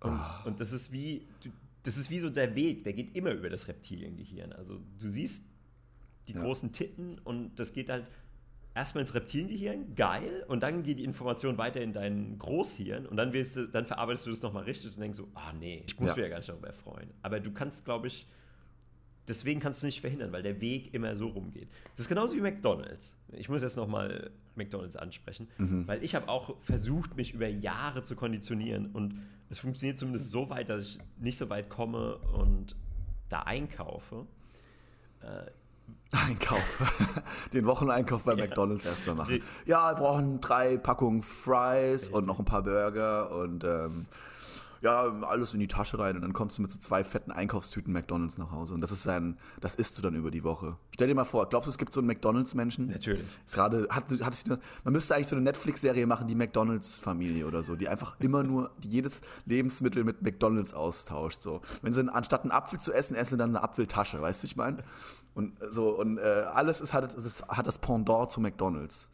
Und, 0.00 0.18
oh. 0.18 0.48
und 0.48 0.60
das 0.60 0.72
ist 0.72 0.92
wie, 0.92 1.28
das 1.82 1.96
ist 1.96 2.10
wie 2.10 2.20
so 2.20 2.30
der 2.30 2.54
Weg, 2.54 2.84
der 2.84 2.92
geht 2.92 3.14
immer 3.14 3.32
über 3.32 3.50
das 3.50 3.68
Reptiliengehirn. 3.68 4.52
Also 4.52 4.80
du 4.98 5.08
siehst 5.08 5.44
die 6.28 6.32
ja. 6.32 6.42
großen 6.42 6.72
Titten 6.72 7.18
und 7.18 7.56
das 7.56 7.72
geht 7.72 7.90
halt 7.90 8.10
erstmal 8.74 9.02
ins 9.02 9.14
Reptiliengehirn, 9.14 9.94
geil, 9.94 10.44
und 10.48 10.62
dann 10.62 10.82
geht 10.82 10.98
die 10.98 11.04
Information 11.04 11.58
weiter 11.58 11.80
in 11.80 11.92
dein 11.92 12.38
Großhirn 12.38 13.06
und 13.06 13.16
dann, 13.16 13.32
du, 13.32 13.68
dann 13.68 13.86
verarbeitest 13.86 14.26
du 14.26 14.30
das 14.30 14.42
nochmal 14.42 14.64
richtig 14.64 14.94
und 14.94 15.00
denkst 15.00 15.18
so, 15.18 15.28
ah 15.34 15.52
nee, 15.52 15.82
ich 15.86 15.98
muss 15.98 16.08
ja. 16.08 16.14
mich 16.14 16.22
ja 16.22 16.28
gar 16.28 16.36
nicht 16.38 16.48
darüber 16.48 16.72
freuen. 16.72 17.10
Aber 17.22 17.40
du 17.40 17.52
kannst, 17.52 17.84
glaube 17.84 18.06
ich, 18.06 18.26
deswegen 19.26 19.60
kannst 19.60 19.82
du 19.82 19.86
nicht 19.86 20.00
verhindern, 20.00 20.32
weil 20.32 20.42
der 20.42 20.60
Weg 20.60 20.94
immer 20.94 21.16
so 21.16 21.28
rumgeht. 21.28 21.68
Das 21.96 22.04
ist 22.04 22.08
genauso 22.08 22.36
wie 22.36 22.40
McDonalds. 22.40 23.16
Ich 23.32 23.48
muss 23.48 23.62
jetzt 23.62 23.76
nochmal 23.76 24.30
McDonalds 24.54 24.96
ansprechen, 24.96 25.48
mhm. 25.58 25.86
weil 25.86 26.02
ich 26.04 26.14
habe 26.14 26.28
auch 26.28 26.56
versucht, 26.62 27.16
mich 27.16 27.34
über 27.34 27.48
Jahre 27.48 28.04
zu 28.04 28.14
konditionieren 28.14 28.90
und 28.92 29.20
es 29.48 29.58
funktioniert 29.58 29.98
zumindest 29.98 30.30
so 30.30 30.48
weit, 30.48 30.68
dass 30.68 30.82
ich 30.82 30.98
nicht 31.18 31.38
so 31.38 31.50
weit 31.50 31.68
komme 31.68 32.18
und 32.18 32.76
da 33.28 33.40
einkaufe. 33.40 34.26
Einkauf. 36.12 36.92
Den 37.52 37.66
Wocheneinkauf 37.66 38.24
bei 38.24 38.34
ja. 38.34 38.46
McDonalds 38.46 38.84
erstmal 38.84 39.16
machen. 39.16 39.42
Ja, 39.66 39.92
wir 39.92 39.96
brauchen 39.96 40.40
drei 40.40 40.76
Packungen 40.76 41.22
Fries 41.22 42.08
und 42.08 42.26
noch 42.26 42.38
ein 42.38 42.44
paar 42.44 42.62
Burger 42.62 43.30
und 43.30 43.64
ähm, 43.64 44.06
ja, 44.82 45.02
alles 45.22 45.52
in 45.52 45.60
die 45.60 45.68
Tasche 45.68 45.98
rein 45.98 46.16
und 46.16 46.22
dann 46.22 46.32
kommst 46.32 46.58
du 46.58 46.62
mit 46.62 46.70
so 46.70 46.78
zwei 46.78 47.04
fetten 47.04 47.30
Einkaufstüten 47.30 47.92
McDonalds 47.92 48.38
nach 48.38 48.50
Hause 48.50 48.74
und 48.74 48.80
das 48.80 48.90
ist 48.92 49.02
sein, 49.02 49.38
das 49.60 49.74
isst 49.74 49.98
du 49.98 50.02
dann 50.02 50.14
über 50.14 50.30
die 50.30 50.42
Woche. 50.42 50.76
Stell 50.94 51.08
dir 51.08 51.14
mal 51.14 51.24
vor, 51.24 51.48
glaubst 51.48 51.66
du, 51.66 51.70
es 51.70 51.78
gibt 51.78 51.92
so 51.92 52.00
einen 52.00 52.06
McDonalds-Menschen? 52.06 52.88
Natürlich. 52.88 53.24
Ist 53.44 53.54
gerade, 53.54 53.86
hat, 53.90 54.04
hat 54.22 54.34
sich 54.34 54.46
eine, 54.46 54.58
man 54.84 54.92
müsste 54.92 55.14
eigentlich 55.14 55.28
so 55.28 55.36
eine 55.36 55.44
Netflix-Serie 55.44 56.06
machen, 56.06 56.28
die 56.28 56.34
McDonalds-Familie 56.34 57.46
oder 57.46 57.62
so, 57.62 57.76
die 57.76 57.88
einfach 57.88 58.18
immer 58.20 58.42
nur, 58.42 58.70
die 58.78 58.88
jedes 58.88 59.20
Lebensmittel 59.44 60.04
mit 60.04 60.22
McDonalds 60.22 60.72
austauscht. 60.72 61.42
So. 61.42 61.60
Wenn 61.82 61.92
sie 61.92 62.12
anstatt 62.12 62.42
einen 62.42 62.52
Apfel 62.52 62.80
zu 62.80 62.92
essen, 62.92 63.16
essen 63.16 63.34
sie 63.34 63.38
dann 63.38 63.50
eine 63.50 63.62
Apfeltasche, 63.62 64.20
weißt 64.20 64.42
du, 64.42 64.46
ich 64.46 64.56
meine? 64.56 64.78
Und 65.34 65.56
so, 65.68 65.98
und 65.98 66.18
äh, 66.18 66.20
alles 66.20 66.80
ist, 66.80 66.92
hat, 66.92 67.12
ist, 67.14 67.46
hat 67.48 67.66
das 67.66 67.78
Pendant 67.78 68.30
zu 68.30 68.40
McDonalds. 68.40 69.10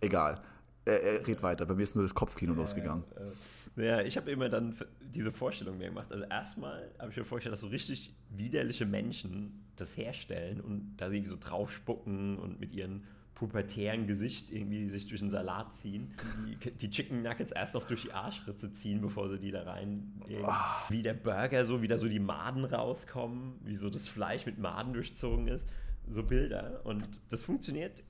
Egal. 0.00 0.40
Er, 0.84 1.02
er 1.02 1.26
red 1.26 1.42
weiter, 1.42 1.66
bei 1.66 1.74
mir 1.74 1.82
ist 1.82 1.94
nur 1.94 2.04
das 2.04 2.14
Kopfkino 2.14 2.54
losgegangen. 2.54 3.04
Äh, 3.16 3.22
äh. 3.22 3.32
Naja, 3.76 4.02
ich 4.02 4.16
habe 4.16 4.30
immer 4.30 4.48
dann 4.48 4.74
diese 5.00 5.30
Vorstellung 5.30 5.78
mir 5.78 5.88
gemacht. 5.88 6.10
Also 6.10 6.24
erstmal 6.24 6.90
habe 6.98 7.10
ich 7.10 7.16
mir 7.16 7.24
vorgestellt, 7.24 7.52
dass 7.52 7.60
so 7.60 7.68
richtig 7.68 8.14
widerliche 8.30 8.84
Menschen 8.84 9.64
das 9.76 9.96
herstellen 9.96 10.60
und 10.60 10.96
da 10.96 11.06
irgendwie 11.06 11.30
so 11.30 11.36
draufspucken 11.38 12.38
und 12.38 12.60
mit 12.60 12.74
ihren 12.74 13.06
pubertären 13.40 14.06
Gesicht 14.06 14.52
irgendwie 14.52 14.90
sich 14.90 15.06
durch 15.06 15.22
den 15.22 15.30
Salat 15.30 15.74
ziehen. 15.74 16.12
Die, 16.46 16.70
die, 16.72 16.90
Chicken 16.90 17.22
Nuggets 17.22 17.52
erst 17.52 17.72
noch 17.72 17.86
durch 17.86 18.02
die 18.02 18.12
Arschritze 18.12 18.70
ziehen, 18.70 19.00
bevor 19.00 19.30
sie 19.30 19.38
die 19.38 19.50
da 19.50 19.62
rein. 19.62 20.12
Oh. 20.44 20.52
Wie 20.90 21.00
der 21.00 21.14
Burger 21.14 21.64
so, 21.64 21.80
wie 21.80 21.88
da 21.88 21.96
so 21.96 22.06
die 22.06 22.18
Maden 22.20 22.66
rauskommen, 22.66 23.54
wie 23.64 23.76
so 23.76 23.88
das 23.88 24.06
Fleisch 24.06 24.44
mit 24.44 24.58
Maden 24.58 24.92
durchzogen 24.92 25.48
ist. 25.48 25.66
So 26.06 26.22
Bilder. 26.22 26.82
Und 26.84 27.08
das 27.30 27.42
funktioniert 27.42 28.02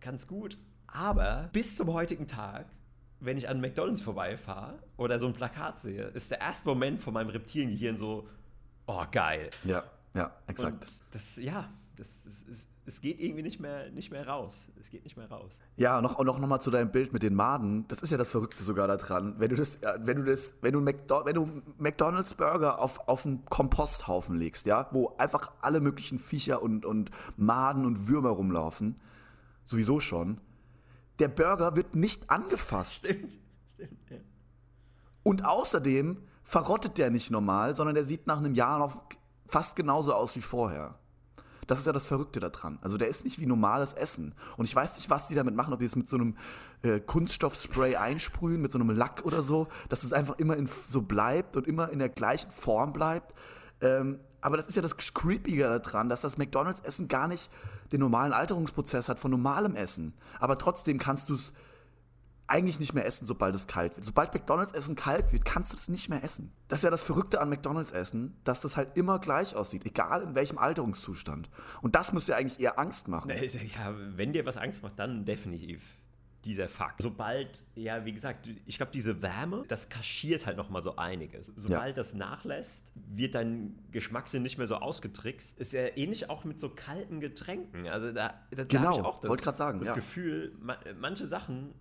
ganz 0.00 0.26
gut. 0.26 0.58
Aber 0.88 1.48
bis 1.52 1.76
zum 1.76 1.92
heutigen 1.92 2.26
Tag 2.26 2.66
wenn 3.20 3.38
ich 3.38 3.48
an 3.48 3.60
McDonalds 3.60 4.00
vorbeifahre 4.00 4.80
oder 4.96 5.20
so 5.20 5.28
ein 5.28 5.32
Plakat 5.32 5.78
sehe, 5.78 6.06
ist 6.08 6.32
der 6.32 6.40
erste 6.40 6.68
Moment 6.68 7.00
von 7.00 7.14
meinem 7.14 7.28
Reptiliengehirn 7.28 7.96
so, 7.96 8.28
oh 8.88 9.04
geil. 9.12 9.48
Ja, 9.62 9.84
ja, 10.12 10.32
exakt. 10.48 10.82
Und 10.82 11.02
das, 11.12 11.36
ja, 11.36 11.70
das, 11.96 12.22
das, 12.24 12.44
das, 12.44 12.66
es 12.86 13.00
geht 13.00 13.20
irgendwie 13.20 13.42
nicht 13.42 13.60
mehr, 13.60 13.90
nicht 13.90 14.10
mehr 14.10 14.26
raus. 14.26 14.68
Es 14.80 14.90
geht 14.90 15.04
nicht 15.04 15.16
mehr 15.16 15.30
raus. 15.30 15.58
Ja, 15.76 16.00
noch, 16.00 16.22
noch, 16.22 16.38
noch 16.38 16.48
mal 16.48 16.60
zu 16.60 16.70
deinem 16.70 16.90
Bild 16.90 17.12
mit 17.12 17.22
den 17.22 17.34
Maden. 17.34 17.86
Das 17.88 18.00
ist 18.00 18.10
ja 18.10 18.18
das 18.18 18.30
Verrückte 18.30 18.62
sogar 18.62 18.88
daran. 18.88 19.34
Wenn 19.38 19.50
du 19.50 19.56
das, 19.56 19.78
wenn 19.98 20.18
du 20.18 20.24
das, 20.24 20.54
wenn 20.62 20.72
du, 20.72 20.80
McDo 20.80 21.24
wenn 21.24 21.34
du 21.34 21.62
McDonalds 21.78 22.34
Burger 22.34 22.78
auf, 22.78 23.08
auf 23.08 23.26
einen 23.26 23.44
Komposthaufen 23.46 24.36
legst, 24.36 24.66
ja, 24.66 24.88
wo 24.92 25.14
einfach 25.18 25.52
alle 25.60 25.80
möglichen 25.80 26.18
Viecher 26.18 26.62
und, 26.62 26.84
und 26.84 27.10
Maden 27.36 27.84
und 27.84 28.08
Würmer 28.08 28.30
rumlaufen, 28.30 29.00
sowieso 29.64 30.00
schon, 30.00 30.40
der 31.18 31.28
Burger 31.28 31.76
wird 31.76 31.94
nicht 31.94 32.30
angefasst. 32.30 33.04
Stimmt, 33.04 33.38
stimmt, 33.74 34.10
ja. 34.10 34.16
Und 35.22 35.44
außerdem 35.44 36.18
verrottet 36.42 36.98
der 36.98 37.10
nicht 37.10 37.30
normal, 37.30 37.74
sondern 37.74 37.94
der 37.94 38.04
sieht 38.04 38.26
nach 38.26 38.38
einem 38.38 38.54
Jahr 38.54 38.78
noch 38.78 39.02
fast 39.46 39.76
genauso 39.76 40.14
aus 40.14 40.34
wie 40.34 40.40
vorher. 40.40 40.98
Das 41.66 41.78
ist 41.78 41.86
ja 41.86 41.92
das 41.92 42.06
Verrückte 42.06 42.40
daran. 42.40 42.78
Also 42.82 42.98
der 42.98 43.08
ist 43.08 43.24
nicht 43.24 43.38
wie 43.38 43.46
normales 43.46 43.92
Essen. 43.92 44.34
Und 44.56 44.64
ich 44.64 44.74
weiß 44.74 44.96
nicht, 44.96 45.10
was 45.10 45.28
die 45.28 45.34
damit 45.34 45.54
machen, 45.54 45.72
ob 45.72 45.78
die 45.78 45.84
es 45.84 45.96
mit 45.96 46.08
so 46.08 46.16
einem 46.16 46.36
äh, 46.82 47.00
Kunststoffspray 47.00 47.96
einsprühen, 47.96 48.60
mit 48.60 48.72
so 48.72 48.78
einem 48.78 48.90
Lack 48.90 49.24
oder 49.24 49.42
so, 49.42 49.68
dass 49.88 50.02
es 50.02 50.12
einfach 50.12 50.38
immer 50.38 50.56
in, 50.56 50.68
so 50.86 51.02
bleibt 51.02 51.56
und 51.56 51.66
immer 51.66 51.90
in 51.90 51.98
der 51.98 52.08
gleichen 52.08 52.50
Form 52.50 52.92
bleibt. 52.92 53.34
Ähm, 53.80 54.18
aber 54.40 54.56
das 54.56 54.66
ist 54.66 54.74
ja 54.74 54.82
das 54.82 54.96
Creepige 54.96 55.62
daran, 55.62 56.08
dass 56.08 56.20
das 56.20 56.36
McDonalds-Essen 56.36 57.06
gar 57.06 57.28
nicht 57.28 57.48
den 57.92 58.00
normalen 58.00 58.32
Alterungsprozess 58.32 59.08
hat 59.08 59.20
von 59.20 59.30
normalem 59.30 59.76
Essen. 59.76 60.14
Aber 60.40 60.58
trotzdem 60.58 60.98
kannst 60.98 61.28
du 61.28 61.34
es 61.34 61.52
eigentlich 62.52 62.78
nicht 62.78 62.92
mehr 62.92 63.06
essen, 63.06 63.26
sobald 63.26 63.54
es 63.54 63.66
kalt 63.66 63.96
wird. 63.96 64.04
Sobald 64.04 64.34
McDonalds-Essen 64.34 64.94
kalt 64.94 65.32
wird, 65.32 65.44
kannst 65.46 65.72
du 65.72 65.76
es 65.76 65.88
nicht 65.88 66.10
mehr 66.10 66.22
essen. 66.22 66.52
Das 66.68 66.80
ist 66.80 66.84
ja 66.84 66.90
das 66.90 67.02
Verrückte 67.02 67.40
an 67.40 67.48
McDonalds-Essen, 67.48 68.36
dass 68.44 68.60
das 68.60 68.76
halt 68.76 68.96
immer 68.96 69.18
gleich 69.18 69.56
aussieht, 69.56 69.86
egal 69.86 70.22
in 70.22 70.34
welchem 70.34 70.58
Alterungszustand. 70.58 71.48
Und 71.80 71.94
das 71.94 72.12
müsste 72.12 72.32
ja 72.32 72.38
eigentlich 72.38 72.60
eher 72.60 72.78
Angst 72.78 73.08
machen. 73.08 73.30
Ja, 73.30 73.94
wenn 74.16 74.34
dir 74.34 74.44
was 74.44 74.58
Angst 74.58 74.82
macht, 74.82 74.98
dann 74.98 75.24
definitiv 75.24 75.80
dieser 76.44 76.68
Fakt. 76.68 77.00
Sobald, 77.00 77.62
ja, 77.74 78.04
wie 78.04 78.12
gesagt, 78.12 78.48
ich 78.66 78.76
glaube, 78.76 78.92
diese 78.92 79.22
Wärme, 79.22 79.64
das 79.68 79.88
kaschiert 79.88 80.44
halt 80.44 80.56
nochmal 80.56 80.82
so 80.82 80.96
einiges. 80.96 81.52
Sobald 81.56 81.96
ja. 81.96 82.02
das 82.02 82.14
nachlässt, 82.14 82.84
wird 82.94 83.34
dein 83.34 83.78
Geschmackssinn 83.92 84.42
nicht 84.42 84.58
mehr 84.58 84.66
so 84.66 84.76
ausgetrickst. 84.76 85.58
Ist 85.58 85.72
ja 85.72 85.86
ähnlich 85.96 86.28
auch 86.30 86.44
mit 86.44 86.60
so 86.60 86.68
kalten 86.68 87.20
Getränken. 87.20 87.86
Also 87.88 88.12
da, 88.12 88.34
da, 88.50 88.64
genau, 88.64 88.66
da 88.66 88.88
habe 88.88 88.94
ich 88.94 89.04
auch 89.04 89.20
das, 89.20 89.38
grad 89.38 89.56
sagen, 89.56 89.78
das 89.78 89.88
ja. 89.88 89.94
Gefühl, 89.94 90.52
manche 90.98 91.26
Sachen, 91.26 91.72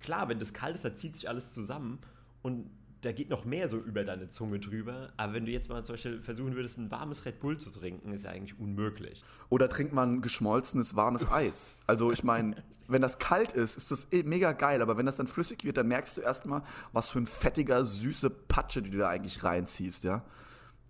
klar, 0.00 0.28
wenn 0.28 0.38
das 0.38 0.52
kalt 0.52 0.74
ist, 0.74 0.84
da 0.84 0.94
zieht 0.94 1.16
sich 1.16 1.28
alles 1.28 1.52
zusammen 1.52 1.98
und 2.42 2.70
da 3.02 3.12
geht 3.12 3.30
noch 3.30 3.44
mehr 3.44 3.68
so 3.68 3.78
über 3.78 4.04
deine 4.04 4.28
Zunge 4.28 4.58
drüber. 4.58 5.10
Aber 5.16 5.32
wenn 5.32 5.46
du 5.46 5.52
jetzt 5.52 5.68
mal 5.68 5.84
zum 5.84 5.94
Beispiel 5.94 6.20
versuchen 6.20 6.54
würdest, 6.54 6.78
ein 6.78 6.90
warmes 6.90 7.24
Red 7.24 7.40
Bull 7.40 7.56
zu 7.56 7.70
trinken, 7.70 8.12
ist 8.12 8.24
ja 8.24 8.30
eigentlich 8.30 8.58
unmöglich. 8.58 9.24
Oder 9.48 9.68
trinkt 9.68 9.92
man 9.92 10.20
geschmolzenes 10.20 10.96
warmes 10.96 11.30
Eis. 11.30 11.72
Also 11.86 12.12
ich 12.12 12.24
meine, 12.24 12.56
wenn 12.88 13.00
das 13.00 13.18
kalt 13.18 13.52
ist, 13.52 13.76
ist 13.76 13.90
das 13.90 14.12
eh 14.12 14.22
mega 14.22 14.52
geil. 14.52 14.82
Aber 14.82 14.96
wenn 14.98 15.06
das 15.06 15.16
dann 15.16 15.26
flüssig 15.26 15.64
wird, 15.64 15.76
dann 15.76 15.88
merkst 15.88 16.18
du 16.18 16.20
erstmal, 16.20 16.62
was 16.92 17.08
für 17.08 17.20
ein 17.20 17.26
fettiger, 17.26 17.84
süße 17.84 18.28
Patsche, 18.28 18.82
die 18.82 18.90
du 18.90 18.98
da 18.98 19.08
eigentlich 19.08 19.42
reinziehst, 19.42 20.04
ja. 20.04 20.22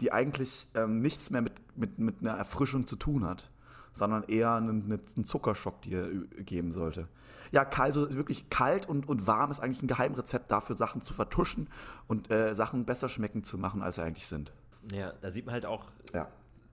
Die 0.00 0.12
eigentlich 0.12 0.66
ähm, 0.74 1.00
nichts 1.00 1.30
mehr 1.30 1.42
mit, 1.42 1.52
mit, 1.76 1.98
mit 1.98 2.20
einer 2.22 2.32
Erfrischung 2.32 2.86
zu 2.86 2.96
tun 2.96 3.24
hat, 3.24 3.50
sondern 3.92 4.24
eher 4.24 4.52
einen, 4.52 4.90
einen 4.92 5.24
Zuckerschock 5.24 5.82
dir 5.82 6.26
geben 6.44 6.72
sollte 6.72 7.08
ja, 7.52 7.64
kalt, 7.64 7.94
so 7.94 8.14
wirklich 8.14 8.48
kalt 8.50 8.88
und, 8.88 9.08
und 9.08 9.26
warm 9.26 9.50
ist 9.50 9.60
eigentlich 9.60 9.82
ein 9.82 9.88
Geheimrezept 9.88 10.50
dafür, 10.50 10.76
Sachen 10.76 11.00
zu 11.00 11.14
vertuschen 11.14 11.68
und 12.06 12.30
äh, 12.30 12.54
Sachen 12.54 12.84
besser 12.84 13.08
schmecken 13.08 13.44
zu 13.44 13.58
machen, 13.58 13.82
als 13.82 13.96
sie 13.96 14.02
eigentlich 14.02 14.26
sind. 14.26 14.52
Ja, 14.92 15.12
da 15.20 15.30
sieht 15.30 15.46
man 15.46 15.54
halt 15.54 15.66
auch 15.66 15.90
ja. 16.14 16.28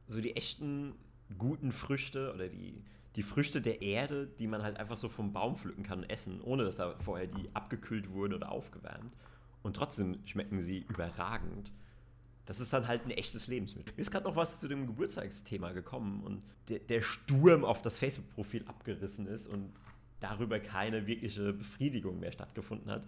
so 0.08 0.22
die 0.22 0.36
echten 0.36 0.96
guten 1.38 1.72
Früchte 1.72 2.34
oder 2.34 2.48
die, 2.48 2.84
die 3.16 3.24
Früchte 3.24 3.62
der 3.62 3.82
Erde, 3.82 4.28
die 4.28 4.48
man 4.48 4.62
halt 4.62 4.78
einfach 4.78 4.98
so 4.98 5.10
vom 5.10 5.34
Baum 5.34 5.58
pflücken 5.58 5.84
kann 5.84 6.00
und 6.00 6.10
essen, 6.10 6.42
ohne 6.42 6.64
dass 6.64 6.76
da 6.76 6.96
vorher 7.00 7.28
die 7.28 7.50
abgekühlt 7.54 8.12
wurden 8.12 8.34
oder 8.34 8.52
aufgewärmt. 8.52 9.14
Und 9.64 9.76
trotzdem 9.76 10.20
schmecken 10.26 10.62
sie 10.62 10.86
überragend. 10.88 11.72
Das 12.48 12.62
ist 12.62 12.72
dann 12.72 12.88
halt 12.88 13.06
ein 13.06 13.12
echtes 13.12 13.48
Lebensmittel. 13.48 13.94
Mir 13.96 14.02
ist 14.02 14.10
gerade 14.10 14.26
noch 14.26 14.38
was 14.38 14.60
zu 14.60 14.70
dem 14.70 14.88
Geburtstagsthema 14.88 15.74
gekommen 15.74 16.24
und 16.24 16.46
der, 16.70 16.80
der 16.80 17.02
Sturm 17.02 17.66
auf 17.66 17.82
das 17.82 18.00
Facebook-Profil 18.00 18.64
abgerissen 18.68 19.28
ist 19.28 19.48
und 19.48 19.70
darüber 20.22 20.60
keine 20.60 21.06
wirkliche 21.08 21.54
Befriedigung 21.54 22.20
mehr 22.20 22.32
stattgefunden 22.32 22.90
hat, 22.90 23.04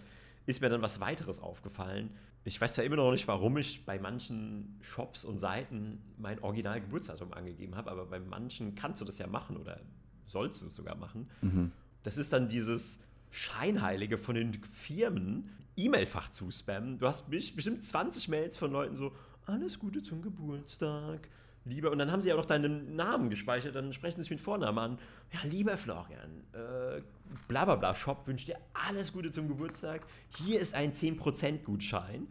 ist 0.45 0.61
mir 0.61 0.69
dann 0.69 0.81
was 0.81 0.99
weiteres 0.99 1.39
aufgefallen. 1.39 2.11
Ich 2.43 2.59
weiß 2.59 2.73
zwar 2.73 2.83
immer 2.83 2.97
noch 2.97 3.11
nicht, 3.11 3.27
warum 3.27 3.57
ich 3.57 3.85
bei 3.85 3.97
manchen 3.97 4.77
Shops 4.81 5.23
und 5.23 5.39
Seiten 5.39 6.01
mein 6.17 6.39
original 6.43 6.81
Geburtsdatum 6.81 7.33
angegeben 7.33 7.75
habe, 7.75 7.91
aber 7.91 8.05
bei 8.05 8.19
manchen 8.19 8.75
kannst 8.75 8.99
du 8.99 9.05
das 9.05 9.19
ja 9.19 9.27
machen 9.27 9.55
oder 9.55 9.79
sollst 10.25 10.61
du 10.61 10.65
es 10.65 10.75
sogar 10.75 10.95
machen. 10.95 11.29
Mhm. 11.41 11.71
Das 12.03 12.17
ist 12.17 12.33
dann 12.33 12.49
dieses 12.49 12.99
Scheinheilige 13.31 14.17
von 14.17 14.35
den 14.35 14.61
Firmen, 14.73 15.49
E-Mail-Fach 15.77 16.29
zu 16.29 16.49
spammen. 16.51 16.99
Du 16.99 17.07
hast 17.07 17.29
bestimmt 17.29 17.85
20 17.85 18.27
Mails 18.27 18.57
von 18.57 18.71
Leuten 18.71 18.97
so, 18.97 19.13
alles 19.49 19.79
Gute 19.79 20.01
zum 20.03 20.21
Geburtstag, 20.21 21.27
lieber, 21.65 21.91
und 21.91 21.99
dann 21.99 22.11
haben 22.11 22.21
sie 22.21 22.29
ja 22.29 22.35
auch 22.35 22.39
noch 22.39 22.45
deinen 22.45 22.95
Namen 22.95 23.29
gespeichert, 23.29 23.75
dann 23.75 23.93
sprechen 23.93 24.17
sie 24.17 24.23
sich 24.23 24.31
mit 24.31 24.41
Vornamen 24.41 24.77
an. 24.77 24.99
Ja, 25.33 25.39
lieber 25.43 25.77
Florian, 25.77 26.43
äh, 26.53 27.01
bla 27.47 27.65
bla 27.65 27.75
bla, 27.75 27.95
Shop 27.95 28.27
wünscht 28.27 28.47
dir 28.47 28.57
alles 28.73 29.13
Gute 29.13 29.31
zum 29.31 29.47
Geburtstag. 29.47 30.05
Hier 30.37 30.59
ist 30.59 30.73
ein 30.73 30.93
10% 30.93 31.63
Gutschein. 31.63 32.27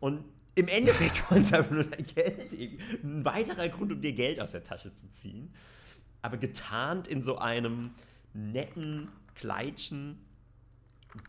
Und 0.00 0.24
im 0.54 0.68
Endeffekt 0.68 1.30
wollen 1.30 1.44
sie 1.44 1.56
einfach 1.56 1.70
nur 1.70 1.84
dein 1.84 2.06
Geld. 2.06 2.52
Ein 2.52 3.24
weiterer 3.24 3.68
Grund, 3.68 3.92
um 3.92 4.00
dir 4.00 4.12
Geld 4.12 4.40
aus 4.40 4.52
der 4.52 4.64
Tasche 4.64 4.92
zu 4.92 5.10
ziehen. 5.10 5.52
Aber 6.22 6.36
getarnt 6.36 7.06
in 7.08 7.22
so 7.22 7.38
einem 7.38 7.90
netten 8.32 9.08
Kleidchen 9.34 10.18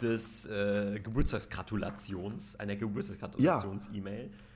des 0.02 0.46
äh, 0.48 1.00
Geburtstagsgratulations, 1.00 2.56
einer 2.58 2.76
Geburtstagsgratulations-E-Mail. 2.76 4.26
Ja. 4.26 4.47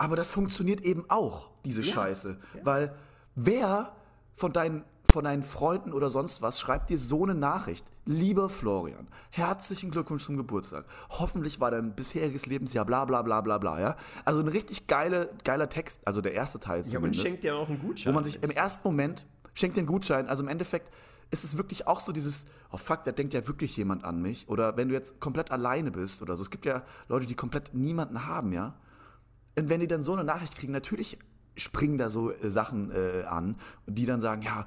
Aber 0.00 0.16
das 0.16 0.30
funktioniert 0.30 0.80
eben 0.80 1.04
auch, 1.08 1.50
diese 1.62 1.82
ja. 1.82 1.92
Scheiße. 1.92 2.38
Ja. 2.54 2.60
Weil 2.64 2.94
wer 3.34 3.92
von 4.32 4.50
deinen, 4.50 4.82
von 5.12 5.24
deinen 5.24 5.42
Freunden 5.42 5.92
oder 5.92 6.08
sonst 6.08 6.40
was 6.40 6.58
schreibt 6.58 6.88
dir 6.88 6.96
so 6.96 7.24
eine 7.24 7.34
Nachricht? 7.34 7.84
Lieber 8.06 8.48
Florian, 8.48 9.08
herzlichen 9.28 9.90
Glückwunsch 9.90 10.24
zum 10.24 10.38
Geburtstag. 10.38 10.86
Hoffentlich 11.10 11.60
war 11.60 11.70
dein 11.70 11.94
bisheriges 11.94 12.46
Lebensjahr 12.46 12.86
bla 12.86 13.04
bla 13.04 13.20
bla 13.20 13.42
bla 13.42 13.58
bla, 13.58 13.78
ja? 13.78 13.96
Also 14.24 14.40
ein 14.40 14.48
richtig 14.48 14.86
geile, 14.86 15.34
geiler 15.44 15.68
Text, 15.68 16.00
also 16.06 16.22
der 16.22 16.32
erste 16.32 16.58
Teil 16.58 16.82
zumindest. 16.82 16.94
Ja, 16.94 17.00
man 17.00 17.14
schenkt 17.14 17.44
dir 17.44 17.56
auch 17.56 17.68
einen 17.68 17.78
Gutschein. 17.78 18.10
Wo 18.10 18.14
man 18.14 18.24
sich 18.24 18.42
im 18.42 18.50
ersten 18.50 18.88
Moment 18.88 19.26
schenkt 19.52 19.76
den 19.76 19.84
Gutschein, 19.84 20.30
also 20.30 20.42
im 20.42 20.48
Endeffekt 20.48 20.90
ist 21.30 21.44
es 21.44 21.58
wirklich 21.58 21.86
auch 21.86 22.00
so 22.00 22.10
dieses, 22.12 22.46
oh 22.72 22.78
fuck, 22.78 23.04
da 23.04 23.12
denkt 23.12 23.34
ja 23.34 23.46
wirklich 23.46 23.76
jemand 23.76 24.04
an 24.04 24.22
mich. 24.22 24.48
Oder 24.48 24.78
wenn 24.78 24.88
du 24.88 24.94
jetzt 24.94 25.20
komplett 25.20 25.50
alleine 25.50 25.90
bist 25.90 26.22
oder 26.22 26.36
so. 26.36 26.42
Es 26.42 26.50
gibt 26.50 26.64
ja 26.64 26.84
Leute, 27.08 27.26
die 27.26 27.34
komplett 27.34 27.74
niemanden 27.74 28.26
haben, 28.26 28.52
ja? 28.52 28.74
Und 29.60 29.68
wenn 29.68 29.80
die 29.80 29.86
dann 29.86 30.02
so 30.02 30.12
eine 30.12 30.24
Nachricht 30.24 30.56
kriegen, 30.56 30.72
natürlich 30.72 31.18
springen 31.56 31.98
da 31.98 32.08
so 32.08 32.32
äh, 32.32 32.50
Sachen 32.50 32.90
äh, 32.90 33.24
an, 33.24 33.56
die 33.86 34.06
dann 34.06 34.20
sagen, 34.20 34.42
ja, 34.42 34.66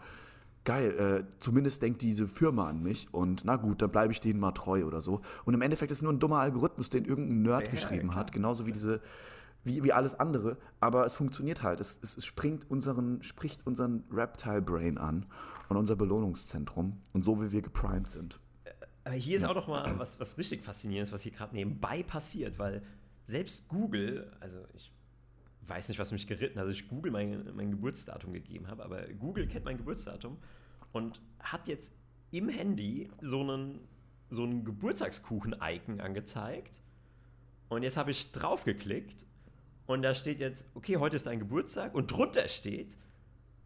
geil, 0.66 0.92
äh, 1.00 1.40
zumindest 1.40 1.82
denkt 1.82 2.02
diese 2.02 2.28
Firma 2.28 2.70
an 2.70 2.82
mich 2.82 3.08
und 3.12 3.44
na 3.44 3.56
gut, 3.56 3.82
dann 3.82 3.92
bleibe 3.92 4.14
ich 4.14 4.22
denen 4.22 4.40
mal 4.40 4.52
treu 4.52 4.86
oder 4.86 5.02
so. 5.02 5.22
Und 5.46 5.56
im 5.56 5.62
Endeffekt 5.62 5.92
ist 5.92 5.98
es 5.98 6.02
nur 6.04 6.14
ein 6.14 6.20
dummer 6.20 6.38
Algorithmus, 6.40 6.90
den 6.90 7.06
irgendein 7.06 7.42
Nerd 7.42 7.66
ja, 7.66 7.72
geschrieben 7.72 8.10
ja, 8.10 8.16
hat, 8.16 8.32
genauso 8.32 8.66
wie 8.66 8.72
diese, 8.72 9.02
wie, 9.64 9.84
wie 9.84 9.92
alles 9.92 10.20
andere. 10.20 10.58
Aber 10.80 11.06
es 11.06 11.16
funktioniert 11.16 11.64
halt. 11.64 11.80
Es, 11.80 12.00
es, 12.02 12.16
es 12.16 12.26
springt 12.26 12.70
unseren, 12.70 13.24
spricht 13.24 13.66
unseren 13.66 14.04
Reptile-Brain 14.12 14.98
an 14.98 15.26
und 15.70 15.78
unser 15.78 15.96
Belohnungszentrum 15.96 17.02
und 17.14 17.24
so 17.24 17.42
wie 17.42 17.52
wir 17.52 17.62
geprimed 17.62 18.10
sind. 18.10 18.40
Aber 19.06 19.16
hier 19.16 19.36
ist 19.36 19.44
auch 19.44 19.56
noch 19.56 19.68
mal 19.68 19.98
was, 19.98 20.20
was 20.20 20.38
richtig 20.38 20.64
faszinierendes, 20.64 21.12
was 21.12 21.24
hier 21.24 21.34
gerade 21.34 21.54
nebenbei 21.56 22.04
passiert, 22.04 22.58
weil 22.58 22.84
selbst 23.26 23.68
Google, 23.68 24.32
also 24.40 24.58
ich 24.74 24.92
weiß 25.68 25.90
nicht, 25.90 26.00
was 26.00 26.12
mich 26.12 26.28
geritten 26.28 26.60
hat, 26.60 26.68
dass 26.68 26.76
ich 26.76 26.88
Google 26.88 27.12
mein, 27.12 27.56
mein 27.56 27.72
Geburtsdatum 27.72 28.34
gegeben 28.34 28.68
habe, 28.68 28.84
aber 28.84 29.04
Google 29.14 29.48
kennt 29.48 29.66
mein 29.66 29.78
Geburtsdatum 29.78 30.38
und 30.92 31.22
hat 31.40 31.68
jetzt 31.68 31.94
im 32.32 32.50
Handy 32.50 33.10
so 33.22 33.42
einen, 33.42 33.80
so 34.30 34.44
einen 34.44 34.66
Geburtstagskuchen-Icon 34.66 36.02
angezeigt. 36.02 36.82
Und 37.70 37.84
jetzt 37.84 37.98
habe 37.98 38.12
ich 38.12 38.32
draufgeklickt 38.32 39.26
und 39.86 40.02
da 40.02 40.14
steht 40.14 40.40
jetzt, 40.40 40.68
okay, 40.76 40.98
heute 40.98 41.16
ist 41.16 41.26
dein 41.26 41.40
Geburtstag 41.40 41.96
und 41.96 42.12
drunter 42.12 42.48
steht 42.48 42.98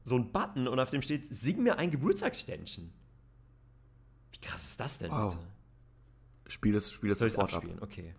so 0.04 0.16
ein 0.16 0.32
Button 0.32 0.68
und 0.68 0.80
auf 0.80 0.90
dem 0.90 1.02
steht, 1.02 1.26
sing 1.28 1.64
mir 1.64 1.78
ein 1.78 1.92
Geburtstagsständchen. 1.92 2.94
Wie 4.32 4.38
krass 4.40 4.64
ist 4.70 4.80
das 4.80 5.00
denn 5.00 5.12
wow. 5.12 5.36
bitte? 5.36 5.48
Spiel 6.50 6.76
es, 6.76 6.92
spiel 6.92 7.12
es 7.12 7.20
sofort 7.20 7.54
abspielen? 7.54 7.78
ab. 7.80 7.84
Okay. 7.84 8.14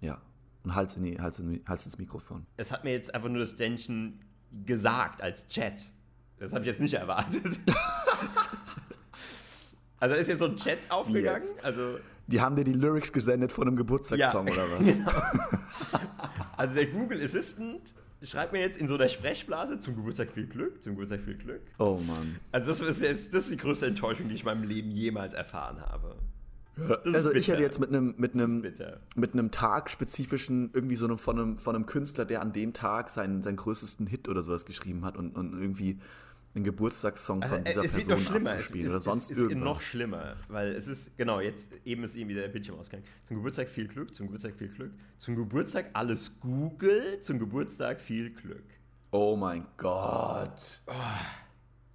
Ja 0.00 0.20
und 0.66 0.74
Hals, 0.74 0.96
in 0.96 1.04
die, 1.04 1.20
Hals, 1.20 1.38
in 1.38 1.48
die, 1.48 1.62
Hals 1.66 1.86
ins 1.86 1.96
Mikrofon. 1.96 2.44
Es 2.56 2.72
hat 2.72 2.82
mir 2.82 2.90
jetzt 2.90 3.14
einfach 3.14 3.28
nur 3.28 3.38
das 3.38 3.50
Ständchen 3.50 4.18
gesagt 4.64 5.22
als 5.22 5.46
Chat. 5.46 5.92
Das 6.38 6.52
habe 6.52 6.62
ich 6.62 6.66
jetzt 6.66 6.80
nicht 6.80 6.94
erwartet. 6.94 7.44
also 10.00 10.16
ist 10.16 10.26
jetzt 10.26 10.40
so 10.40 10.46
ein 10.46 10.56
Chat 10.56 10.90
aufgegangen? 10.90 11.42
Also 11.62 11.98
die 12.26 12.40
haben 12.40 12.56
dir 12.56 12.64
die 12.64 12.72
Lyrics 12.72 13.12
gesendet 13.12 13.52
von 13.52 13.68
einem 13.68 13.76
Geburtstagssong 13.76 14.48
ja, 14.48 14.52
oder 14.54 14.66
was? 14.72 14.86
Genau. 14.96 15.12
Also 16.56 16.74
der 16.74 16.86
Google 16.86 17.22
Assistant 17.22 17.94
schreibt 18.22 18.52
mir 18.52 18.60
jetzt 18.60 18.78
in 18.78 18.88
so 18.88 18.96
der 18.96 19.08
Sprechblase 19.08 19.78
zum 19.78 19.94
Geburtstag 19.94 20.32
viel 20.32 20.46
Glück, 20.46 20.82
zum 20.82 20.94
Geburtstag 20.94 21.20
viel 21.20 21.36
Glück. 21.36 21.62
Oh 21.78 22.00
Mann. 22.04 22.40
Also 22.50 22.70
das 22.70 22.80
ist, 22.80 23.02
jetzt, 23.02 23.32
das 23.32 23.44
ist 23.44 23.52
die 23.52 23.56
größte 23.56 23.86
Enttäuschung, 23.86 24.28
die 24.28 24.34
ich 24.34 24.40
in 24.40 24.46
meinem 24.46 24.64
Leben 24.64 24.90
jemals 24.90 25.32
erfahren 25.32 25.80
habe 25.80 26.16
also 27.04 27.32
ich 27.32 27.48
hätte 27.48 27.62
jetzt 27.62 27.80
mit 27.80 27.88
einem 27.88 28.14
mit 28.18 28.34
einem 28.34 28.62
mit 29.14 29.32
einem 29.32 29.50
Tag 29.50 29.90
spezifischen 29.90 30.70
irgendwie 30.72 30.96
so 30.96 31.06
einem, 31.06 31.18
von 31.18 31.38
einem 31.38 31.56
von 31.56 31.74
einem 31.74 31.86
Künstler, 31.86 32.24
der 32.24 32.42
an 32.42 32.52
dem 32.52 32.72
Tag 32.72 33.10
seinen 33.10 33.42
seinen 33.42 33.56
größten 33.56 34.06
Hit 34.06 34.28
oder 34.28 34.42
sowas 34.42 34.66
geschrieben 34.66 35.04
hat 35.04 35.16
und, 35.16 35.36
und 35.36 35.58
irgendwie 35.58 35.98
einen 36.56 36.64
Geburtstagssong 36.64 37.42
von 37.42 37.66
also, 37.66 37.82
dieser 37.82 37.84
es 37.84 37.92
Person 37.92 38.08
wird 38.08 38.44
noch 38.44 38.52
abzuspielen 38.52 38.86
es, 38.86 38.92
oder 38.92 39.00
sonst 39.00 39.24
es, 39.24 39.30
es 39.30 39.38
irgendwas. 39.38 39.64
noch 39.64 39.80
schlimmer, 39.80 40.36
weil 40.48 40.72
es 40.72 40.86
ist 40.86 41.16
genau 41.16 41.40
jetzt 41.40 41.72
eben 41.84 42.04
ist 42.04 42.16
eben 42.16 42.30
wieder 42.30 42.40
der 42.42 42.48
Bildschirm 42.48 42.78
ausgegangen. 42.78 43.06
Zum 43.24 43.36
Geburtstag 43.36 43.68
viel 43.68 43.88
Glück, 43.88 44.14
zum 44.14 44.26
Geburtstag 44.26 44.54
viel 44.56 44.68
Glück, 44.68 44.92
zum 45.18 45.36
Geburtstag 45.36 45.90
alles 45.92 46.40
Google, 46.40 47.20
zum 47.20 47.38
Geburtstag 47.38 48.00
viel 48.00 48.30
Glück. 48.30 48.64
Oh 49.10 49.36
mein 49.36 49.66
Gott. 49.76 50.82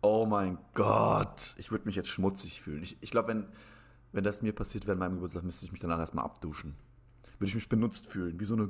Oh 0.02 0.26
mein 0.26 0.58
Gott. 0.74 1.56
Ich 1.58 1.72
würde 1.72 1.86
mich 1.86 1.96
jetzt 1.96 2.10
schmutzig 2.10 2.62
fühlen. 2.62 2.84
Ich, 2.84 2.98
ich 3.02 3.12
glaube, 3.12 3.30
wenn 3.30 3.46
wenn 4.12 4.24
das 4.24 4.42
mir 4.42 4.54
passiert 4.54 4.86
wäre 4.86 4.94
an 4.94 5.00
meinem 5.00 5.14
Geburtstag, 5.16 5.44
müsste 5.44 5.66
ich 5.66 5.72
mich 5.72 5.82
danach 5.82 6.00
erstmal 6.00 6.26
abduschen. 6.26 6.76
Würde 7.40 7.50
ich 7.50 7.56
mich 7.56 7.70
benutzt 7.70 8.08
fühlen. 8.08 8.40
Wie 8.40 8.46
so 8.46 8.56
eine, 8.56 8.70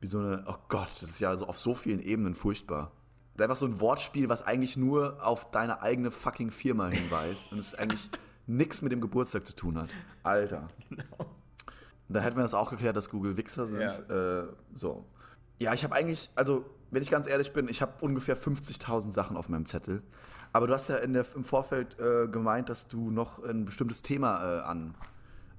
wie 0.00 0.06
so 0.06 0.18
eine, 0.18 0.44
oh 0.46 0.56
Gott, 0.68 0.90
das 1.00 1.10
ist 1.10 1.20
ja 1.20 1.34
so 1.36 1.46
auf 1.46 1.58
so 1.58 1.74
vielen 1.74 2.00
Ebenen 2.00 2.34
furchtbar. 2.34 2.92
Das 3.34 3.40
ist 3.40 3.42
einfach 3.42 3.56
so 3.56 3.66
ein 3.66 3.80
Wortspiel, 3.80 4.28
was 4.28 4.42
eigentlich 4.42 4.76
nur 4.76 5.24
auf 5.24 5.50
deine 5.50 5.82
eigene 5.82 6.10
fucking 6.10 6.50
Firma 6.50 6.88
hinweist 6.88 7.52
und 7.52 7.58
es 7.58 7.74
eigentlich 7.74 8.10
nichts 8.46 8.82
mit 8.82 8.92
dem 8.92 9.00
Geburtstag 9.00 9.46
zu 9.46 9.54
tun 9.54 9.78
hat. 9.78 9.90
Alter. 10.22 10.68
Genau. 10.88 11.32
Da 12.08 12.20
hätten 12.20 12.36
wir 12.36 12.42
das 12.42 12.54
auch 12.54 12.70
geklärt, 12.70 12.96
dass 12.96 13.10
Google 13.10 13.36
Wichser 13.36 13.66
sind. 13.66 13.80
Ja. 13.80 14.42
Äh, 14.42 14.46
so. 14.76 15.04
Ja, 15.58 15.74
ich 15.74 15.82
habe 15.82 15.94
eigentlich, 15.94 16.30
also 16.36 16.64
wenn 16.90 17.02
ich 17.02 17.10
ganz 17.10 17.26
ehrlich 17.26 17.52
bin, 17.52 17.68
ich 17.68 17.82
habe 17.82 17.92
ungefähr 18.00 18.36
50.000 18.36 19.10
Sachen 19.10 19.36
auf 19.36 19.48
meinem 19.48 19.66
Zettel. 19.66 20.02
Aber 20.56 20.66
du 20.66 20.72
hast 20.72 20.88
ja 20.88 21.06
der, 21.06 21.26
im 21.34 21.44
Vorfeld 21.44 21.98
äh, 22.00 22.28
gemeint, 22.28 22.70
dass 22.70 22.88
du 22.88 23.10
noch 23.10 23.44
ein 23.44 23.66
bestimmtes 23.66 24.00
Thema 24.00 24.60
äh, 24.60 24.62
an, 24.62 24.94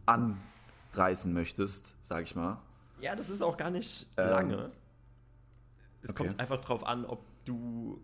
anreißen 0.08 1.32
möchtest, 1.32 1.96
sag 2.02 2.24
ich 2.24 2.36
mal. 2.36 2.58
Ja, 3.00 3.16
das 3.16 3.30
ist 3.30 3.44
auch 3.44 3.58
gar 3.58 3.70
nicht 3.70 4.08
ähm, 4.18 4.28
lange. 4.28 4.70
Es 6.02 6.10
okay. 6.10 6.24
kommt 6.26 6.40
einfach 6.40 6.60
darauf 6.62 6.84
an, 6.84 7.06
ob 7.06 7.24
du, 7.46 8.02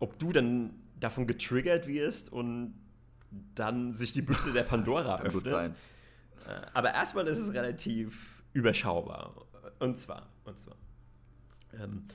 ob 0.00 0.18
du 0.18 0.32
dann 0.32 0.74
davon 0.98 1.28
getriggert 1.28 1.86
wirst 1.86 2.32
und 2.32 2.74
dann 3.54 3.94
sich 3.94 4.12
die 4.12 4.22
Büchse 4.22 4.52
der 4.52 4.62
Pandora 4.64 5.20
öffnet. 5.20 5.32
Gut 5.32 5.46
sein. 5.46 5.76
Äh, 6.48 6.62
aber 6.74 6.94
erstmal 6.94 7.28
ist 7.28 7.38
es 7.38 7.52
relativ 7.52 8.42
überschaubar. 8.54 9.36
Und 9.78 10.00
zwar, 10.00 10.26
und 10.46 10.58
zwar. 10.58 10.74
Ähm, 11.80 12.08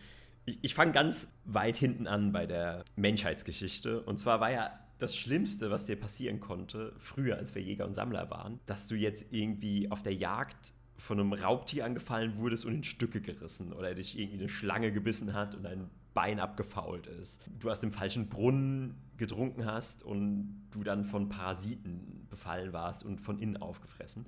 ich, 0.47 0.57
ich 0.63 0.73
fange 0.73 0.93
ganz 0.93 1.27
weit 1.45 1.77
hinten 1.77 2.07
an 2.07 2.31
bei 2.31 2.47
der 2.47 2.83
Menschheitsgeschichte. 2.95 4.01
Und 4.01 4.19
zwar 4.19 4.39
war 4.39 4.51
ja 4.51 4.71
das 4.97 5.15
Schlimmste, 5.15 5.69
was 5.69 5.85
dir 5.85 5.99
passieren 5.99 6.39
konnte, 6.39 6.93
früher, 6.97 7.37
als 7.37 7.53
wir 7.53 7.61
Jäger 7.61 7.85
und 7.85 7.93
Sammler 7.93 8.31
waren, 8.31 8.59
dass 8.65 8.87
du 8.87 8.95
jetzt 8.95 9.31
irgendwie 9.31 9.91
auf 9.91 10.01
der 10.01 10.15
Jagd 10.15 10.73
von 10.97 11.19
einem 11.19 11.33
Raubtier 11.33 11.85
angefallen 11.85 12.37
wurdest 12.37 12.65
und 12.65 12.73
in 12.73 12.83
Stücke 12.83 13.21
gerissen 13.21 13.71
oder 13.73 13.93
dich 13.93 14.17
irgendwie 14.17 14.39
eine 14.39 14.49
Schlange 14.49 14.91
gebissen 14.91 15.33
hat 15.33 15.53
und 15.53 15.63
dein 15.63 15.89
Bein 16.15 16.39
abgefault 16.39 17.05
ist. 17.05 17.47
Du 17.59 17.69
aus 17.69 17.79
dem 17.79 17.91
falschen 17.91 18.27
Brunnen 18.27 18.95
getrunken 19.17 19.65
hast 19.65 20.01
und 20.01 20.67
du 20.71 20.83
dann 20.83 21.03
von 21.03 21.29
Parasiten 21.29 22.25
befallen 22.31 22.73
warst 22.73 23.03
und 23.03 23.21
von 23.21 23.37
innen 23.37 23.57
aufgefressen. 23.57 24.25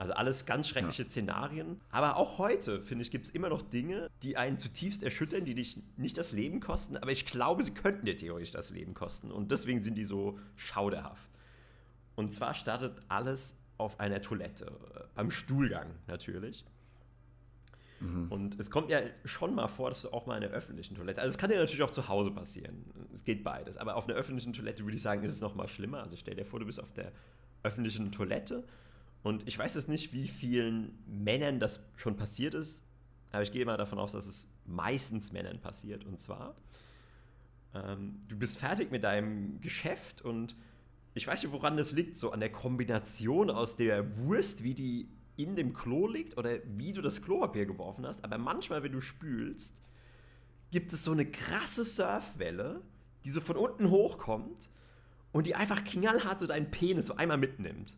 Also 0.00 0.14
alles 0.14 0.46
ganz 0.46 0.66
schreckliche 0.66 1.02
ja. 1.02 1.10
Szenarien. 1.10 1.78
Aber 1.90 2.16
auch 2.16 2.38
heute, 2.38 2.80
finde 2.80 3.02
ich, 3.02 3.10
gibt 3.10 3.26
es 3.26 3.34
immer 3.34 3.50
noch 3.50 3.60
Dinge, 3.60 4.08
die 4.22 4.38
einen 4.38 4.56
zutiefst 4.56 5.02
erschüttern, 5.02 5.44
die 5.44 5.54
dich 5.54 5.78
nicht 5.98 6.16
das 6.16 6.32
Leben 6.32 6.60
kosten, 6.60 6.96
aber 6.96 7.10
ich 7.10 7.26
glaube, 7.26 7.62
sie 7.62 7.72
könnten 7.72 8.06
dir 8.06 8.16
theoretisch 8.16 8.50
das 8.50 8.70
Leben 8.70 8.94
kosten. 8.94 9.30
Und 9.30 9.50
deswegen 9.50 9.82
sind 9.82 9.96
die 9.96 10.06
so 10.06 10.38
schauderhaft. 10.56 11.28
Und 12.16 12.32
zwar 12.32 12.54
startet 12.54 13.02
alles 13.08 13.58
auf 13.76 14.00
einer 14.00 14.22
Toilette, 14.22 14.72
beim 15.14 15.30
Stuhlgang 15.30 15.90
natürlich. 16.06 16.64
Mhm. 18.00 18.32
Und 18.32 18.58
es 18.58 18.70
kommt 18.70 18.88
ja 18.88 19.00
schon 19.26 19.54
mal 19.54 19.68
vor, 19.68 19.90
dass 19.90 20.00
du 20.00 20.14
auch 20.14 20.24
mal 20.24 20.36
in 20.36 20.40
der 20.40 20.50
öffentlichen 20.50 20.96
Toilette, 20.96 21.20
also 21.20 21.28
es 21.28 21.36
kann 21.36 21.50
dir 21.50 21.58
natürlich 21.58 21.82
auch 21.82 21.90
zu 21.90 22.08
Hause 22.08 22.30
passieren, 22.30 22.86
es 23.14 23.22
geht 23.22 23.44
beides, 23.44 23.76
aber 23.76 23.96
auf 23.96 24.08
einer 24.08 24.16
öffentlichen 24.16 24.54
Toilette 24.54 24.82
würde 24.82 24.96
ich 24.96 25.02
sagen, 25.02 25.22
ist 25.24 25.32
es 25.32 25.42
noch 25.42 25.54
mal 25.54 25.68
schlimmer. 25.68 26.02
Also 26.02 26.16
stell 26.16 26.36
dir 26.36 26.46
vor, 26.46 26.58
du 26.58 26.64
bist 26.64 26.80
auf 26.80 26.90
der 26.94 27.12
öffentlichen 27.62 28.10
Toilette 28.12 28.64
und 29.22 29.46
ich 29.46 29.58
weiß 29.58 29.74
jetzt 29.74 29.88
nicht, 29.88 30.12
wie 30.12 30.28
vielen 30.28 30.98
Männern 31.06 31.60
das 31.60 31.80
schon 31.96 32.16
passiert 32.16 32.54
ist, 32.54 32.82
aber 33.32 33.42
ich 33.42 33.52
gehe 33.52 33.64
mal 33.64 33.76
davon 33.76 33.98
aus, 33.98 34.12
dass 34.12 34.26
es 34.26 34.48
meistens 34.66 35.32
Männern 35.32 35.60
passiert. 35.60 36.04
Und 36.04 36.18
zwar, 36.20 36.56
ähm, 37.74 38.20
du 38.28 38.36
bist 38.36 38.58
fertig 38.58 38.90
mit 38.90 39.04
deinem 39.04 39.60
Geschäft 39.60 40.22
und 40.22 40.56
ich 41.14 41.26
weiß 41.26 41.42
nicht, 41.42 41.52
woran 41.52 41.76
das 41.76 41.92
liegt, 41.92 42.16
so 42.16 42.30
an 42.30 42.40
der 42.40 42.52
Kombination 42.52 43.50
aus 43.50 43.76
der 43.76 44.16
Wurst, 44.18 44.62
wie 44.62 44.74
die 44.74 45.08
in 45.36 45.56
dem 45.56 45.72
Klo 45.72 46.06
liegt 46.06 46.36
oder 46.36 46.58
wie 46.64 46.92
du 46.92 47.02
das 47.02 47.22
Klopapier 47.22 47.66
geworfen 47.66 48.06
hast. 48.06 48.22
Aber 48.24 48.38
manchmal, 48.38 48.82
wenn 48.82 48.92
du 48.92 49.00
spülst, 49.00 49.74
gibt 50.70 50.92
es 50.92 51.04
so 51.04 51.12
eine 51.12 51.26
krasse 51.26 51.84
Surfwelle, 51.84 52.82
die 53.24 53.30
so 53.30 53.40
von 53.40 53.56
unten 53.56 53.90
hochkommt 53.90 54.70
und 55.32 55.46
die 55.46 55.54
einfach 55.54 55.82
knallhart 55.84 56.40
so 56.40 56.46
deinen 56.46 56.70
Penis 56.70 57.06
so 57.06 57.16
einmal 57.16 57.38
mitnimmt. 57.38 57.96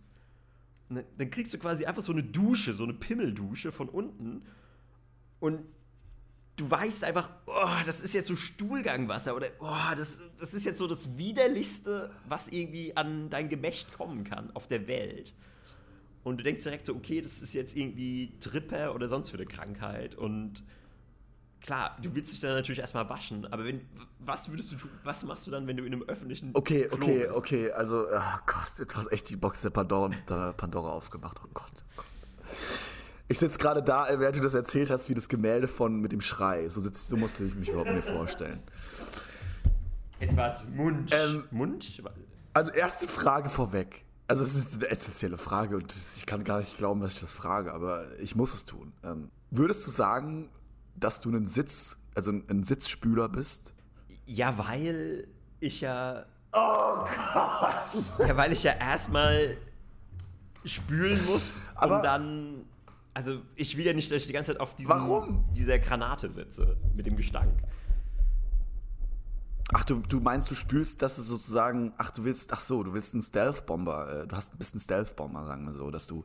Ne, 0.92 1.04
dann 1.16 1.30
kriegst 1.30 1.54
du 1.54 1.58
quasi 1.58 1.86
einfach 1.86 2.02
so 2.02 2.12
eine 2.12 2.22
Dusche, 2.22 2.74
so 2.74 2.84
eine 2.84 2.92
Pimmeldusche 2.94 3.72
von 3.72 3.88
unten. 3.88 4.42
Und 5.40 5.60
du 6.56 6.70
weißt 6.70 7.04
einfach, 7.04 7.30
oh, 7.46 7.82
das 7.86 8.00
ist 8.00 8.12
jetzt 8.12 8.28
so 8.28 8.36
Stuhlgangwasser 8.36 9.34
oder 9.34 9.46
oh, 9.60 9.94
das, 9.96 10.36
das 10.38 10.54
ist 10.54 10.64
jetzt 10.64 10.78
so 10.78 10.86
das 10.86 11.16
Widerlichste, 11.16 12.10
was 12.28 12.48
irgendwie 12.48 12.96
an 12.96 13.30
dein 13.30 13.48
Gemächt 13.48 13.92
kommen 13.94 14.24
kann 14.24 14.50
auf 14.54 14.66
der 14.66 14.86
Welt. 14.86 15.32
Und 16.24 16.38
du 16.38 16.44
denkst 16.44 16.62
direkt 16.62 16.86
so, 16.86 16.94
okay, 16.94 17.20
das 17.20 17.42
ist 17.42 17.54
jetzt 17.54 17.76
irgendwie 17.76 18.32
Tripper 18.38 18.94
oder 18.94 19.08
sonst 19.08 19.30
für 19.30 19.36
eine 19.36 19.46
Krankheit. 19.46 20.14
Und 20.14 20.62
klar, 21.62 21.96
du 22.02 22.14
willst 22.14 22.32
dich 22.32 22.40
dann 22.40 22.54
natürlich 22.54 22.80
erstmal 22.80 23.08
waschen, 23.08 23.46
aber 23.52 23.64
wenn, 23.64 23.80
was 24.18 24.48
würdest 24.50 24.72
du 24.72 24.76
tun, 24.76 24.90
was 25.04 25.22
machst 25.24 25.46
du 25.46 25.50
dann, 25.50 25.66
wenn 25.66 25.76
du 25.76 25.84
in 25.84 25.92
einem 25.92 26.02
öffentlichen 26.02 26.50
Okay, 26.54 26.88
Klo 26.88 26.96
okay, 26.96 27.18
bist? 27.20 27.34
okay, 27.34 27.70
also, 27.72 28.06
oh 28.08 28.38
Gott, 28.46 28.88
du 28.88 28.94
hast 28.94 29.12
echt 29.12 29.30
die 29.30 29.36
Box 29.36 29.62
der 29.62 29.70
Pandora, 29.70 30.10
der 30.28 30.52
Pandora 30.52 30.90
aufgemacht, 30.90 31.38
oh 31.44 31.48
Gott. 31.54 31.72
Oh 31.72 31.96
Gott. 31.96 32.06
Ich 33.28 33.38
sitze 33.38 33.58
gerade 33.58 33.82
da, 33.82 34.08
während 34.18 34.36
du 34.36 34.42
das 34.42 34.52
erzählt 34.54 34.90
hast, 34.90 35.08
wie 35.08 35.14
das 35.14 35.26
Gemälde 35.26 35.66
von 35.66 36.00
mit 36.00 36.12
dem 36.12 36.20
Schrei. 36.20 36.68
So, 36.68 36.82
sitz, 36.82 37.08
so 37.08 37.16
musste 37.16 37.44
ich 37.44 37.54
mich 37.54 37.70
überhaupt 37.70 37.90
mir 37.90 38.02
vorstellen. 38.02 38.60
Edward 40.20 40.68
Mund. 40.76 41.10
Ähm, 41.14 41.44
Mund? 41.50 42.02
Also 42.52 42.72
erste 42.72 43.08
Frage 43.08 43.48
vorweg. 43.48 44.04
Also 44.28 44.44
es 44.44 44.54
ist 44.54 44.74
eine 44.74 44.90
essentielle 44.90 45.38
Frage 45.38 45.76
und 45.76 45.94
ich 45.94 46.26
kann 46.26 46.44
gar 46.44 46.58
nicht 46.60 46.76
glauben, 46.76 47.00
dass 47.00 47.14
ich 47.14 47.20
das 47.20 47.32
frage, 47.32 47.72
aber 47.72 48.06
ich 48.20 48.36
muss 48.36 48.52
es 48.52 48.66
tun. 48.66 48.92
Ähm, 49.02 49.30
würdest 49.50 49.86
du 49.86 49.90
sagen, 49.90 50.50
dass 50.94 51.20
du 51.20 51.30
ein 51.30 51.46
Sitz, 51.46 51.98
also 52.14 52.30
ein 52.30 52.64
Sitzspüler 52.64 53.28
bist? 53.28 53.74
Ja, 54.26 54.56
weil 54.58 55.28
ich 55.60 55.80
ja. 55.80 56.26
Oh 56.52 57.04
Gott! 57.34 58.28
Ja, 58.28 58.36
weil 58.36 58.52
ich 58.52 58.62
ja 58.62 58.72
erstmal 58.72 59.56
spülen 60.64 61.24
muss 61.26 61.64
Aber 61.74 61.96
und 61.96 62.04
dann. 62.04 62.64
Also 63.14 63.42
ich 63.56 63.76
will 63.76 63.84
ja 63.84 63.92
nicht, 63.92 64.10
dass 64.10 64.22
ich 64.22 64.26
die 64.26 64.32
ganze 64.32 64.52
Zeit 64.52 64.60
auf 64.60 64.74
diesem, 64.74 65.44
dieser 65.54 65.78
Granate 65.78 66.30
sitze 66.30 66.78
mit 66.94 67.04
dem 67.04 67.16
Gestank. 67.16 67.52
Ach, 69.74 69.84
du, 69.84 69.96
du 70.00 70.20
meinst, 70.20 70.50
du 70.50 70.54
spülst, 70.54 71.02
dass 71.02 71.18
es 71.18 71.26
sozusagen, 71.26 71.92
ach, 71.96 72.10
du 72.10 72.24
willst, 72.24 72.52
ach 72.52 72.60
so, 72.60 72.82
du 72.82 72.92
willst 72.92 73.14
einen 73.14 73.22
Stealth-Bomber, 73.22 74.22
äh, 74.22 74.26
du 74.26 74.36
hast, 74.36 74.58
bist 74.58 74.74
ein 74.74 74.80
Stealth-Bomber, 74.80 75.46
sagen 75.46 75.66
wir 75.66 75.74
so, 75.74 75.90
dass 75.90 76.06
du 76.06 76.24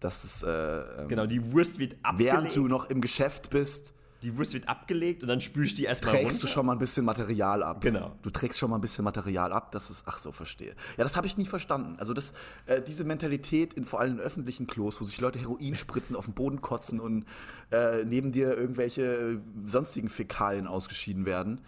das 0.00 0.24
ist, 0.24 0.42
äh, 0.44 1.02
ähm, 1.02 1.08
genau, 1.08 1.26
die 1.26 1.52
Wurst 1.52 1.78
wird 1.78 1.96
abgelegt. 2.02 2.34
Während 2.34 2.56
du 2.56 2.68
noch 2.68 2.88
im 2.90 3.00
Geschäft 3.00 3.50
bist. 3.50 3.94
Die 4.22 4.36
Wurst 4.36 4.52
wird 4.52 4.68
abgelegt 4.68 5.22
und 5.22 5.28
dann 5.28 5.40
spülst 5.40 5.74
du 5.74 5.82
die 5.82 5.84
erstmal 5.84 6.14
Trägst 6.14 6.32
runter. 6.32 6.40
du 6.40 6.46
schon 6.48 6.66
mal 6.66 6.72
ein 6.72 6.78
bisschen 6.78 7.04
Material 7.04 7.62
ab. 7.62 7.80
Genau. 7.80 8.16
Du 8.22 8.30
trägst 8.30 8.58
schon 8.58 8.68
mal 8.68 8.76
ein 8.76 8.80
bisschen 8.80 9.04
Material 9.04 9.52
ab, 9.52 9.70
das 9.70 9.90
ist, 9.90 10.04
ach 10.06 10.18
so, 10.18 10.32
verstehe. 10.32 10.74
Ja, 10.96 11.04
das 11.04 11.16
habe 11.16 11.28
ich 11.28 11.36
nie 11.36 11.46
verstanden. 11.46 11.96
Also 12.00 12.14
das, 12.14 12.32
äh, 12.66 12.82
diese 12.82 13.04
Mentalität 13.04 13.74
in 13.74 13.84
vor 13.84 14.00
allem 14.00 14.14
in 14.14 14.20
öffentlichen 14.20 14.66
Klos, 14.66 15.00
wo 15.00 15.04
sich 15.04 15.20
Leute 15.20 15.38
Heroin 15.38 15.76
spritzen, 15.76 16.16
auf 16.16 16.24
den 16.24 16.34
Boden 16.34 16.60
kotzen 16.60 16.98
und 16.98 17.26
äh, 17.70 18.04
neben 18.04 18.32
dir 18.32 18.56
irgendwelche 18.58 19.02
äh, 19.02 19.38
sonstigen 19.64 20.08
Fäkalien 20.08 20.66
ausgeschieden 20.66 21.24
werden, 21.24 21.60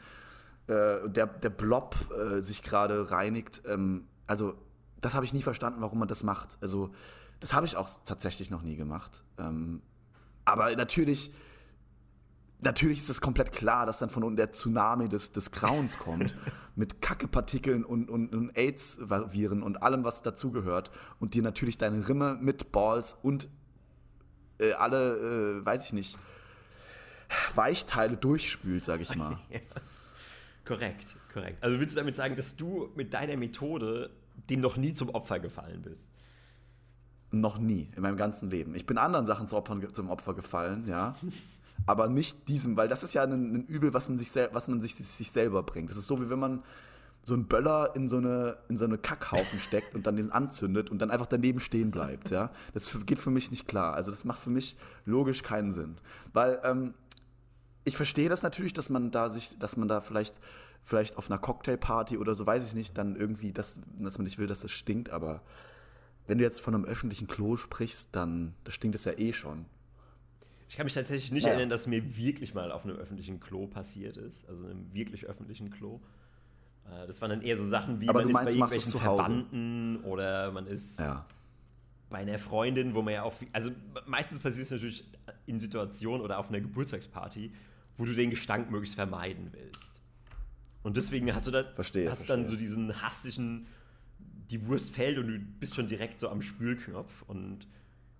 äh, 0.67 1.09
der, 1.09 1.27
der 1.27 1.51
Blob 1.51 1.95
äh, 2.13 2.41
sich 2.41 2.65
gerade 2.65 3.13
reinigt. 3.13 3.63
Ähm, 3.65 4.09
also 4.27 4.55
das 5.01 5.15
habe 5.15 5.25
ich 5.25 5.33
nie 5.33 5.43
verstanden, 5.43 5.81
warum 5.83 6.01
man 6.01 6.09
das 6.09 6.25
macht. 6.25 6.59
Also 6.61 6.91
das 7.41 7.53
habe 7.53 7.67
ich 7.67 7.77
auch 7.77 7.89
tatsächlich 8.05 8.51
noch 8.51 8.63
nie 8.63 8.77
gemacht. 8.77 9.25
Ähm, 9.39 9.83
aber 10.45 10.75
natürlich, 10.77 11.33
natürlich 12.61 12.99
ist 12.99 13.09
es 13.09 13.21
komplett 13.21 13.53
klar, 13.53 13.87
dass 13.87 13.99
dann 13.99 14.11
von 14.11 14.23
unten 14.23 14.37
der 14.37 14.53
Tsunami 14.53 15.09
des, 15.09 15.33
des 15.33 15.51
Grauens 15.51 15.99
kommt. 15.99 16.35
mit 16.77 17.03
Kackepartikeln 17.03 17.85
und, 17.85 18.11
und, 18.11 18.35
und 18.35 18.57
AIDS-Viren 18.57 19.63
und 19.63 19.83
allem, 19.83 20.05
was 20.05 20.23
dazugehört. 20.23 20.91
Und 21.19 21.35
dir 21.35 21.43
natürlich 21.43 21.79
deine 21.79 22.09
Rimme 22.09 22.39
mit 22.41 22.73
Balls 22.73 23.17
und 23.23 23.49
äh, 24.59 24.73
alle, 24.73 25.61
äh, 25.61 25.67
weiß 25.67 25.87
ich 25.87 25.93
nicht, 25.93 26.19
Weichteile 27.55 28.17
durchspült, 28.17 28.85
sag 28.85 29.01
ich 29.01 29.15
mal. 29.15 29.39
ja. 29.51 29.61
Korrekt, 30.65 31.17
korrekt. 31.33 31.63
Also 31.63 31.79
willst 31.79 31.97
du 31.97 32.01
damit 32.01 32.17
sagen, 32.17 32.37
dass 32.37 32.57
du 32.57 32.91
mit 32.95 33.15
deiner 33.15 33.37
Methode 33.37 34.11
dem 34.49 34.61
noch 34.61 34.77
nie 34.77 34.95
zum 34.95 35.11
Opfer 35.11 35.39
gefallen 35.39 35.83
bist? 35.83 36.10
Noch 37.33 37.59
nie 37.59 37.89
in 37.95 38.03
meinem 38.03 38.17
ganzen 38.17 38.51
Leben. 38.51 38.75
Ich 38.75 38.87
bin 38.87 38.99
anderen 38.99 39.25
Sachen 39.25 39.47
zum 39.47 39.59
Opfer, 39.59 39.93
zum 39.93 40.11
Opfer 40.11 40.35
gefallen, 40.35 40.87
ja. 40.87 41.15
Aber 41.87 42.09
nicht 42.09 42.49
diesem, 42.49 42.77
weil 42.77 42.89
das 42.89 43.03
ist 43.03 43.15
ja 43.15 43.23
ein, 43.23 43.55
ein 43.55 43.65
Übel, 43.65 43.95
was 43.95 44.09
man, 44.09 44.19
sich, 44.19 44.31
was 44.53 44.69
man 44.69 44.81
sich, 44.81 44.95
sich 44.97 45.31
selber 45.31 45.63
bringt. 45.63 45.89
Das 45.91 45.97
ist 45.97 46.07
so, 46.07 46.21
wie 46.21 46.29
wenn 46.29 46.39
man 46.39 46.63
so 47.25 47.35
einen 47.35 47.47
Böller 47.47 47.95
in 47.95 48.09
so 48.09 48.17
eine, 48.17 48.57
in 48.69 48.77
so 48.77 48.85
eine 48.85 48.99
Kackhaufen 48.99 49.61
steckt 49.61 49.95
und 49.95 50.07
dann 50.07 50.17
den 50.17 50.31
anzündet 50.31 50.91
und 50.91 50.99
dann 51.01 51.11
einfach 51.11 51.27
daneben 51.27 51.61
stehen 51.61 51.91
bleibt, 51.91 52.31
ja. 52.31 52.51
Das 52.75 52.91
geht 53.07 53.19
für 53.19 53.31
mich 53.31 53.51
nicht 53.51 53.69
klar. 53.69 53.95
Also 53.95 54.11
das 54.11 54.25
macht 54.25 54.41
für 54.41 54.51
mich 54.51 54.77
logisch 55.05 55.43
keinen 55.43 55.73
Sinn. 55.73 55.97
Weil 56.33 56.61
ähm, 56.65 56.95
ich 57.85 57.97
verstehe 57.97 58.29
das 58.29 58.43
natürlich, 58.43 58.73
dass 58.73 58.91
man 58.91 59.11
da 59.11 59.31
sich, 59.31 59.59
dass 59.59 59.77
man 59.77 59.89
da 59.89 60.01
vielleicht, 60.01 60.39
vielleicht 60.83 61.17
auf 61.17 61.31
einer 61.31 61.39
Cocktailparty 61.39 62.19
oder 62.19 62.35
so, 62.35 62.47
weiß 62.47 62.67
ich 62.67 62.75
nicht, 62.75 62.97
dann 62.99 63.17
irgendwie, 63.17 63.53
dass, 63.53 63.81
dass 63.99 64.19
man 64.19 64.25
nicht 64.25 64.39
will, 64.39 64.47
dass 64.47 64.61
das 64.61 64.71
stinkt, 64.71 65.11
aber 65.11 65.43
wenn 66.31 66.39
du 66.39 66.45
jetzt 66.45 66.61
von 66.61 66.77
einem 66.77 66.85
öffentlichen 66.85 67.27
Klo 67.27 67.57
sprichst, 67.57 68.15
dann 68.15 68.55
das 68.63 68.75
stinkt 68.75 68.95
es 68.95 69.05
ja 69.05 69.19
eh 69.19 69.33
schon. 69.33 69.67
Ich 70.69 70.77
kann 70.77 70.87
mich 70.87 70.95
tatsächlich 70.95 71.33
nicht 71.33 71.43
naja. 71.43 71.55
erinnern, 71.55 71.71
dass 71.71 71.89
mir 71.89 72.17
wirklich 72.17 72.55
mal 72.55 72.71
auf 72.71 72.85
einem 72.85 72.95
öffentlichen 72.95 73.41
Klo 73.41 73.67
passiert 73.67 74.17
ist, 74.17 74.49
also 74.49 74.65
einem 74.65 74.95
wirklich 74.95 75.27
öffentlichen 75.27 75.71
Klo. 75.71 75.99
Äh, 76.87 77.09
das 77.09 77.21
waren 77.21 77.31
dann 77.31 77.43
eher 77.43 77.57
so 77.57 77.67
Sachen 77.67 78.01
wie 78.01 78.09
Aber 78.09 78.21
man 78.21 78.29
ist 78.29 78.33
meinst, 78.33 78.47
bei 78.47 78.53
irgendwelchen 78.53 79.01
Verwandten 79.01 79.97
oder 80.05 80.53
man 80.53 80.69
ist 80.69 81.01
ja. 81.01 81.27
bei 82.11 82.19
einer 82.19 82.39
Freundin, 82.39 82.95
wo 82.95 83.03
man 83.03 83.15
ja 83.15 83.25
auch, 83.25 83.35
also 83.53 83.73
meistens 84.07 84.39
passiert 84.39 84.67
es 84.67 84.71
natürlich 84.71 85.05
in 85.47 85.59
Situationen 85.59 86.23
oder 86.23 86.39
auf 86.39 86.49
einer 86.49 86.61
Geburtstagsparty, 86.61 87.53
wo 87.99 88.05
du 88.05 88.13
den 88.13 88.31
Gestank 88.31 88.71
möglichst 88.71 88.95
vermeiden 88.95 89.49
willst. 89.51 90.01
Und 90.85 90.97
deswegen 90.97 91.35
hast 91.35 91.49
du 91.49 91.51
dann, 91.51 91.67
verstehe, 91.75 92.09
hast 92.09 92.19
verstehe. 92.19 92.37
dann 92.37 92.47
so 92.47 92.55
diesen 92.55 93.03
hastigen, 93.03 93.67
die 94.51 94.67
Wurst 94.67 94.95
fällt 94.95 95.19
und 95.19 95.29
du 95.29 95.39
bist 95.39 95.75
schon 95.75 95.87
direkt 95.87 96.21
so 96.21 96.29
am 96.29 96.43
Spülknopf. 96.43 97.23
Und 97.23 97.67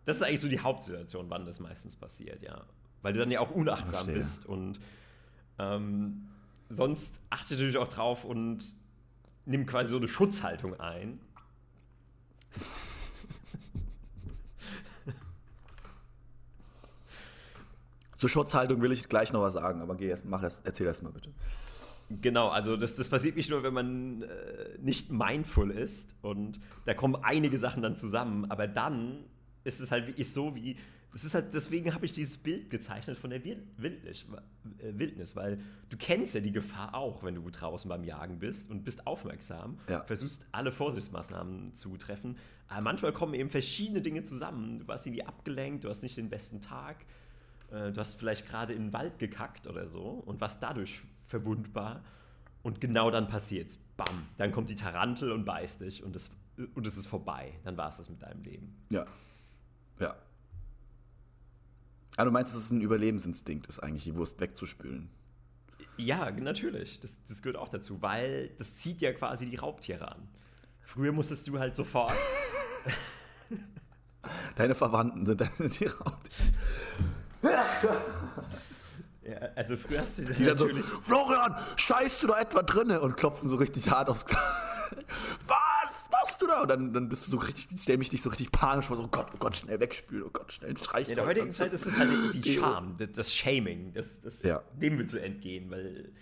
das 0.05 0.17
ist 0.17 0.23
eigentlich 0.23 0.41
so 0.41 0.49
die 0.49 0.61
Hauptsituation, 0.61 1.29
wann 1.29 1.45
das 1.45 1.61
meistens 1.61 1.97
passiert, 1.97 2.43
ja. 2.43 2.65
Weil 3.03 3.13
du 3.13 3.19
dann 3.19 3.31
ja 3.31 3.41
auch 3.41 3.51
unachtsam 3.51 4.05
Verstehe. 4.05 4.15
bist 4.15 4.47
und 4.47 4.81
ähm, 5.59 6.29
sonst 6.69 7.23
achte 7.31 7.55
natürlich 7.55 7.79
auch 7.79 7.89
drauf 7.89 8.25
und 8.25 8.75
nimm 9.47 9.67
quasi 9.67 9.91
so 9.91 9.97
eine 9.97 10.07
Schutzhaltung 10.09 10.79
ein. 10.79 11.19
Zur 18.17 18.29
Schutzhaltung 18.29 18.83
will 18.83 18.93
ich 18.93 19.09
gleich 19.09 19.33
noch 19.33 19.41
was 19.41 19.55
sagen, 19.55 19.81
aber 19.81 19.97
geh 19.97 20.09
erst, 20.09 20.27
mach 20.27 20.43
erst, 20.43 20.67
erzähl 20.67 20.87
erst 20.87 21.03
mal 21.03 21.11
bitte. 21.11 21.33
Genau, 22.21 22.49
also 22.49 22.77
das, 22.77 22.97
das 22.97 23.09
passiert 23.09 23.37
nicht 23.37 23.51
nur, 23.51 23.63
wenn 23.63 23.73
man 23.75 24.23
äh, 24.23 24.79
nicht 24.81 25.11
mindful 25.13 25.71
ist 25.71 26.17
und 26.23 26.59
da 26.85 26.95
kommen 26.95 27.17
einige 27.23 27.57
Sachen 27.57 27.83
dann 27.83 27.97
zusammen, 27.97 28.51
aber 28.51 28.67
dann 28.67 29.25
ist 29.63 29.81
es 29.81 29.91
halt 29.93 30.09
wirklich 30.09 30.31
so 30.33 30.55
wie, 30.57 30.77
das 31.13 31.23
ist 31.25 31.35
halt, 31.35 31.55
deswegen 31.55 31.95
habe 31.95 32.05
ich 32.07 32.13
dieses 32.13 32.37
Bild 32.39 32.69
gezeichnet 32.71 33.17
von 33.17 33.31
der 33.31 33.45
Wildnis, 33.45 34.27
äh, 34.79 34.99
Wildnis, 34.99 35.37
weil 35.37 35.61
du 35.89 35.97
kennst 35.97 36.35
ja 36.35 36.41
die 36.41 36.51
Gefahr 36.53 36.95
auch, 36.95 37.23
wenn 37.23 37.37
du 37.37 37.49
draußen 37.49 37.89
beim 37.89 38.03
Jagen 38.05 38.39
bist 38.41 38.71
und 38.71 38.83
bist 38.85 39.07
aufmerksam, 39.07 39.79
Ja. 39.89 40.03
versuchst 40.05 40.47
alle 40.51 40.73
Vorsichtsmaßnahmen 40.73 41.75
zu 41.75 41.97
treffen, 41.97 42.39
aber 42.69 42.81
manchmal 42.83 43.13
kommen 43.13 43.35
eben 43.35 43.51
verschiedene 43.51 44.01
Dinge 44.03 44.25
zusammen, 44.25 44.81
du 44.81 44.89
warst 44.89 45.07
irgendwie 45.07 45.25
abgelenkt, 45.25 45.85
du 45.85 45.89
hast 45.89 46.03
nicht 46.03 46.17
den 46.17 46.29
besten 46.29 46.61
Tag, 46.61 46.97
äh, 47.71 47.93
du 47.93 48.01
hast 48.01 48.15
vielleicht 48.15 48.47
gerade 48.47 48.73
in 48.73 48.87
den 48.87 48.93
Wald 48.93 49.19
gekackt 49.19 49.67
oder 49.67 49.87
so 49.89 50.03
und 50.03 50.41
warst 50.41 50.63
dadurch 50.63 51.03
verwundbar. 51.27 52.03
Und 52.63 52.81
genau 52.81 53.11
dann 53.11 53.29
passiert's. 53.29 53.79
Bam. 53.97 54.27
Dann 54.37 54.53
kommt 54.53 54.71
die 54.71 54.75
Tarantel 54.75 55.33
und 55.33 55.45
beißt 55.45 55.81
dich 55.81 56.03
und 56.03 56.15
es, 56.17 56.31
und 56.75 56.87
es 56.87 56.97
ist 56.97 57.07
vorbei. 57.07 57.53
Dann 57.65 57.77
war 57.77 57.89
es 57.89 57.97
das 57.99 58.11
mit 58.11 58.23
deinem 58.23 58.43
Leben. 58.43 58.77
Ja. 58.91 59.05
Ja. 59.99 60.15
Ah, 62.17 62.25
du 62.25 62.31
meinst, 62.31 62.55
dass 62.55 62.65
es 62.65 62.71
ein 62.71 62.81
Überlebensinstinkt 62.81 63.67
ist, 63.67 63.79
eigentlich, 63.79 64.05
die 64.05 64.17
Wurst 64.17 64.41
wegzuspülen. 64.41 65.09
Ja, 65.97 66.31
natürlich. 66.31 67.01
Das, 67.01 67.19
das 67.29 67.43
gehört 67.43 67.57
auch 67.57 67.69
dazu, 67.69 68.03
weil 68.03 68.49
das 68.59 68.77
zieht 68.77 69.01
ja 69.01 69.13
quasi 69.13 69.47
die 69.47 69.57
Raubtiere 69.57 70.11
an. 70.11 70.29
Früher 70.83 71.13
musstest 71.13 71.47
du 71.47 71.59
halt 71.59 71.77
sofort. 71.77 72.15
Deine 74.57 74.75
Verwandten 74.75 75.25
sind 75.25 75.41
deine 75.41 75.71
Tiere. 75.71 76.19
Ja, 77.43 79.37
also 79.55 79.77
früher 79.77 80.01
hast 80.01 80.19
du 80.19 80.23
dann 80.25 80.35
Die 80.37 80.45
dann 80.45 80.57
so, 80.57 80.65
natürlich. 80.67 80.87
Florian, 80.87 81.55
scheißt 81.77 82.23
du 82.23 82.27
da 82.29 82.41
etwa 82.41 82.63
drinne? 82.63 83.01
Und 83.01 83.17
klopfen 83.17 83.49
so 83.49 83.57
richtig 83.57 83.91
hart 83.91 84.09
aufs. 84.09 84.25
Was 85.47 86.11
machst 86.11 86.41
du 86.43 86.47
da? 86.47 86.63
Und 86.63 86.69
dann, 86.69 86.93
dann 86.93 87.09
bist 87.09 87.27
du 87.27 87.31
so 87.33 87.37
richtig, 87.39 87.69
stell 87.79 87.99
mich 87.99 88.11
dich 88.11 88.23
so 88.23 88.31
richtig 88.31 88.51
panisch 88.51 88.87
vor, 88.87 88.97
so, 88.97 89.05
oh 89.05 89.09
Gott, 89.09 89.29
oh 89.35 89.37
Gott, 89.39 89.57
schnell 89.57 89.79
wegspülen, 89.79 90.25
oh 90.27 90.31
Gott, 90.33 90.53
schnell 90.53 90.77
streichen. 90.77 91.11
In 91.11 91.15
der 91.17 91.27
heutigen 91.27 91.53
Zeit 91.53 91.73
ist 91.73 91.87
es 91.87 91.99
halt 91.99 92.11
die 92.35 92.55
Scham, 92.59 92.97
das- 93.15 93.33
Shaming, 93.33 93.93
das, 93.93 94.21
das, 94.21 94.43
Ja. 94.43 94.63
dem 94.81 94.99
willst 94.99 95.15
du 95.15 95.19
entgehen, 95.19 95.71
weil 95.71 96.13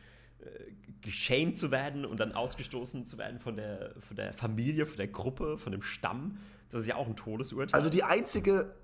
äh, 0.41 0.47
geshamed 1.01 1.57
zu 1.57 1.71
werden 1.71 2.05
und 2.05 2.19
dann 2.21 2.33
ausgestoßen 2.33 3.07
zu 3.07 3.17
werden 3.17 3.39
von 3.39 3.57
der, 3.57 3.95
von 4.07 4.17
der 4.17 4.33
Familie, 4.35 4.87
von 4.87 4.97
der 4.99 5.09
Gruppe, 5.09 5.57
von 5.57 5.73
dem 5.73 5.83
Stamm, 5.83 6.39
das 6.71 6.83
ist 6.83 6.87
ja 6.89 6.97
auch 6.97 7.07
ein 7.07 7.17
Todesurteil. 7.17 7.75
Also 7.79 7.89
die 7.89 8.03
einzige, 8.03 8.75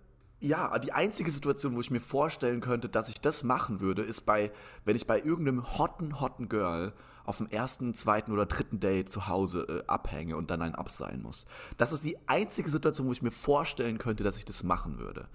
ja, 0.45 0.79
die 0.79 0.93
einzige 0.93 1.31
Situation, 1.31 1.75
wo 1.75 1.81
ich 1.81 1.91
mir 1.91 2.01
vorstellen 2.01 2.61
könnte, 2.61 2.89
dass 2.89 3.09
ich 3.09 3.21
das 3.21 3.45
machen 3.45 3.81
würde, 3.81 4.03
ist 4.03 4.23
bei, 4.23 4.53
wenn 4.85 4.95
ich 4.95 5.07
bei 5.07 5.19
irgendeinem 5.19 5.79
hotten, 5.79 6.21
hotten 6.21 6.49
Girl 6.49 6.93
auf 7.25 7.39
dem 7.39 7.49
ersten, 7.49 7.95
zweiten 7.95 8.31
oder 8.31 8.45
dritten 8.45 8.79
Date 8.79 9.11
zu 9.11 9.27
Hause 9.27 9.67
äh, 9.69 9.87
abhänge 9.87 10.37
und 10.37 10.51
dann 10.51 10.61
ein 10.61 10.75
abseilen 10.75 11.23
muss. 11.23 11.47
Das 11.79 11.93
ist 11.93 12.05
die 12.05 12.19
einzige 12.29 12.69
Situation, 12.69 13.07
wo 13.07 13.13
ich 13.13 13.23
mir 13.23 13.31
vorstellen 13.31 13.97
könnte, 13.97 14.23
dass 14.23 14.37
ich 14.37 14.45
das 14.45 14.63
machen 14.63 14.99
würde. 14.99 15.29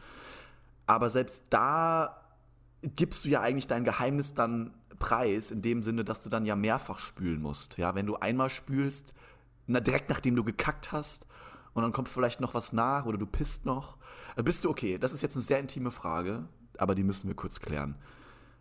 Aber 0.85 1.09
selbst 1.09 1.45
da 1.49 2.21
gibst 2.83 3.25
du 3.25 3.29
ja 3.29 3.41
eigentlich 3.41 3.67
dein 3.67 3.83
Geheimnis 3.83 4.35
dann 4.35 4.75
preis, 4.99 5.49
in 5.49 5.63
dem 5.63 5.81
Sinne, 5.81 6.03
dass 6.03 6.21
du 6.21 6.29
dann 6.29 6.45
ja 6.45 6.55
mehrfach 6.55 6.99
spülen 6.99 7.41
musst. 7.41 7.77
Ja, 7.77 7.95
wenn 7.95 8.05
du 8.05 8.17
einmal 8.17 8.51
spülst, 8.51 9.13
na, 9.65 9.79
direkt 9.79 10.09
nachdem 10.09 10.35
du 10.35 10.43
gekackt 10.43 10.91
hast, 10.91 11.25
und 11.73 11.83
dann 11.83 11.91
kommt 11.91 12.09
vielleicht 12.09 12.41
noch 12.41 12.53
was 12.53 12.73
nach 12.73 13.05
oder 13.05 13.17
du 13.17 13.25
pisst 13.25 13.65
noch, 13.65 13.97
äh, 14.35 14.43
bist 14.43 14.63
du 14.63 14.69
okay. 14.69 14.97
Das 14.97 15.11
ist 15.13 15.21
jetzt 15.21 15.35
eine 15.35 15.43
sehr 15.43 15.59
intime 15.59 15.91
Frage, 15.91 16.47
aber 16.77 16.95
die 16.95 17.03
müssen 17.03 17.27
wir 17.27 17.35
kurz 17.35 17.59
klären. 17.59 17.95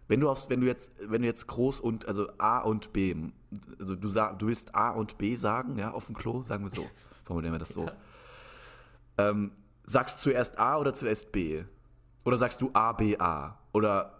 Wenn 0.09 0.21
du, 0.21 0.31
aufs, 0.31 0.49
wenn 0.49 0.61
du 0.61 0.67
jetzt, 0.67 0.91
wenn 1.01 1.21
du 1.23 1.27
jetzt 1.29 1.47
groß 1.49 1.81
und, 1.81 2.07
also 2.09 2.29
A 2.39 2.61
und 2.61 2.93
B, 2.95 3.15
also 3.79 3.95
du, 3.95 4.09
sag, 4.09 4.39
du 4.39 4.47
willst 4.47 4.75
A 4.75 4.91
und 4.91 5.19
B 5.19 5.37
sagen, 5.37 5.79
ja, 5.79 5.91
auf 5.91 6.07
dem 6.07 6.15
Klo, 6.17 6.43
sagen 6.43 6.65
wir 6.65 6.71
so, 6.71 6.87
formulieren 7.25 7.53
wir 7.55 7.59
das 7.59 7.69
so. 7.71 7.91
Ähm, 9.19 9.53
sagst 9.85 10.17
du 10.19 10.31
zuerst 10.31 10.59
A 10.59 10.79
oder 10.79 10.95
zuerst 10.95 11.31
B? 11.33 11.65
Oder 12.25 12.37
sagst 12.37 12.61
du 12.61 12.71
A, 12.73 12.93
B, 12.93 13.19
A? 13.19 13.59
Oder 13.73 14.19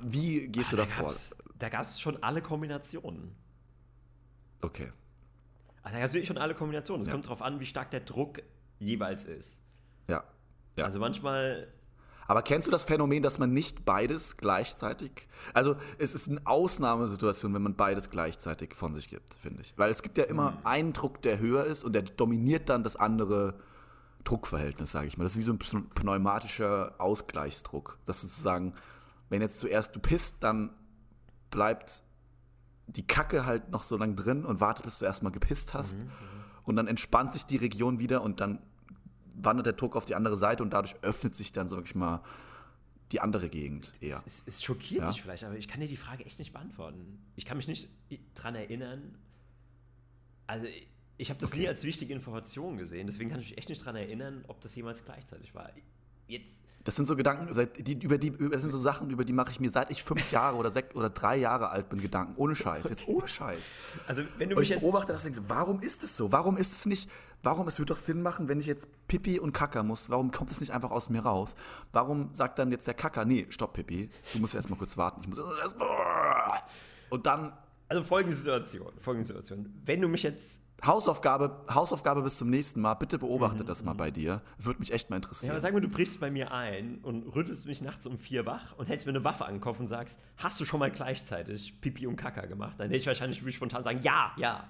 wie 0.00 0.48
gehst 0.48 0.72
du 0.72 0.76
da 0.76 0.86
vor? 0.86 1.04
gab's- 1.06 1.36
da 1.58 1.68
gab 1.68 1.82
es 1.82 2.00
schon 2.00 2.20
alle 2.22 2.42
Kombinationen. 2.42 3.34
Okay. 4.60 4.90
Also 5.86 5.94
da 5.94 6.00
gab 6.00 6.08
es 6.08 6.14
wirklich 6.14 6.26
schon 6.26 6.38
alle 6.38 6.54
Kombinationen. 6.56 7.02
Es 7.02 7.06
Ja. 7.06 7.12
kommt 7.12 7.26
darauf 7.26 7.42
an, 7.42 7.60
wie 7.60 7.66
stark 7.66 7.92
der 7.92 8.00
Druck 8.00 8.42
jeweils 8.80 9.24
ist. 9.24 9.60
Ja. 10.08 10.24
ja. 10.74 10.84
Also 10.84 10.98
manchmal 10.98 11.68
Aber 12.26 12.42
kennst 12.42 12.66
du 12.66 12.72
das 12.72 12.82
Phänomen, 12.82 13.22
dass 13.22 13.38
man 13.38 13.52
nicht 13.52 13.84
beides 13.84 14.36
gleichzeitig. 14.36 15.28
Also, 15.54 15.76
es 15.98 16.12
ist 16.16 16.28
eine 16.28 16.40
Ausnahmesituation, 16.44 17.54
wenn 17.54 17.62
man 17.62 17.76
beides 17.76 18.10
gleichzeitig 18.10 18.74
von 18.74 18.96
sich 18.96 19.08
gibt, 19.08 19.34
finde 19.34 19.60
ich. 19.62 19.74
Weil 19.78 19.92
es 19.92 20.02
gibt 20.02 20.18
ja 20.18 20.24
immer 20.24 20.58
einen 20.64 20.92
Druck, 20.92 21.22
der 21.22 21.38
höher 21.38 21.64
ist 21.64 21.84
und 21.84 21.92
der 21.92 22.02
dominiert 22.02 22.68
dann 22.68 22.82
das 22.82 22.96
andere 22.96 23.60
Druckverhältnis, 24.24 24.90
sage 24.90 25.06
ich 25.06 25.16
mal. 25.16 25.22
Das 25.22 25.34
ist 25.34 25.38
wie 25.38 25.42
so 25.44 25.52
ein 25.52 25.60
pn- 25.60 25.88
pneumatischer 25.94 26.96
Ausgleichsdruck. 26.98 27.96
Dass 28.06 28.22
sozusagen, 28.22 28.74
wenn 29.28 29.40
jetzt 29.40 29.60
zuerst 29.60 29.94
du 29.94 30.00
pisst, 30.00 30.38
dann 30.40 30.70
bleibt 31.52 32.02
die 32.86 33.06
Kacke 33.06 33.44
halt 33.46 33.70
noch 33.70 33.82
so 33.82 33.96
lang 33.96 34.16
drin 34.16 34.44
und 34.44 34.60
wartet, 34.60 34.84
bis 34.84 34.98
du 34.98 35.04
erstmal 35.04 35.32
gepisst 35.32 35.74
hast. 35.74 35.96
Und 36.64 36.76
dann 36.76 36.86
entspannt 36.86 37.32
sich 37.32 37.44
die 37.44 37.56
Region 37.56 37.98
wieder 37.98 38.22
und 38.22 38.40
dann 38.40 38.60
wandert 39.34 39.66
der 39.66 39.72
Druck 39.74 39.96
auf 39.96 40.04
die 40.04 40.14
andere 40.14 40.36
Seite 40.36 40.62
und 40.62 40.70
dadurch 40.70 40.96
öffnet 41.02 41.34
sich 41.34 41.52
dann, 41.52 41.68
sag 41.68 41.84
ich 41.84 41.94
mal, 41.94 42.22
die 43.12 43.20
andere 43.20 43.48
Gegend 43.48 43.92
eher. 44.00 44.22
Es, 44.26 44.42
es 44.46 44.62
schockiert 44.64 45.02
Ja. 45.02 45.10
dich 45.10 45.22
vielleicht, 45.22 45.44
aber 45.44 45.56
ich 45.56 45.68
kann 45.68 45.80
dir 45.80 45.86
die 45.88 45.96
Frage 45.96 46.24
echt 46.24 46.38
nicht 46.38 46.52
beantworten. 46.52 47.18
Ich 47.36 47.44
kann 47.44 47.56
mich 47.56 47.68
nicht 47.68 47.88
dran 48.34 48.54
erinnern. 48.56 49.16
Also, 50.48 50.66
ich, 50.66 50.88
ich 51.18 51.30
habe 51.30 51.38
das 51.40 51.54
nie 51.54 51.68
als 51.68 51.84
wichtige 51.84 52.14
Information 52.14 52.76
gesehen, 52.78 53.06
deswegen 53.06 53.30
kann 53.30 53.40
ich 53.40 53.50
mich 53.50 53.58
echt 53.58 53.68
nicht 53.68 53.84
dran 53.84 53.94
erinnern, 53.96 54.44
ob 54.48 54.60
das 54.60 54.74
jemals 54.74 55.04
gleichzeitig 55.04 55.54
war. 55.54 55.70
Jetzt. 56.26 56.65
Das 56.86 56.94
sind 56.94 57.04
so 57.04 57.16
Gedanken, 57.16 57.52
seit, 57.52 57.84
die, 57.84 57.94
über 57.94 58.16
die, 58.16 58.30
das 58.30 58.60
sind 58.60 58.70
so 58.70 58.78
Sachen, 58.78 59.10
über 59.10 59.24
die 59.24 59.32
mache 59.32 59.50
ich 59.50 59.58
mir, 59.58 59.70
seit 59.70 59.90
ich 59.90 60.04
fünf 60.04 60.30
Jahre 60.30 60.56
oder 60.56 60.70
sechs 60.70 60.94
oder 60.94 61.10
drei 61.10 61.36
Jahre 61.36 61.68
alt 61.70 61.88
bin, 61.88 62.00
Gedanken. 62.00 62.34
Ohne 62.36 62.54
Scheiß. 62.54 62.88
Jetzt 62.88 63.08
ohne 63.08 63.26
Scheiß. 63.26 63.60
Also, 64.06 64.22
wenn 64.38 64.48
du 64.50 64.54
Und 64.54 64.60
mich 64.60 64.68
ich 64.70 64.76
jetzt. 64.76 64.80
beobachte 64.82 65.12
das 65.12 65.26
und 65.26 65.48
warum 65.50 65.80
ist 65.80 66.04
es 66.04 66.16
so? 66.16 66.30
Warum 66.30 66.56
ist 66.56 66.72
es 66.72 66.86
nicht, 66.86 67.10
warum, 67.42 67.66
es 67.66 67.78
würde 67.80 67.92
doch 67.92 67.98
Sinn 68.00 68.22
machen, 68.22 68.48
wenn 68.48 68.60
ich 68.60 68.66
jetzt 68.66 68.86
Pipi 69.08 69.40
und 69.40 69.52
Kacker 69.52 69.82
muss, 69.82 70.08
warum 70.10 70.30
kommt 70.30 70.50
es 70.52 70.60
nicht 70.60 70.72
einfach 70.72 70.92
aus 70.92 71.10
mir 71.10 71.22
raus? 71.22 71.56
Warum 71.90 72.32
sagt 72.32 72.58
dann 72.60 72.70
jetzt 72.70 72.86
der 72.86 72.94
Kacker, 72.94 73.24
nee, 73.24 73.46
stopp 73.50 73.72
Pipi, 73.72 74.08
du 74.32 74.38
musst 74.38 74.54
erst 74.54 74.70
mal 74.70 74.76
kurz 74.76 74.96
warten, 74.96 75.20
ich 75.22 75.28
muss 75.28 75.38
erst 75.38 75.76
mal. 75.78 76.62
Und 77.10 77.26
dann 77.26 77.52
Also, 77.88 78.04
folgende 78.04 78.36
Situation. 78.36 78.92
Folgende 78.98 79.26
Situation. 79.26 79.72
Wenn 79.84 80.00
du 80.00 80.08
mich 80.08 80.22
jetzt. 80.22 80.60
Hausaufgabe, 80.84 81.64
Hausaufgabe 81.72 82.22
bis 82.22 82.36
zum 82.36 82.50
nächsten 82.50 82.80
Mal, 82.82 82.94
bitte 82.94 83.18
beobachte 83.18 83.64
das 83.64 83.82
mal 83.82 83.94
bei 83.94 84.10
dir. 84.10 84.42
Das 84.58 84.66
würde 84.66 84.78
mich 84.80 84.92
echt 84.92 85.08
mal 85.08 85.16
Ja, 85.16 85.22
interessieren. 85.22 85.52
aber 85.52 85.60
sag 85.62 85.72
mal, 85.72 85.80
du 85.80 85.88
brichst 85.88 86.20
bei 86.20 86.30
mir 86.30 86.52
ein 86.52 86.98
und 87.02 87.34
rüttelst 87.34 87.64
mich 87.66 87.80
nachts 87.80 88.06
um 88.06 88.18
vier 88.18 88.44
wach 88.44 88.76
und 88.76 88.86
hältst 88.86 89.06
mir 89.06 89.12
eine 89.12 89.24
Waffe 89.24 89.46
an 89.46 89.54
den 89.54 89.60
Kopf 89.60 89.80
und 89.80 89.88
sagst, 89.88 90.20
hast 90.36 90.60
du 90.60 90.64
schon 90.66 90.78
mal 90.80 90.90
gleichzeitig 90.90 91.80
Pipi 91.80 92.06
und 92.06 92.16
Kaka 92.16 92.44
gemacht? 92.46 92.74
Dann 92.78 92.88
hätte 92.88 92.98
ich 92.98 93.06
wahrscheinlich 93.06 93.42
spontan 93.54 93.84
sagen, 93.84 94.00
ja, 94.02 94.32
ja. 94.36 94.64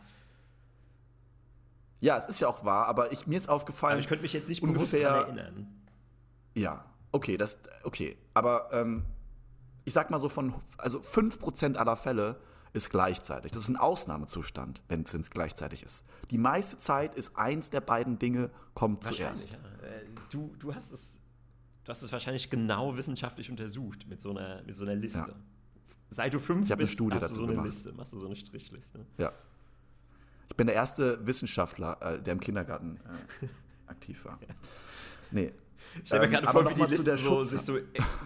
ja, 2.01 2.17
es 2.19 2.27
ist 2.27 2.41
ja 2.41 2.49
auch 2.49 2.65
wahr, 2.65 2.87
aber 2.87 3.11
ich, 3.13 3.27
mir 3.27 3.37
ist 3.37 3.49
aufgefallen. 3.49 3.93
Aber 3.95 4.01
ich 4.01 4.09
könnte 4.09 4.23
mich 4.23 4.33
jetzt 4.33 4.49
nicht 4.49 4.63
ungefähr- 4.63 4.79
bewusst 5.01 5.05
daran 5.27 5.39
erinnern. 5.39 5.67
Ja, 6.55 6.85
okay, 7.13 7.37
das, 7.37 7.59
okay. 7.83 8.17
Aber 8.33 8.69
ähm, 8.73 9.05
ich 9.85 9.93
sag 9.93 10.11
mal 10.11 10.19
so 10.21 10.29
von, 10.29 10.55
also 10.79 10.99
5% 11.01 11.75
aller 11.77 11.97
Fälle 11.97 12.41
ist 12.77 12.91
gleichzeitig. 12.91 13.53
Das 13.53 13.63
ist 13.63 13.69
ein 13.69 13.77
Ausnahmezustand, 13.77 14.83
wenn 14.89 15.03
es 15.03 15.31
gleichzeitig 15.31 15.83
ist. 15.83 16.05
Die 16.31 16.39
meiste 16.39 16.79
Zeit 16.79 17.15
ist 17.15 17.37
eins 17.37 17.71
der 17.71 17.81
beiden 17.81 18.19
Dinge 18.19 18.51
kommt 18.75 19.03
zuerst. 19.05 19.51
ja. 19.51 19.57
Äh, 19.57 20.05
Du, 20.31 20.55
du 20.59 20.75
hast 20.75 20.93
es. 20.93 21.21
Du 21.85 21.91
hast 21.91 22.03
es 22.03 22.11
wahrscheinlich 22.11 22.51
genau 22.51 22.97
wissenschaftlich 22.97 23.49
untersucht 23.49 24.07
mit 24.09 24.21
so 24.21 24.31
einer, 24.31 24.61
mit 24.65 24.75
so 24.75 24.83
einer 24.83 24.97
Liste. 24.97 25.19
Ja. 25.21 25.35
Seit 26.11 26.35
du 26.35 26.41
fünf 26.41 26.65
Ich 26.67 26.73
hab 26.73 26.79
eine 26.79 26.83
bist, 26.85 26.95
Studie 26.95 27.15
hast 27.17 27.31
du 27.31 27.35
so 27.37 27.43
eine 27.45 27.53
gemacht. 27.53 27.67
Liste, 27.67 27.93
machst 27.93 28.13
du 28.13 28.19
so 28.19 28.27
eine 28.27 28.35
Strichliste. 28.37 29.07
Ja. 29.19 29.33
Ich 30.49 30.57
bin 30.57 30.67
der 30.67 30.75
erste 30.77 31.25
Wissenschaftler, 31.27 32.01
äh, 32.03 32.21
der 32.23 32.33
im 32.33 32.41
Kindergarten 32.41 32.97
äh, 33.43 33.47
aktiv 33.87 34.25
war. 34.25 34.39
Nee. 35.33 35.53
Ich 35.95 36.07
stelle 36.09 36.27
mir 36.27 36.33
gerade 36.33 36.47
vor, 36.49 36.71
wie 36.71 36.75
die 36.75 36.83
Liste 36.83 37.17
so, 37.17 37.43
sich 37.43 37.61
so, 37.61 37.79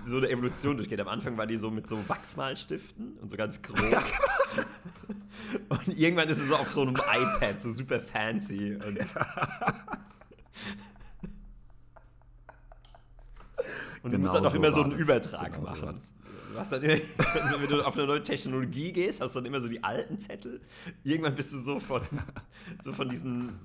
so 0.05 0.17
eine 0.17 0.29
Evolution 0.29 0.77
durchgeht. 0.77 1.01
Am 1.01 1.09
Anfang 1.09 1.37
war 1.39 1.47
die 1.47 1.57
so 1.57 1.71
mit 1.71 1.87
so 1.87 1.99
Wachsmalstiften 2.09 3.19
und 3.21 3.31
so 3.31 3.37
ganz 3.37 3.61
grob. 3.63 3.81
Ja, 3.91 4.03
genau. 4.03 4.67
Und 5.69 5.97
irgendwann 5.97 6.29
ist 6.29 6.39
es 6.39 6.49
so 6.49 6.57
auf 6.57 6.73
so 6.73 6.83
einem 6.83 6.97
iPad, 6.97 7.63
so 7.63 7.73
super 7.73 8.01
fancy. 8.01 8.75
Und 8.75 8.99
Und 14.03 14.13
genau 14.13 14.17
du 14.17 14.19
musst 14.19 14.35
dann 14.35 14.47
auch 14.47 14.51
so 14.51 14.57
immer 14.57 14.73
so 14.73 14.83
einen 14.83 14.93
Übertrag 14.93 15.53
genau 15.53 15.71
machen. 15.71 16.01
Du 16.53 16.59
hast 16.59 16.73
dann 16.73 16.83
immer, 16.83 16.95
wenn 17.61 17.69
du 17.69 17.83
auf 17.83 17.97
eine 17.97 18.07
neue 18.07 18.23
Technologie 18.23 18.93
gehst, 18.93 19.21
hast 19.21 19.35
du 19.35 19.41
dann 19.41 19.47
immer 19.47 19.61
so 19.61 19.69
die 19.69 19.85
alten 19.85 20.19
Zettel. 20.19 20.61
Irgendwann 21.05 21.35
bist 21.35 21.53
du 21.53 21.61
so 21.61 21.79
von, 21.81 22.03
so 22.83 22.93
von 22.93 23.09
diesen 23.09 23.61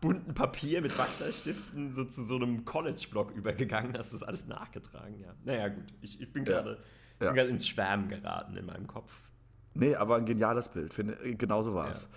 bunten 0.00 0.34
Papier 0.34 0.80
mit 0.80 0.96
Wachserstiften 0.98 1.92
so 1.92 2.04
zu 2.04 2.24
so 2.24 2.36
einem 2.36 2.64
College-Block 2.64 3.32
übergegangen, 3.32 3.96
hast 3.96 4.12
das 4.12 4.22
alles 4.22 4.46
nachgetragen, 4.46 5.18
ja. 5.20 5.34
Naja, 5.44 5.68
gut, 5.68 5.84
ich, 6.00 6.20
ich 6.20 6.32
bin 6.32 6.44
gerade 6.44 6.82
ja. 7.20 7.34
ja. 7.34 7.44
ins 7.44 7.66
Schwärmen 7.66 8.08
geraten 8.08 8.56
in 8.56 8.66
meinem 8.66 8.86
Kopf. 8.86 9.12
Nee, 9.74 9.94
aber 9.94 10.16
ein 10.16 10.24
geniales 10.24 10.68
Bild, 10.68 10.94
finde 10.94 11.16
genauso 11.36 11.74
war 11.74 11.90
es. 11.90 12.08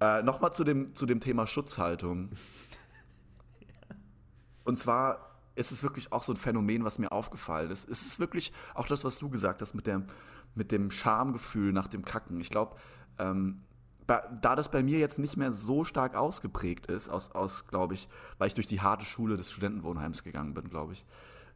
Ja. 0.00 0.18
Äh, 0.18 0.22
Nochmal 0.22 0.52
zu 0.52 0.64
dem, 0.64 0.94
zu 0.94 1.06
dem 1.06 1.20
Thema 1.20 1.46
Schutzhaltung. 1.46 2.30
ja. 3.60 3.96
Und 4.64 4.76
zwar 4.76 5.28
ist 5.54 5.72
es 5.72 5.82
wirklich 5.82 6.12
auch 6.12 6.22
so 6.22 6.32
ein 6.32 6.36
Phänomen, 6.36 6.84
was 6.84 6.98
mir 6.98 7.10
aufgefallen 7.10 7.70
ist. 7.70 7.88
Es 7.88 8.02
ist 8.06 8.20
wirklich 8.20 8.52
auch 8.74 8.86
das, 8.86 9.04
was 9.04 9.18
du 9.18 9.28
gesagt 9.28 9.60
hast 9.60 9.74
mit, 9.74 9.86
der, 9.86 10.02
mit 10.54 10.70
dem 10.70 10.90
Schamgefühl 10.90 11.72
nach 11.72 11.88
dem 11.88 12.04
Kacken. 12.04 12.40
Ich 12.40 12.50
glaube, 12.50 12.76
ähm, 13.18 13.62
da 14.08 14.56
das 14.56 14.70
bei 14.70 14.82
mir 14.82 14.98
jetzt 14.98 15.18
nicht 15.18 15.36
mehr 15.36 15.52
so 15.52 15.84
stark 15.84 16.16
ausgeprägt 16.16 16.86
ist, 16.86 17.08
aus, 17.08 17.30
aus 17.32 17.66
glaube 17.66 17.94
ich, 17.94 18.08
weil 18.38 18.48
ich 18.48 18.54
durch 18.54 18.66
die 18.66 18.80
harte 18.80 19.04
Schule 19.04 19.36
des 19.36 19.50
Studentenwohnheims 19.52 20.24
gegangen 20.24 20.54
bin, 20.54 20.70
glaube 20.70 20.94
ich, 20.94 21.04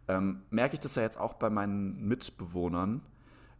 ähm, 0.08 0.42
merke 0.50 0.74
ich 0.74 0.80
das 0.80 0.94
ja 0.94 1.02
jetzt 1.02 1.18
auch 1.18 1.34
bei 1.34 1.48
meinen 1.48 2.06
Mitbewohnern. 2.06 3.00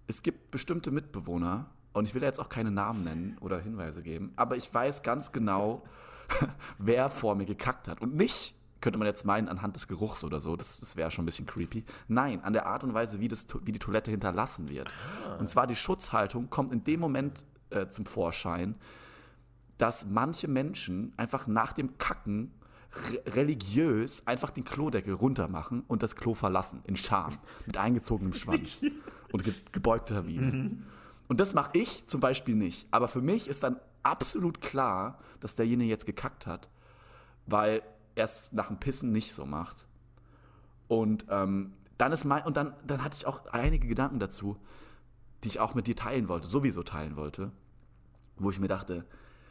Es 0.08 0.22
gibt 0.22 0.50
bestimmte 0.50 0.90
Mitbewohner, 0.90 1.70
und 1.94 2.06
ich 2.06 2.14
will 2.14 2.22
ja 2.22 2.28
jetzt 2.28 2.40
auch 2.40 2.48
keine 2.48 2.70
Namen 2.70 3.04
nennen 3.04 3.36
oder 3.40 3.60
Hinweise 3.60 4.02
geben, 4.02 4.32
aber 4.36 4.56
ich 4.56 4.72
weiß 4.72 5.02
ganz 5.02 5.32
genau, 5.32 5.82
wer 6.78 7.10
vor 7.10 7.34
mir 7.34 7.46
gekackt 7.46 7.88
hat. 7.88 8.00
Und 8.00 8.14
nicht, 8.14 8.54
könnte 8.80 8.98
man 8.98 9.06
jetzt 9.06 9.24
meinen, 9.24 9.48
anhand 9.48 9.76
des 9.76 9.88
Geruchs 9.88 10.24
oder 10.24 10.40
so, 10.40 10.56
das, 10.56 10.80
das 10.80 10.96
wäre 10.96 11.10
schon 11.10 11.22
ein 11.22 11.26
bisschen 11.26 11.46
creepy. 11.46 11.84
Nein, 12.08 12.42
an 12.42 12.52
der 12.52 12.66
Art 12.66 12.84
und 12.84 12.94
Weise, 12.94 13.20
wie, 13.20 13.28
das, 13.28 13.46
wie 13.62 13.72
die 13.72 13.78
Toilette 13.78 14.10
hinterlassen 14.10 14.68
wird. 14.68 14.88
Ah. 15.26 15.36
Und 15.36 15.48
zwar 15.48 15.66
die 15.66 15.76
Schutzhaltung 15.76 16.50
kommt 16.50 16.72
in 16.72 16.84
dem 16.84 17.00
Moment 17.00 17.44
äh, 17.72 17.88
zum 17.88 18.06
Vorschein, 18.06 18.74
dass 19.78 20.06
manche 20.06 20.48
Menschen 20.48 21.12
einfach 21.16 21.46
nach 21.46 21.72
dem 21.72 21.98
Kacken 21.98 22.52
religiös 23.26 24.26
einfach 24.26 24.50
den 24.50 24.64
Klodeckel 24.64 25.14
runter 25.14 25.48
machen 25.48 25.82
und 25.88 26.02
das 26.02 26.14
Klo 26.14 26.34
verlassen, 26.34 26.82
in 26.84 26.96
Scham, 26.96 27.32
mit 27.66 27.78
eingezogenem 27.78 28.34
Schwanz 28.34 28.84
und 29.32 29.44
ge 29.44 29.54
gebeugter 29.72 30.22
Miene. 30.22 30.52
Mhm. 30.52 30.82
Und 31.28 31.40
das 31.40 31.54
mache 31.54 31.70
ich 31.72 32.06
zum 32.06 32.20
Beispiel 32.20 32.54
nicht. 32.54 32.86
Aber 32.90 33.08
für 33.08 33.22
mich 33.22 33.48
ist 33.48 33.62
dann 33.62 33.76
absolut 34.02 34.60
klar, 34.60 35.18
dass 35.40 35.54
derjenige 35.54 35.88
jetzt 35.88 36.04
gekackt 36.04 36.46
hat, 36.46 36.68
weil 37.46 37.82
er 38.14 38.24
es 38.24 38.52
nach 38.52 38.68
dem 38.68 38.76
Pissen 38.76 39.12
nicht 39.12 39.32
so 39.32 39.46
macht. 39.46 39.86
Und 40.88 41.24
ähm, 41.30 41.72
dann 41.96 42.12
ist 42.12 42.24
mein, 42.24 42.44
und 42.44 42.56
dann, 42.56 42.74
dann 42.86 43.02
hatte 43.02 43.16
ich 43.16 43.26
auch 43.26 43.46
einige 43.46 43.88
Gedanken 43.88 44.18
dazu, 44.18 44.58
die 45.44 45.48
ich 45.48 45.60
auch 45.60 45.74
mit 45.74 45.86
dir 45.86 45.96
teilen 45.96 46.28
wollte, 46.28 46.46
sowieso 46.46 46.82
teilen 46.82 47.16
wollte 47.16 47.52
wo 48.42 48.50
ich 48.50 48.60
mir 48.60 48.68
dachte, 48.68 49.06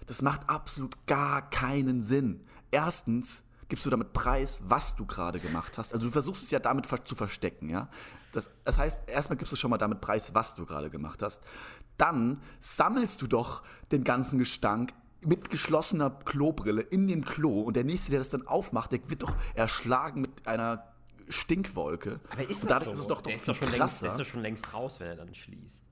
das 0.06 0.22
macht 0.22 0.50
absolut 0.50 1.06
gar 1.08 1.50
keinen 1.50 2.04
Sinn. 2.04 2.42
Erstens 2.72 3.44
gibst 3.70 3.86
du 3.86 3.90
damit 3.90 4.14
preis, 4.14 4.62
was 4.66 4.96
du 4.96 5.06
gerade 5.06 5.40
gemacht 5.40 5.78
hast. 5.78 5.94
Also 5.94 6.08
du 6.08 6.12
versuchst 6.12 6.44
es 6.44 6.52
ja 6.52 6.60
damit 6.60 6.88
zu 7.06 7.16
verstecken, 7.16 7.70
ja. 7.70 7.88
Das, 8.34 8.50
das 8.64 8.78
heißt, 8.78 9.10
erstmal 9.10 9.38
gibst 9.38 9.52
du 9.52 9.56
schon 9.56 9.70
mal 9.70 9.78
damit 9.78 10.02
preis, 10.02 10.34
was 10.34 10.56
du 10.56 10.66
gerade 10.66 10.90
gemacht 10.90 11.22
hast. 11.22 11.44
Dann 11.98 12.42
sammelst 12.60 13.22
du 13.22 13.28
doch 13.28 13.64
den 13.92 14.04
ganzen 14.04 14.40
Gestank 14.40 14.94
mit 15.24 15.50
geschlossener 15.50 16.10
Klobrille 16.10 16.82
in 16.82 17.08
dem 17.08 17.24
Klo 17.24 17.62
und 17.62 17.76
der 17.76 17.84
nächste, 17.84 18.10
der 18.10 18.20
das 18.20 18.30
dann 18.30 18.48
aufmacht, 18.48 18.92
der 18.92 19.08
wird 19.10 19.22
doch 19.22 19.36
erschlagen 19.54 20.22
mit 20.22 20.48
einer 20.48 20.91
Stinkwolke. 21.32 22.20
Aber 22.30 22.50
ist 22.50 22.70
das 22.70 22.84
so? 22.84 22.92
Ist 22.92 23.08
doch 23.08 23.22
der, 23.22 23.36
ist 23.36 23.48
doch 23.48 23.56
schon 23.56 23.72
längst, 23.72 24.02
der 24.02 24.10
ist 24.10 24.20
doch 24.20 24.26
schon 24.26 24.42
längst 24.42 24.74
raus, 24.74 25.00
wenn 25.00 25.08
er 25.08 25.16
dann 25.16 25.34
schließt. 25.34 25.84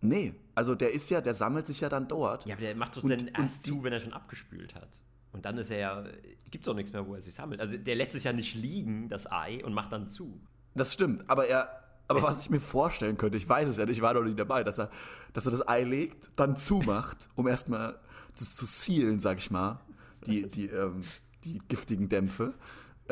Nee, 0.00 0.34
also 0.54 0.74
der 0.74 0.92
ist 0.92 1.10
ja, 1.10 1.20
der 1.20 1.34
sammelt 1.34 1.66
sich 1.66 1.80
ja 1.80 1.88
dann 1.88 2.06
dort. 2.08 2.46
Ja, 2.46 2.54
aber 2.54 2.62
der 2.62 2.76
macht 2.76 2.96
doch 2.96 3.02
und, 3.02 3.10
dann 3.10 3.28
erst 3.28 3.64
zu, 3.64 3.82
wenn 3.82 3.92
er 3.92 4.00
schon 4.00 4.12
abgespült 4.12 4.74
hat. 4.74 5.00
Und 5.32 5.44
dann 5.44 5.58
ist 5.58 5.70
er 5.70 5.78
ja, 5.78 6.04
gibt 6.50 6.64
es 6.64 6.68
auch 6.68 6.74
nichts 6.74 6.92
mehr, 6.92 7.06
wo 7.06 7.14
er 7.14 7.20
sich 7.20 7.34
sammelt. 7.34 7.60
Also 7.60 7.76
der 7.76 7.94
lässt 7.94 8.12
sich 8.12 8.24
ja 8.24 8.32
nicht 8.32 8.54
liegen, 8.54 9.08
das 9.08 9.30
Ei, 9.30 9.64
und 9.64 9.74
macht 9.74 9.92
dann 9.92 10.08
zu. 10.08 10.40
Das 10.74 10.92
stimmt, 10.92 11.28
aber 11.28 11.46
er, 11.46 11.82
aber 12.08 12.22
was 12.22 12.42
ich 12.42 12.50
mir 12.50 12.60
vorstellen 12.60 13.16
könnte, 13.16 13.36
ich 13.36 13.48
weiß 13.48 13.68
es 13.68 13.76
ja 13.78 13.84
nicht, 13.86 13.96
ich 13.96 14.02
war 14.02 14.14
noch 14.14 14.22
nicht 14.22 14.38
dabei, 14.38 14.62
dass 14.64 14.78
er, 14.78 14.90
dass 15.32 15.46
er 15.46 15.52
das 15.52 15.66
Ei 15.66 15.82
legt, 15.82 16.30
dann 16.36 16.56
zumacht, 16.56 17.28
um 17.34 17.48
erstmal 17.48 17.98
das 18.38 18.54
zu 18.54 18.66
sealen, 18.66 19.18
sag 19.18 19.38
ich 19.38 19.50
mal, 19.50 19.80
die, 20.26 20.46
die, 20.46 20.66
ähm, 20.66 21.02
die 21.44 21.58
giftigen 21.68 22.08
Dämpfe 22.08 22.54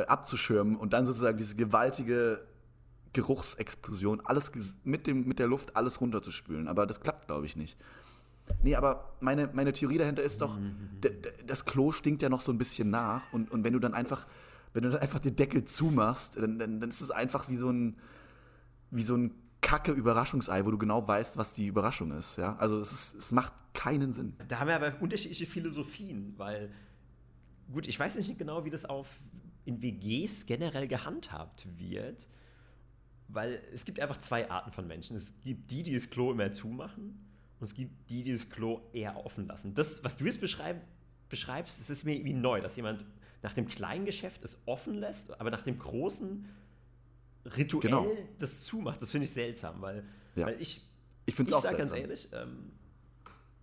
abzuschirmen 0.03 0.77
und 0.77 0.93
dann 0.93 1.07
sozusagen 1.07 1.39
diese 1.39 1.57
gewaltige 1.57 2.47
Geruchsexplosion, 3.13 4.21
alles 4.25 4.53
mit, 4.83 5.07
dem, 5.07 5.27
mit 5.27 5.39
der 5.39 5.47
Luft 5.47 5.77
alles 5.77 6.01
runterzuspülen. 6.01 6.69
Aber 6.69 6.85
das 6.87 7.01
klappt, 7.01 7.27
glaube 7.29 7.47
ich, 7.47 7.57
nicht. 7.57 7.79
Nee, 8.63 8.75
aber 8.75 9.15
meine, 9.21 9.49
meine 9.55 9.73
Theorie 9.73 9.99
dahinter 9.99 10.23
ist 10.23 10.41
doch, 10.41 10.59
das 11.47 11.65
Klo 11.65 11.93
stinkt 11.93 12.23
ja 12.23 12.29
noch 12.29 12.43
so 12.43 12.53
ein 12.53 12.59
bisschen 12.59 12.91
nach. 12.91 13.33
Und, 13.33 13.51
und 13.51 13.65
wenn 13.65 13.73
du 13.73 13.79
dann 13.79 13.95
einfach, 13.95 14.27
wenn 14.75 14.83
du 14.83 14.91
dann 14.91 15.01
einfach 15.01 15.21
den 15.21 15.37
Deckel 15.37 15.65
zumachst, 15.65 16.37
dann, 16.37 16.59
dann, 16.59 16.81
dann 16.81 16.91
ist 16.91 17.01
es 17.01 17.11
einfach 17.11 17.49
wie 17.49 17.57
so 17.57 17.71
ein, 17.71 17.97
wie 18.91 19.03
so 19.03 19.17
ein 19.17 19.31
kacke 19.61 19.93
Überraschungsei, 19.93 20.67
wo 20.67 20.71
du 20.71 20.77
genau 20.77 21.07
weißt, 21.09 21.39
was 21.39 21.55
die 21.55 21.69
Überraschung 21.69 22.11
ist. 22.13 22.37
Ja? 22.37 22.57
Also 22.57 22.79
es, 22.81 22.93
ist, 22.93 23.15
es 23.15 23.33
macht 23.33 23.55
keinen 23.73 24.13
Sinn. 24.13 24.35
Da 24.49 24.61
haben 24.61 24.69
wir 24.69 24.77
aber 24.77 24.93
unterschiedliche 25.01 25.47
Philosophien, 25.47 26.35
weil, 26.37 26.71
gut, 27.73 27.89
ich 27.89 27.99
weiß 27.99 28.17
nicht 28.17 28.39
genau, 28.39 28.65
wie 28.67 28.71
das 28.71 28.85
auf 28.85 29.09
in 29.65 29.83
WGs 29.83 30.47
generell 30.47 30.89
gehandhabt 30.89 31.67
wird. 31.79 32.29
Weil 33.29 33.63
es 33.73 33.85
gibt 33.85 34.01
einfach 34.01 34.19
zwei 34.19 34.51
Arten 34.51 34.71
von 34.71 34.87
Menschen. 34.87 35.17
Es 35.17 35.33
gibt 35.41 35.71
die, 35.71 35.83
die 35.83 35.95
das 35.95 36.11
Klo 36.11 36.31
immer 36.31 36.53
zumachen 36.53 37.25
und 37.59 37.65
es 37.67 37.75
gibt 37.75 38.11
die, 38.11 38.23
die 38.23 38.33
das 38.33 38.51
Klo 38.51 38.81
eher 38.93 39.25
offen 39.25 39.47
lassen. 39.47 39.75
Das, 39.75 40.05
was 40.05 40.17
du 40.17 40.25
jetzt 40.25 40.41
beschreib, 40.41 40.83
beschreibst, 41.29 41.79
das 41.79 41.89
ist 41.89 42.05
mir 42.05 42.15
irgendwie 42.15 42.35
neu, 42.35 42.61
dass 42.61 42.77
jemand 42.77 43.05
nach 43.43 43.55
dem 43.55 43.67
kleinen 43.67 44.05
Geschäft 44.05 44.45
es 44.45 44.59
offen 44.67 44.95
lässt, 44.95 45.39
aber 45.41 45.51
nach 45.51 45.63
dem 45.63 45.79
großen 45.79 46.47
rituell 47.57 47.81
genau. 47.81 48.07
das 48.39 48.63
zumacht. 48.63 49.01
Das 49.03 49.11
finde 49.11 49.25
ich 49.25 49.33
seltsam, 49.33 49.81
weil, 49.81 50.05
ja. 50.35 50.47
weil 50.47 50.61
ich, 50.61 50.83
ich, 51.27 51.39
ich 51.39 51.49
sage 51.49 51.77
ganz 51.77 51.93
ehrlich, 51.93 52.29
ähm, 52.33 52.73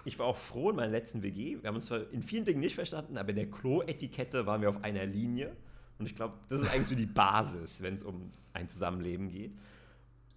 ich 0.05 0.17
war 0.19 0.25
auch 0.25 0.37
froh 0.37 0.69
in 0.69 0.75
meiner 0.75 0.91
letzten 0.91 1.21
WG. 1.23 1.57
Wir 1.61 1.67
haben 1.67 1.75
uns 1.75 1.85
zwar 1.85 2.09
in 2.11 2.23
vielen 2.23 2.45
Dingen 2.45 2.59
nicht 2.59 2.75
verstanden, 2.75 3.17
aber 3.17 3.29
in 3.29 3.35
der 3.35 3.49
Klo-Etikette 3.49 4.45
waren 4.45 4.61
wir 4.61 4.69
auf 4.69 4.83
einer 4.83 5.05
Linie. 5.05 5.55
Und 6.01 6.07
ich 6.07 6.15
glaube, 6.15 6.35
das 6.49 6.61
ist 6.61 6.71
eigentlich 6.71 6.87
so 6.87 6.95
die 6.95 7.05
Basis, 7.05 7.83
wenn 7.83 7.93
es 7.93 8.01
um 8.01 8.33
ein 8.53 8.67
Zusammenleben 8.67 9.29
geht. 9.29 9.55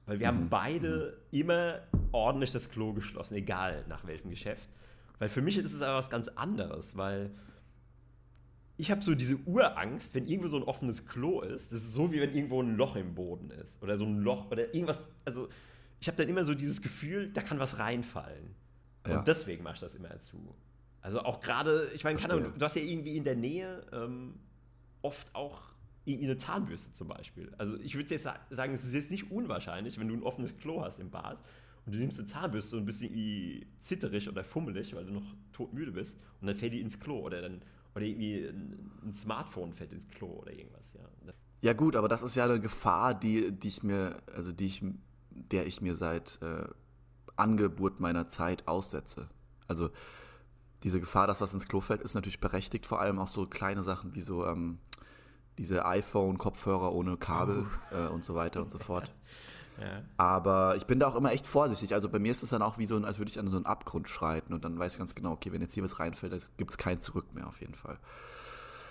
Weil 0.04 0.20
wir 0.20 0.30
mhm. 0.30 0.36
haben 0.36 0.48
beide 0.50 1.16
mhm. 1.30 1.38
immer 1.38 1.80
ordentlich 2.12 2.52
das 2.52 2.68
Klo 2.68 2.92
geschlossen, 2.92 3.34
egal 3.34 3.82
nach 3.88 4.06
welchem 4.06 4.28
Geschäft. 4.28 4.68
Weil 5.18 5.30
für 5.30 5.40
mich 5.40 5.56
ist 5.56 5.72
es 5.72 5.80
aber 5.80 5.96
was 5.96 6.10
ganz 6.10 6.28
anderes, 6.28 6.98
weil 6.98 7.30
ich 8.76 8.90
habe 8.90 9.00
so 9.00 9.14
diese 9.14 9.36
Urangst, 9.36 10.14
wenn 10.14 10.26
irgendwo 10.26 10.48
so 10.48 10.58
ein 10.58 10.64
offenes 10.64 11.06
Klo 11.06 11.40
ist. 11.40 11.72
Das 11.72 11.80
ist 11.80 11.92
so, 11.92 12.12
wie 12.12 12.20
wenn 12.20 12.34
irgendwo 12.34 12.60
ein 12.60 12.76
Loch 12.76 12.96
im 12.96 13.14
Boden 13.14 13.50
ist. 13.50 13.82
Oder 13.82 13.96
so 13.96 14.04
ein 14.04 14.18
Loch 14.18 14.50
oder 14.50 14.74
irgendwas. 14.74 15.08
Also, 15.24 15.48
ich 15.98 16.08
habe 16.08 16.18
dann 16.18 16.28
immer 16.28 16.44
so 16.44 16.54
dieses 16.54 16.82
Gefühl, 16.82 17.30
da 17.32 17.40
kann 17.40 17.58
was 17.58 17.78
reinfallen. 17.78 18.54
Ja. 19.06 19.18
Und 19.18 19.26
deswegen 19.26 19.62
mache 19.62 19.76
ich 19.76 19.80
das 19.80 19.94
immer 19.94 20.20
zu. 20.20 20.54
Also 21.00 21.20
auch 21.20 21.40
gerade, 21.40 21.90
ich 21.94 22.04
meine, 22.04 22.18
du 22.18 22.60
hast 22.60 22.76
ja 22.76 22.82
irgendwie 22.82 23.16
in 23.16 23.24
der 23.24 23.36
Nähe 23.36 23.86
ähm, 23.92 24.34
oft 25.05 25.34
auch 25.34 25.61
irgendwie 26.05 26.26
eine 26.26 26.36
Zahnbürste 26.36 26.92
zum 26.92 27.09
Beispiel. 27.09 27.52
Also 27.59 27.76
ich 27.78 27.94
würde 27.94 28.11
jetzt 28.11 28.24
sagen, 28.24 28.74
es 28.74 28.84
ist 28.84 28.92
jetzt 28.92 29.11
nicht 29.11 29.30
unwahrscheinlich, 29.30 29.98
wenn 29.98 30.09
du 30.09 30.14
ein 30.14 30.22
offenes 30.22 30.57
Klo 30.57 30.82
hast 30.82 30.98
im 30.98 31.11
Bad 31.11 31.38
und 31.86 31.94
du 31.94 31.98
nimmst 31.98 32.18
eine 32.18 32.26
Zahnbürste 32.26 32.76
und 32.76 32.84
bist 32.84 33.02
irgendwie 33.02 33.66
zitterig 33.78 34.28
oder 34.28 34.44
fummelig, 34.44 34.94
weil 34.94 35.05
du 35.05 35.12
noch 35.12 35.34
todmüde 35.52 35.92
bist 35.92 36.18
und 36.40 36.46
dann 36.46 36.57
fällt 36.57 36.72
die 36.72 36.80
ins 36.80 36.98
Klo 36.98 37.20
oder 37.20 37.40
dann 37.40 37.62
oder 37.94 38.05
irgendwie 38.05 38.48
ein 39.05 39.14
Smartphone 39.14 39.72
fällt 39.72 39.92
ins 39.92 40.09
Klo 40.09 40.26
oder 40.26 40.52
irgendwas, 40.52 40.94
ja. 40.94 41.32
Ja 41.61 41.72
gut, 41.72 41.96
aber 41.96 42.09
das 42.09 42.22
ist 42.22 42.34
ja 42.34 42.44
eine 42.44 42.61
Gefahr, 42.61 43.14
die, 43.14 43.52
die 43.52 43.68
ich 43.68 43.82
mir, 43.82 44.16
also 44.34 44.52
die 44.52 44.66
ich, 44.66 44.84
der 45.30 45.66
ich 45.66 45.80
mir 45.80 45.94
seit 45.94 46.38
äh, 46.42 46.66
Angeburt 47.36 48.00
meiner 48.00 48.28
Zeit 48.28 48.68
aussetze. 48.68 49.30
Also 49.66 49.90
diese 50.82 51.00
Gefahr, 51.00 51.26
dass 51.26 51.40
was 51.40 51.55
ins 51.55 51.66
Klo 51.66 51.80
fällt, 51.80 52.02
ist 52.02 52.14
natürlich 52.14 52.40
berechtigt, 52.40 52.84
vor 52.84 53.00
allem 53.00 53.18
auch 53.18 53.28
so 53.28 53.46
kleine 53.46 53.82
Sachen 53.82 54.14
wie 54.14 54.20
so 54.20 54.44
ähm, 54.44 54.78
diese 55.59 55.84
iPhone-Kopfhörer 55.86 56.92
ohne 56.92 57.16
Kabel 57.16 57.66
oh. 57.92 57.94
äh, 57.94 58.09
und 58.09 58.24
so 58.24 58.34
weiter 58.34 58.62
und 58.62 58.70
so 58.70 58.78
fort. 58.78 59.12
ja. 59.80 60.02
Aber 60.16 60.76
ich 60.76 60.86
bin 60.86 60.98
da 60.98 61.09
auch 61.09 61.14
immer 61.14 61.32
echt 61.32 61.46
vorsichtig. 61.46 61.94
Also 61.94 62.09
bei 62.09 62.18
mir 62.18 62.32
ist 62.32 62.42
es 62.42 62.50
dann 62.50 62.62
auch 62.62 62.78
wie 62.78 62.86
so, 62.86 62.96
als 62.96 63.18
würde 63.18 63.30
ich 63.30 63.38
an 63.38 63.48
so 63.48 63.57
einen 63.57 63.66
Abgrund 63.66 64.09
schreiten 64.09 64.52
und 64.52 64.64
dann 64.64 64.78
weiß 64.78 64.94
ich 64.94 64.98
ganz 64.98 65.14
genau, 65.14 65.32
okay, 65.32 65.52
wenn 65.52 65.61
jetzt 65.61 65.74
hier 65.74 65.84
was 65.84 65.98
reinfällt, 66.00 66.34
gibt 66.57 66.70
es 66.70 66.78
kein 66.78 67.00
Zurück 67.00 67.32
mehr 67.34 67.46
auf 67.46 67.61
jeden 67.61 67.74
Fall. 67.74 67.98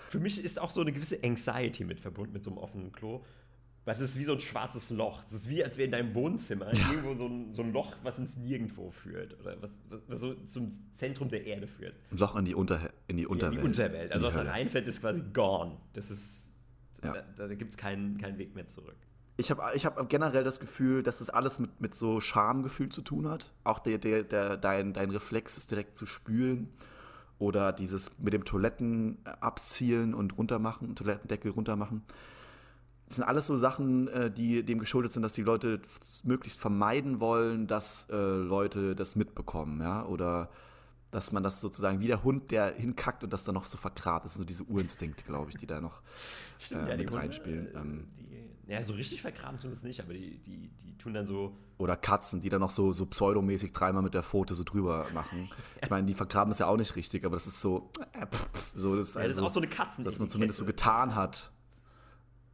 für 0.08 0.20
mich 0.20 0.42
ist 0.42 0.60
auch 0.60 0.70
so 0.70 0.80
eine 0.80 0.92
gewisse 0.92 1.18
Anxiety 1.22 1.84
mit 1.84 2.00
verbunden 2.00 2.32
mit 2.32 2.44
so 2.44 2.50
einem 2.50 2.58
offenen 2.58 2.92
Klo. 2.92 3.22
Weil 3.84 3.94
das 3.94 4.00
ist 4.02 4.18
wie 4.18 4.24
so 4.24 4.32
ein 4.32 4.40
schwarzes 4.40 4.88
Loch. 4.90 5.22
Das 5.24 5.34
ist 5.34 5.48
wie, 5.48 5.62
als 5.62 5.76
wäre 5.76 5.84
in 5.84 5.92
deinem 5.92 6.14
Wohnzimmer 6.14 6.72
ja. 6.72 6.90
irgendwo 6.90 7.14
so 7.14 7.26
ein, 7.26 7.52
so 7.52 7.62
ein 7.62 7.72
Loch, 7.72 7.94
was 8.02 8.18
ins 8.18 8.36
Nirgendwo 8.36 8.90
führt. 8.90 9.38
Oder 9.40 9.60
was, 9.60 9.70
was, 9.90 10.00
was, 10.08 10.20
so 10.20 10.34
zum 10.46 10.70
Zentrum 10.94 11.28
der 11.28 11.44
Erde 11.44 11.66
führt. 11.66 11.94
Ein 12.10 12.16
Loch 12.16 12.34
in 12.36 12.46
die, 12.46 12.54
Unter 12.54 12.90
in 13.08 13.18
die 13.18 13.26
Unterwelt. 13.26 13.56
In 13.56 13.60
die 13.60 13.66
Unterwelt. 13.66 14.12
Also 14.12 14.26
was 14.26 14.34
da 14.34 14.42
reinfällt, 14.42 14.86
ist 14.86 15.00
quasi 15.00 15.22
gone. 15.32 15.76
Das 15.92 16.10
ist. 16.10 16.53
Ja. 17.04 17.22
Da, 17.36 17.48
da 17.48 17.54
gibt 17.54 17.72
es 17.72 17.76
keinen, 17.76 18.18
keinen 18.18 18.38
Weg 18.38 18.54
mehr 18.54 18.66
zurück. 18.66 18.96
Ich 19.36 19.50
habe 19.50 19.62
ich 19.74 19.84
hab 19.84 20.08
generell 20.08 20.44
das 20.44 20.60
Gefühl, 20.60 21.02
dass 21.02 21.18
das 21.18 21.28
alles 21.28 21.58
mit, 21.58 21.80
mit 21.80 21.94
so 21.94 22.20
Schamgefühl 22.20 22.88
zu 22.88 23.02
tun 23.02 23.28
hat. 23.28 23.52
Auch 23.64 23.80
der, 23.80 23.98
der, 23.98 24.22
der, 24.22 24.56
dein, 24.56 24.92
dein 24.92 25.10
Reflex 25.10 25.58
ist 25.58 25.70
direkt 25.70 25.98
zu 25.98 26.06
spülen. 26.06 26.68
Oder 27.38 27.72
dieses 27.72 28.12
mit 28.18 28.32
dem 28.32 28.44
Toiletten 28.44 29.18
abzielen 29.40 30.14
und 30.14 30.38
runtermachen, 30.38 30.94
Toilettendeckel 30.94 31.50
runtermachen. 31.50 32.02
Das 33.06 33.16
sind 33.16 33.24
alles 33.24 33.46
so 33.46 33.58
Sachen, 33.58 34.08
äh, 34.08 34.30
die 34.30 34.62
dem 34.62 34.78
geschuldet 34.78 35.12
sind, 35.12 35.22
dass 35.22 35.34
die 35.34 35.42
Leute 35.42 35.80
möglichst 36.22 36.60
vermeiden 36.60 37.20
wollen, 37.20 37.66
dass 37.66 38.08
äh, 38.10 38.16
Leute 38.16 38.94
das 38.94 39.16
mitbekommen, 39.16 39.80
ja, 39.80 40.04
oder 40.06 40.48
dass 41.14 41.30
man 41.30 41.42
das 41.42 41.60
sozusagen 41.60 42.00
wie 42.00 42.08
der 42.08 42.24
Hund, 42.24 42.50
der 42.50 42.74
hinkackt 42.74 43.22
und 43.22 43.32
das 43.32 43.44
dann 43.44 43.54
noch 43.54 43.66
so 43.66 43.78
vergrabt. 43.78 44.24
Das 44.24 44.34
sind 44.34 44.40
so 44.40 44.44
diese 44.44 44.64
Urinstinkte, 44.64 45.22
glaube 45.24 45.50
ich, 45.50 45.56
die 45.56 45.66
da 45.66 45.80
noch 45.80 46.02
Stimmt, 46.58 46.88
äh, 46.88 46.90
ja, 46.90 46.96
mit 46.96 47.08
Hunde, 47.08 47.22
reinspielen. 47.22 47.68
Ähm, 47.74 48.08
die, 48.18 48.72
ja, 48.72 48.82
so 48.82 48.94
richtig 48.94 49.22
vergraben 49.22 49.60
tun 49.60 49.70
es 49.70 49.82
nicht, 49.82 50.00
aber 50.00 50.12
die, 50.12 50.38
die, 50.38 50.70
die 50.82 50.98
tun 50.98 51.14
dann 51.14 51.26
so. 51.26 51.56
Oder 51.78 51.96
Katzen, 51.96 52.40
die 52.40 52.48
dann 52.48 52.60
noch 52.60 52.70
so, 52.70 52.92
so 52.92 53.06
pseudomäßig 53.06 53.72
dreimal 53.72 54.02
mit 54.02 54.14
der 54.14 54.22
Pfote 54.22 54.54
so 54.54 54.64
drüber 54.64 55.06
machen. 55.14 55.50
Ich 55.82 55.90
meine, 55.90 56.06
die 56.06 56.14
vergraben 56.14 56.50
es 56.50 56.58
ja 56.58 56.66
auch 56.66 56.78
nicht 56.78 56.96
richtig, 56.96 57.24
aber 57.26 57.36
das 57.36 57.46
ist 57.46 57.60
so. 57.60 57.90
Äh, 58.12 58.26
pff, 58.26 58.72
so 58.74 58.96
das 58.96 59.08
ist, 59.08 59.14
ja, 59.14 59.22
das 59.22 59.32
ist 59.32 59.36
also 59.36 59.46
auch 59.46 59.52
so 59.52 59.60
eine 59.60 59.68
Katzen. 59.68 60.02
Dass 60.04 60.18
man 60.18 60.28
zumindest 60.28 60.58
so 60.58 60.64
getan 60.64 61.14
hat 61.14 61.52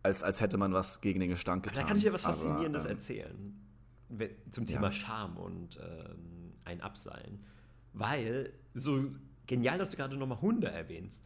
als, 0.03 0.23
als 0.23 0.41
hätte 0.41 0.59
man 0.59 0.73
was 0.73 1.01
gegen 1.01 1.21
den 1.21 1.31
Gestank 1.31 1.63
getan. 1.63 1.83
da 1.83 1.89
kann 1.89 1.97
ich 1.97 2.03
dir 2.03 2.13
was 2.13 2.23
Faszinierendes 2.23 2.83
Aber, 2.83 2.91
ähm, 2.91 2.97
erzählen. 2.97 3.61
Zum 4.51 4.67
Thema 4.67 4.89
ja. 4.89 4.93
Scham 4.93 5.37
und 5.37 5.79
ähm, 5.81 6.55
ein 6.65 6.81
Abseilen. 6.81 7.45
Weil, 7.93 8.53
so 8.75 9.11
genial, 9.47 9.79
dass 9.79 9.91
du 9.91 9.97
gerade 9.97 10.17
nochmal 10.17 10.41
Hunde 10.41 10.69
erwähnst. 10.69 11.25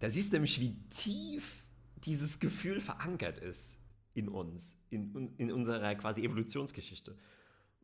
Da 0.00 0.10
siehst 0.10 0.32
du 0.32 0.36
nämlich, 0.36 0.60
wie 0.60 0.76
tief 0.90 1.64
dieses 2.04 2.38
Gefühl 2.38 2.80
verankert 2.80 3.38
ist 3.38 3.78
in 4.14 4.28
uns, 4.28 4.78
in, 4.90 5.34
in 5.38 5.50
unserer 5.50 5.94
quasi 5.94 6.24
Evolutionsgeschichte. 6.24 7.16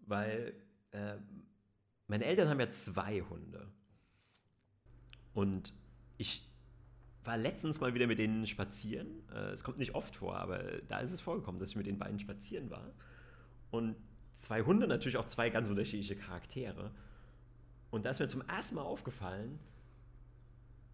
Weil 0.06 0.54
äh, 0.92 1.16
meine 2.06 2.24
Eltern 2.24 2.48
haben 2.48 2.60
ja 2.60 2.70
zwei 2.70 3.20
Hunde. 3.22 3.68
Und 5.32 5.74
ich 6.18 6.48
war 7.24 7.36
letztens 7.36 7.80
mal 7.80 7.94
wieder 7.94 8.06
mit 8.06 8.18
denen 8.18 8.46
spazieren. 8.46 9.26
Äh, 9.30 9.52
es 9.52 9.64
kommt 9.64 9.78
nicht 9.78 9.94
oft 9.94 10.16
vor, 10.16 10.36
aber 10.36 10.58
da 10.88 10.98
ist 10.98 11.12
es 11.12 11.20
vorgekommen, 11.20 11.58
dass 11.58 11.70
ich 11.70 11.76
mit 11.76 11.86
den 11.86 11.98
beiden 11.98 12.18
spazieren 12.18 12.70
war. 12.70 12.92
Und 13.70 13.96
zwei 14.34 14.62
Hunde, 14.62 14.86
natürlich 14.86 15.16
auch 15.16 15.26
zwei 15.26 15.50
ganz 15.50 15.68
unterschiedliche 15.68 16.16
Charaktere. 16.16 16.92
Und 17.94 18.04
da 18.04 18.10
ist 18.10 18.18
mir 18.18 18.26
zum 18.26 18.42
ersten 18.48 18.74
Mal 18.74 18.82
aufgefallen, 18.82 19.60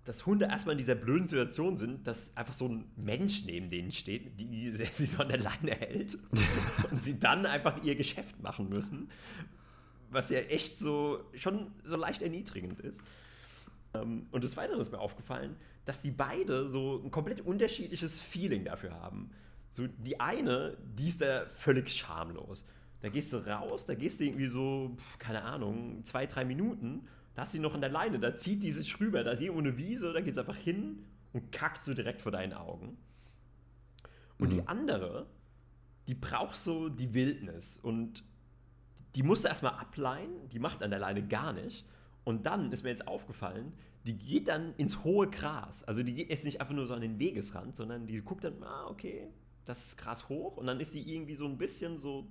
dass 0.05 0.27
Hunde 0.27 0.45
erstmal 0.45 0.75
in 0.75 0.79
dieser 0.79 0.95
blöden 0.95 1.29
Situation 1.29 1.79
sind, 1.79 2.07
dass 2.07 2.37
einfach 2.37 2.53
so 2.53 2.69
ein 2.69 2.91
Mensch 2.95 3.47
neben 3.47 3.71
denen 3.71 3.91
steht, 3.91 4.39
die, 4.39 4.45
die 4.45 4.69
sie 4.71 5.07
so 5.07 5.23
an 5.23 5.29
der 5.29 5.39
Leine 5.39 5.71
hält 5.71 6.19
und 6.91 7.03
sie 7.03 7.19
dann 7.19 7.47
einfach 7.47 7.83
ihr 7.83 7.97
Geschäft 7.97 8.43
machen 8.43 8.69
müssen, 8.69 9.11
was 10.11 10.29
ja 10.29 10.41
echt 10.41 10.79
so 10.79 11.25
schon 11.37 11.73
so 11.85 11.97
leicht 11.97 12.21
erniedrigend 12.21 12.81
ist. 12.81 13.01
Ähm, 13.95 14.27
und 14.31 14.45
des 14.45 14.59
Weiteren 14.59 14.79
ist 14.79 14.93
mir 14.93 15.01
aufgefallen, 15.01 15.57
dass 15.87 16.03
die 16.03 16.11
beide 16.11 16.69
so 16.69 17.01
ein 17.03 17.11
komplett 17.11 17.41
unterschiedliches 17.41 18.21
Feeling 18.21 18.67
dafür 18.67 18.93
haben. 18.93 19.31
So 19.71 19.87
die 19.87 20.21
eine, 20.21 20.77
die 20.99 21.09
ist 21.09 21.23
da 21.23 21.47
völlig 21.47 21.89
schamlos. 21.89 22.67
Da 23.01 23.09
gehst 23.09 23.33
du 23.33 23.39
raus, 23.39 23.87
da 23.87 23.95
gehst 23.95 24.21
du 24.21 24.25
irgendwie 24.25 24.47
so, 24.47 24.97
keine 25.19 25.43
Ahnung, 25.43 26.05
zwei, 26.05 26.27
drei 26.27 26.45
Minuten, 26.45 27.07
da 27.35 27.43
hast 27.43 27.55
du 27.55 27.61
noch 27.61 27.75
an 27.75 27.81
der 27.81 27.91
Leine, 27.91 28.19
da 28.19 28.37
zieht 28.37 28.63
die 28.63 28.73
sich 28.73 29.01
rüber, 29.01 29.25
da 29.25 29.33
ist 29.33 29.41
irgendwo 29.41 29.61
eine 29.61 29.77
Wiese, 29.79 30.13
da 30.13 30.21
geht 30.21 30.33
es 30.33 30.39
einfach 30.39 30.57
hin 30.57 31.05
und 31.33 31.53
kackt 31.53 31.85
so 31.85 31.95
direkt 31.95 32.21
vor 32.21 32.33
deinen 32.33 32.53
Augen. 32.53 32.99
Und 34.39 34.49
mhm. 34.49 34.55
die 34.55 34.69
andere, 34.69 35.27
die 36.09 36.15
braucht 36.15 36.57
so 36.57 36.89
die 36.89 37.15
Wildnis 37.15 37.79
und 37.79 38.25
die 39.15 39.23
musst 39.23 39.45
du 39.45 39.49
erstmal 39.49 39.75
ableihen, 39.75 40.49
die 40.51 40.59
macht 40.59 40.83
an 40.83 40.91
der 40.91 40.99
Leine 40.99 41.27
gar 41.27 41.53
nicht. 41.53 41.87
Und 42.25 42.47
dann 42.47 42.71
ist 42.71 42.85
mir 42.85 42.91
jetzt 42.91 43.09
aufgefallen, 43.09 43.73
die 44.05 44.17
geht 44.17 44.49
dann 44.49 44.75
ins 44.77 45.05
hohe 45.05 45.29
Gras. 45.29 45.85
Also 45.85 46.03
die 46.03 46.15
geht 46.15 46.31
jetzt 46.31 46.45
nicht 46.45 46.61
einfach 46.61 46.75
nur 46.75 46.87
so 46.87 46.95
an 46.95 47.01
den 47.01 47.19
Wegesrand, 47.19 47.77
sondern 47.77 48.07
die 48.07 48.21
guckt 48.23 48.45
dann, 48.45 48.63
ah, 48.63 48.87
okay, 48.89 49.29
das 49.65 49.89
ist 49.89 49.99
Gras 49.99 50.29
hoch 50.29 50.57
und 50.57 50.67
dann 50.67 50.81
ist 50.81 50.95
die 50.95 51.13
irgendwie 51.13 51.35
so 51.35 51.47
ein 51.47 51.59
bisschen 51.59 51.99
so 51.99 52.27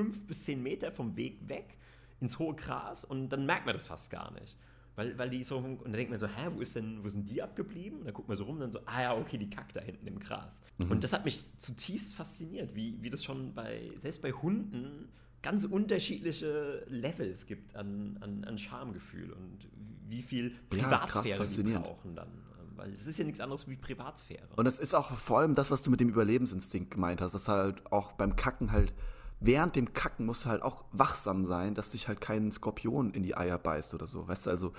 fünf 0.00 0.26
bis 0.26 0.44
zehn 0.44 0.62
Meter 0.62 0.92
vom 0.92 1.16
Weg 1.16 1.48
weg 1.48 1.76
ins 2.20 2.38
hohe 2.38 2.54
Gras 2.54 3.04
und 3.04 3.28
dann 3.30 3.46
merkt 3.46 3.66
man 3.66 3.74
das 3.74 3.86
fast 3.86 4.10
gar 4.10 4.32
nicht. 4.32 4.56
Weil, 4.96 5.16
weil 5.16 5.30
die 5.30 5.44
so, 5.44 5.56
und 5.56 5.84
dann 5.84 5.92
denkt 5.92 6.10
man 6.10 6.18
so, 6.18 6.26
hä, 6.26 6.48
wo 6.54 6.60
ist 6.60 6.76
denn, 6.76 7.02
wo 7.04 7.08
sind 7.08 7.28
die 7.30 7.42
abgeblieben? 7.42 8.00
Und 8.00 8.06
dann 8.06 8.14
guckt 8.14 8.28
man 8.28 8.36
so 8.36 8.44
rum 8.44 8.56
und 8.56 8.60
dann 8.60 8.72
so, 8.72 8.80
ah 8.86 9.02
ja, 9.02 9.16
okay, 9.16 9.38
die 9.38 9.48
kackt 9.48 9.76
da 9.76 9.80
hinten 9.80 10.06
im 10.06 10.18
Gras. 10.18 10.60
Mhm. 10.78 10.90
Und 10.90 11.04
das 11.04 11.12
hat 11.12 11.24
mich 11.24 11.58
zutiefst 11.58 12.14
fasziniert, 12.14 12.74
wie, 12.74 12.98
wie 13.00 13.08
das 13.08 13.24
schon 13.24 13.54
bei, 13.54 13.90
selbst 13.98 14.20
bei 14.20 14.32
Hunden 14.32 15.08
ganz 15.42 15.64
unterschiedliche 15.64 16.84
Levels 16.88 17.46
gibt 17.46 17.76
an, 17.76 18.18
an, 18.20 18.44
an 18.44 18.58
Schamgefühl 18.58 19.32
und 19.32 19.68
wie 20.08 20.22
viel 20.22 20.54
Privatsphäre 20.68 21.44
ja, 21.44 21.62
die 21.62 21.62
brauchen 21.62 22.14
dann. 22.14 22.28
Weil 22.76 22.92
es 22.92 23.06
ist 23.06 23.18
ja 23.18 23.24
nichts 23.24 23.40
anderes 23.40 23.68
wie 23.68 23.76
Privatsphäre. 23.76 24.48
Und 24.56 24.66
es 24.66 24.78
ist 24.78 24.94
auch 24.94 25.10
vor 25.12 25.40
allem 25.40 25.54
das, 25.54 25.70
was 25.70 25.82
du 25.82 25.90
mit 25.90 26.00
dem 26.00 26.08
Überlebensinstinkt 26.08 26.90
gemeint 26.90 27.20
hast, 27.20 27.32
dass 27.32 27.48
halt 27.48 27.90
auch 27.92 28.12
beim 28.12 28.36
Kacken 28.36 28.72
halt, 28.72 28.92
während 29.40 29.76
dem 29.76 29.92
Kacken 29.92 30.26
musst 30.26 30.44
du 30.44 30.50
halt 30.50 30.62
auch 30.62 30.84
wachsam 30.92 31.44
sein, 31.44 31.74
dass 31.74 31.90
dich 31.90 32.08
halt 32.08 32.20
kein 32.20 32.52
Skorpion 32.52 33.12
in 33.12 33.22
die 33.22 33.36
Eier 33.36 33.58
beißt 33.58 33.94
oder 33.94 34.06
so. 34.06 34.28
Weißt 34.28 34.46
du, 34.46 34.50
also, 34.50 34.72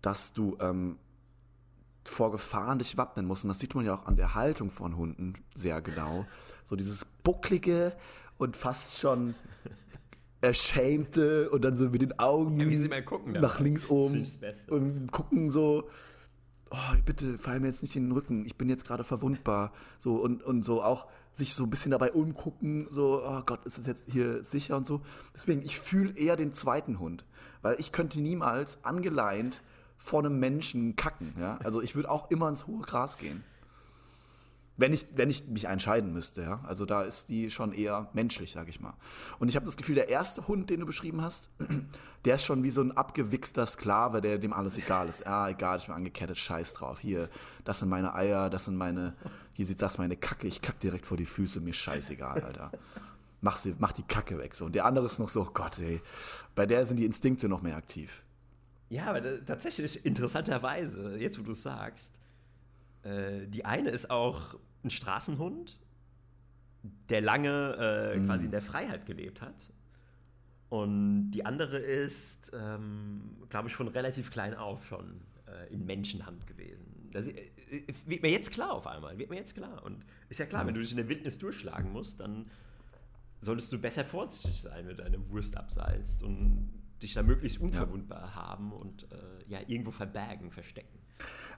dass 0.00 0.32
du 0.32 0.56
ähm, 0.60 0.98
vor 2.04 2.30
Gefahren 2.32 2.78
dich 2.78 2.96
wappnen 2.96 3.26
musst. 3.26 3.44
Und 3.44 3.48
das 3.48 3.58
sieht 3.58 3.74
man 3.74 3.84
ja 3.84 3.94
auch 3.94 4.06
an 4.06 4.16
der 4.16 4.34
Haltung 4.34 4.70
von 4.70 4.96
Hunden 4.96 5.34
sehr 5.54 5.80
genau. 5.82 6.26
So 6.64 6.76
dieses 6.76 7.04
bucklige 7.04 7.92
und 8.38 8.56
fast 8.56 8.98
schon 8.98 9.34
Erschämte 10.40 11.50
und 11.50 11.64
dann 11.64 11.76
so 11.76 11.88
mit 11.88 12.02
den 12.02 12.18
Augen 12.18 12.60
ja, 12.60 12.68
wie 12.68 12.74
sie 12.74 12.88
mal 12.88 13.02
gucken, 13.02 13.32
nach 13.32 13.60
links 13.60 13.88
oben 13.88 14.26
und 14.68 15.10
gucken 15.10 15.50
so, 15.50 15.88
oh, 16.74 16.96
bitte 17.04 17.38
fall 17.38 17.60
mir 17.60 17.68
jetzt 17.68 17.82
nicht 17.82 17.96
in 17.96 18.04
den 18.04 18.12
Rücken, 18.12 18.44
ich 18.44 18.56
bin 18.56 18.68
jetzt 18.68 18.84
gerade 18.84 19.04
verwundbar. 19.04 19.72
So 19.98 20.16
und, 20.16 20.42
und 20.42 20.64
so 20.64 20.82
auch 20.82 21.06
sich 21.32 21.54
so 21.54 21.64
ein 21.64 21.70
bisschen 21.70 21.90
dabei 21.90 22.12
umgucken, 22.12 22.86
so, 22.90 23.22
oh 23.24 23.42
Gott, 23.44 23.64
ist 23.64 23.78
das 23.78 23.86
jetzt 23.86 24.04
hier 24.10 24.42
sicher 24.42 24.76
und 24.76 24.86
so. 24.86 25.00
Deswegen, 25.34 25.62
ich 25.62 25.78
fühle 25.78 26.16
eher 26.16 26.36
den 26.36 26.52
zweiten 26.52 26.98
Hund, 27.00 27.24
weil 27.62 27.76
ich 27.80 27.92
könnte 27.92 28.20
niemals 28.20 28.84
angeleint 28.84 29.62
vor 29.96 30.20
einem 30.20 30.38
Menschen 30.38 30.96
kacken. 30.96 31.34
Ja? 31.40 31.58
Also 31.64 31.80
ich 31.80 31.94
würde 31.94 32.10
auch 32.10 32.30
immer 32.30 32.48
ins 32.48 32.66
hohe 32.66 32.82
Gras 32.82 33.18
gehen. 33.18 33.42
Wenn 34.76 34.92
ich, 34.92 35.06
wenn 35.14 35.30
ich 35.30 35.46
mich 35.46 35.66
entscheiden 35.66 36.12
müsste, 36.12 36.42
ja. 36.42 36.60
Also 36.66 36.84
da 36.84 37.02
ist 37.02 37.28
die 37.28 37.50
schon 37.50 37.72
eher 37.72 38.08
menschlich, 38.12 38.52
sag 38.52 38.68
ich 38.68 38.80
mal. 38.80 38.94
Und 39.38 39.48
ich 39.48 39.54
habe 39.54 39.64
das 39.64 39.76
Gefühl, 39.76 39.94
der 39.94 40.08
erste 40.08 40.48
Hund, 40.48 40.68
den 40.68 40.80
du 40.80 40.86
beschrieben 40.86 41.22
hast, 41.22 41.48
der 42.24 42.34
ist 42.34 42.44
schon 42.44 42.64
wie 42.64 42.70
so 42.70 42.80
ein 42.80 42.90
abgewichster 42.96 43.66
Sklave, 43.66 44.20
der 44.20 44.38
dem 44.38 44.52
alles 44.52 44.76
egal 44.76 45.08
ist. 45.08 45.24
Ja, 45.24 45.48
egal, 45.48 45.78
ich 45.78 45.86
bin 45.86 45.94
angekettet, 45.94 46.38
scheiß 46.38 46.74
drauf. 46.74 46.98
Hier, 46.98 47.28
das 47.64 47.78
sind 47.78 47.88
meine 47.88 48.14
Eier, 48.14 48.50
das 48.50 48.64
sind 48.64 48.76
meine, 48.76 49.14
hier 49.52 49.64
sieht 49.64 49.80
das 49.80 49.98
meine 49.98 50.16
Kacke, 50.16 50.48
ich 50.48 50.60
kack 50.60 50.80
direkt 50.80 51.06
vor 51.06 51.16
die 51.16 51.26
Füße, 51.26 51.60
mir 51.60 51.74
scheißegal, 51.74 52.42
Alter. 52.42 52.72
Mach, 53.40 53.56
sie, 53.56 53.76
mach 53.78 53.92
die 53.92 54.02
Kacke 54.02 54.38
weg. 54.38 54.56
So. 54.56 54.64
Und 54.64 54.74
der 54.74 54.86
andere 54.86 55.06
ist 55.06 55.20
noch 55.20 55.28
so, 55.28 55.42
oh 55.42 55.50
Gott, 55.54 55.78
ey. 55.78 56.00
Bei 56.56 56.66
der 56.66 56.84
sind 56.84 56.96
die 56.96 57.04
Instinkte 57.04 57.48
noch 57.48 57.62
mehr 57.62 57.76
aktiv. 57.76 58.22
Ja, 58.88 59.06
aber 59.06 59.44
tatsächlich 59.44 60.04
interessanterweise, 60.04 61.16
jetzt 61.16 61.38
wo 61.38 61.42
du 61.42 61.52
es 61.52 61.62
sagst, 61.62 62.18
äh, 63.04 63.46
die 63.46 63.64
eine 63.64 63.90
ist 63.90 64.10
auch 64.10 64.58
ein 64.82 64.90
Straßenhund, 64.90 65.78
der 67.08 67.20
lange 67.20 68.12
äh, 68.14 68.18
mm. 68.18 68.26
quasi 68.26 68.46
in 68.46 68.50
der 68.50 68.62
Freiheit 68.62 69.06
gelebt 69.06 69.40
hat. 69.40 69.70
Und 70.68 71.30
die 71.30 71.46
andere 71.46 71.78
ist, 71.78 72.52
ähm, 72.54 73.36
glaube 73.48 73.68
ich, 73.68 73.76
von 73.76 73.88
relativ 73.88 74.30
klein 74.30 74.54
auf 74.54 74.86
schon 74.86 75.20
äh, 75.46 75.72
in 75.72 75.84
Menschenhand 75.86 76.46
gewesen. 76.46 77.10
Das 77.12 77.28
äh, 77.28 77.50
wird 78.06 78.22
mir 78.22 78.30
jetzt 78.30 78.50
klar 78.50 78.72
auf 78.72 78.86
einmal, 78.86 79.16
wird 79.18 79.30
mir 79.30 79.36
jetzt 79.36 79.54
klar. 79.54 79.82
Und 79.84 80.04
ist 80.28 80.40
ja 80.40 80.46
klar, 80.46 80.66
wenn 80.66 80.74
du 80.74 80.80
dich 80.80 80.90
in 80.90 80.96
der 80.96 81.08
Wildnis 81.08 81.38
durchschlagen 81.38 81.92
musst, 81.92 82.20
dann 82.20 82.50
solltest 83.38 83.72
du 83.72 83.78
besser 83.78 84.04
vorsichtig 84.04 84.60
sein, 84.60 84.86
wenn 84.86 84.96
du 84.96 85.02
deine 85.02 85.30
Wurst 85.30 85.56
abseilst 85.56 86.22
und 86.22 86.70
dich 87.02 87.14
da 87.14 87.22
möglichst 87.22 87.60
unverwundbar 87.60 88.22
ja. 88.22 88.34
haben 88.34 88.72
und 88.72 89.04
äh, 89.12 89.16
ja 89.46 89.60
irgendwo 89.66 89.90
verbergen, 89.90 90.50
verstecken. 90.50 90.98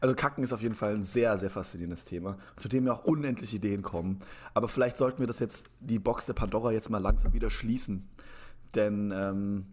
Also 0.00 0.14
Kacken 0.14 0.44
ist 0.44 0.52
auf 0.52 0.62
jeden 0.62 0.74
Fall 0.74 0.94
ein 0.94 1.04
sehr, 1.04 1.38
sehr 1.38 1.50
faszinierendes 1.50 2.04
Thema, 2.04 2.36
zu 2.56 2.68
dem 2.68 2.84
mir 2.84 2.92
auch 2.92 3.04
unendlich 3.04 3.54
Ideen 3.54 3.82
kommen. 3.82 4.18
Aber 4.54 4.68
vielleicht 4.68 4.96
sollten 4.96 5.20
wir 5.20 5.26
das 5.26 5.38
jetzt, 5.38 5.66
die 5.80 5.98
Box 5.98 6.26
der 6.26 6.34
Pandora 6.34 6.72
jetzt 6.72 6.90
mal 6.90 6.98
langsam 6.98 7.32
wieder 7.32 7.50
schließen. 7.50 8.08
Denn 8.74 9.12
ähm, 9.14 9.66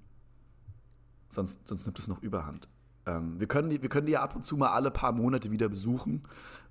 sonst, 1.30 1.68
sonst 1.68 1.86
nimmt 1.86 2.00
es 2.00 2.08
noch 2.08 2.22
überhand. 2.22 2.68
Ähm, 3.06 3.40
wir, 3.40 3.48
können 3.48 3.70
die, 3.70 3.82
wir 3.82 3.90
können 3.90 4.06
die 4.06 4.14
ja 4.14 4.22
ab 4.22 4.36
und 4.36 4.44
zu 4.44 4.56
mal 4.56 4.70
alle 4.70 4.92
paar 4.92 5.12
Monate 5.12 5.52
wieder 5.52 5.68
besuchen 5.68 6.24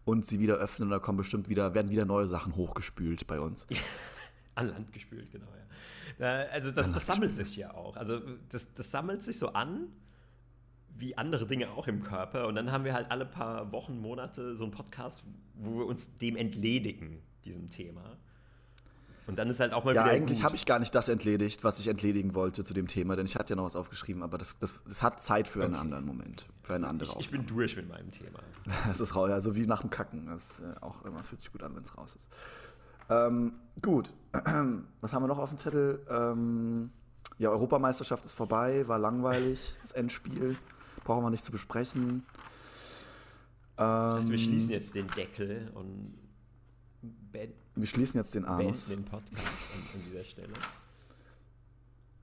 und 0.05 0.25
sie 0.25 0.41
wieder 0.41 0.55
öffnen. 0.55 0.89
Da 0.89 0.99
kommen 0.99 1.19
bestimmt 1.19 1.49
wieder, 1.49 1.75
werden 1.75 1.91
wieder 1.91 2.05
neue 2.05 2.27
Sachen 2.27 2.57
hochgespült 2.57 3.27
bei 3.27 3.41
uns. 3.41 3.67
An 4.55 4.69
Land 4.69 4.93
gespült, 4.93 5.31
genau, 5.31 5.47
ja. 5.47 6.47
Also 6.53 6.71
das, 6.71 6.93
das 6.93 7.07
sammelt 7.07 7.37
sich 7.37 7.57
ja 7.57 7.75
auch. 7.75 7.97
Also 7.97 8.21
das, 8.51 8.73
das 8.75 8.91
sammelt 8.91 9.23
sich 9.23 9.39
so 9.39 9.55
an, 9.55 9.89
wie 10.99 11.17
andere 11.17 11.47
Dinge 11.47 11.71
auch 11.71 11.89
im 11.89 12.03
Körper. 12.03 12.47
Und 12.47 12.55
dann 12.55 12.71
haben 12.73 12.85
wir 12.85 12.95
halt 12.95 13.11
alle 13.11 13.27
paar 13.27 13.73
Wochen, 13.73 13.99
Monate 14.01 14.55
so 14.55 14.65
einen 14.65 14.73
Podcast, 14.73 15.25
wo 15.55 15.79
wir 15.79 15.87
uns 15.87 16.17
dem 16.19 16.37
entledigen, 16.37 17.23
diesem 17.45 17.71
Thema. 17.71 18.17
Und 19.27 19.39
dann 19.39 19.49
ist 19.49 19.61
halt 19.61 19.73
auch 19.73 19.85
mal 19.85 19.95
ja, 19.95 20.03
wieder. 20.03 20.13
Ja, 20.13 20.17
eigentlich 20.17 20.43
habe 20.43 20.57
ich 20.57 20.67
gar 20.67 20.79
nicht 20.79 20.95
das 20.95 21.09
entledigt, 21.09 21.63
was 21.63 21.79
ich 21.79 21.87
entledigen 21.87 22.35
wollte 22.35 22.65
zu 22.65 22.75
dem 22.75 22.89
Thema, 22.89 23.15
denn 23.15 23.27
ich 23.27 23.37
hatte 23.37 23.51
ja 23.51 23.57
noch 23.57 23.65
was 23.65 23.77
aufgeschrieben, 23.77 24.23
aber 24.23 24.37
das, 24.37 24.59
das, 24.59 24.81
das 24.87 25.01
hat 25.01 25.23
Zeit 25.23 25.47
für 25.47 25.61
okay. 25.61 25.67
einen 25.67 25.77
anderen 25.77 26.05
Moment, 26.05 26.47
für 26.63 26.75
eine 26.75 26.89
andere 26.89 27.13
ich, 27.13 27.27
ich 27.27 27.31
bin 27.31 27.47
durch 27.47 27.77
mit 27.77 27.89
meinem 27.89 28.11
Thema. 28.11 28.41
Das 28.87 29.01
ist 29.01 29.15
raus, 29.15 29.31
also 29.31 29.55
wie 29.55 29.67
nach 29.67 29.81
dem 29.81 29.91
Kacken. 29.91 30.27
Das 30.27 30.61
äh, 30.61 30.81
auch 30.81 31.05
immer 31.05 31.23
fühlt 31.23 31.41
sich 31.41 31.53
gut 31.53 31.63
an, 31.63 31.75
wenn 31.77 31.83
es 31.83 31.97
raus 31.97 32.15
ist. 32.17 32.29
Ähm, 33.11 33.55
gut, 33.81 34.13
was 35.01 35.13
haben 35.13 35.23
wir 35.23 35.29
noch 35.29 35.39
auf 35.39 35.51
dem 35.51 35.59
Zettel? 35.59 36.05
Ähm, 36.11 36.91
ja, 37.39 37.51
Europameisterschaft 37.51 38.25
ist 38.25 38.33
vorbei, 38.33 38.87
war 38.89 38.99
langweilig, 38.99 39.77
das 39.83 39.93
Endspiel, 39.93 40.57
brauchen 41.05 41.25
wir 41.25 41.31
nicht 41.31 41.45
zu 41.45 41.53
besprechen. 41.53 42.25
Ähm, 43.79 44.29
wir 44.29 44.39
schließen 44.39 44.71
jetzt 44.71 44.95
den 44.95 45.07
Deckel 45.09 45.71
und 45.75 46.15
wir 47.75 47.87
schließen 47.87 48.19
jetzt 48.19 48.35
den 48.35 48.45
Anus. 48.45 48.89
den 48.89 49.05
Podcast 49.05 49.43
an, 49.43 49.81
an, 49.95 50.01
dieser 50.07 50.25
Stelle. 50.25 50.53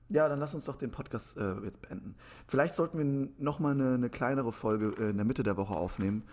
Ja, 0.08 0.28
dann 0.28 0.38
lass 0.40 0.54
uns 0.54 0.64
doch 0.64 0.76
den 0.76 0.90
Podcast 0.90 1.36
äh, 1.36 1.54
jetzt 1.64 1.82
beenden. 1.82 2.14
Vielleicht 2.46 2.74
sollten 2.74 2.98
wir 2.98 3.28
nochmal 3.38 3.72
eine, 3.72 3.94
eine 3.94 4.10
kleinere 4.10 4.52
Folge 4.52 4.94
äh, 4.98 5.10
in 5.10 5.16
der 5.16 5.24
Mitte 5.24 5.42
der 5.42 5.56
Woche 5.56 5.74
aufnehmen, 5.74 6.24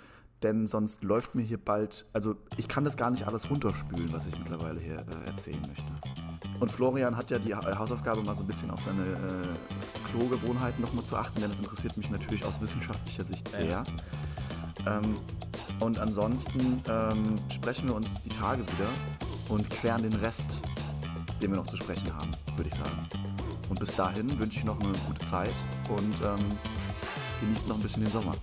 denn 0.43 0.67
sonst 0.67 1.03
läuft 1.03 1.35
mir 1.35 1.41
hier 1.41 1.57
bald, 1.57 2.05
also 2.13 2.35
ich 2.57 2.67
kann 2.67 2.83
das 2.83 2.95
gar 2.95 3.09
nicht 3.09 3.25
alles 3.25 3.49
runterspülen, 3.49 4.11
was 4.13 4.27
ich 4.27 4.37
mittlerweile 4.37 4.79
hier 4.79 4.99
äh, 4.99 5.27
erzählen 5.27 5.61
möchte. 5.67 5.85
Und 6.59 6.71
Florian 6.71 7.15
hat 7.17 7.31
ja 7.31 7.39
die 7.39 7.53
Hausaufgabe, 7.55 8.21
mal 8.23 8.35
so 8.35 8.43
ein 8.43 8.47
bisschen 8.47 8.71
auf 8.71 8.81
seine 8.83 9.03
äh, 9.03 10.09
Klogewohnheiten 10.09 10.81
nochmal 10.81 11.03
zu 11.03 11.15
achten, 11.15 11.41
denn 11.41 11.49
das 11.49 11.59
interessiert 11.59 11.97
mich 11.97 12.09
natürlich 12.09 12.45
aus 12.45 12.61
wissenschaftlicher 12.61 13.23
Sicht 13.23 13.47
sehr. 13.47 13.83
Ähm, 14.85 15.17
und 15.81 15.99
ansonsten 15.99 16.81
ähm, 16.87 17.35
sprechen 17.49 17.87
wir 17.87 17.95
uns 17.95 18.09
die 18.23 18.29
Tage 18.29 18.61
wieder 18.61 18.89
und 19.49 19.69
klären 19.69 20.03
den 20.03 20.13
Rest, 20.13 20.61
den 21.41 21.51
wir 21.51 21.57
noch 21.57 21.67
zu 21.67 21.77
sprechen 21.77 22.13
haben, 22.15 22.31
würde 22.55 22.69
ich 22.69 22.75
sagen. 22.75 23.07
Und 23.69 23.79
bis 23.79 23.95
dahin 23.95 24.37
wünsche 24.39 24.59
ich 24.59 24.65
noch 24.65 24.79
eine 24.79 24.91
gute 25.07 25.25
Zeit 25.25 25.53
und 25.89 26.15
ähm, 26.23 26.47
genießt 27.41 27.67
noch 27.67 27.75
ein 27.75 27.81
bisschen 27.81 28.03
den 28.03 28.11
Sommer. 28.11 28.33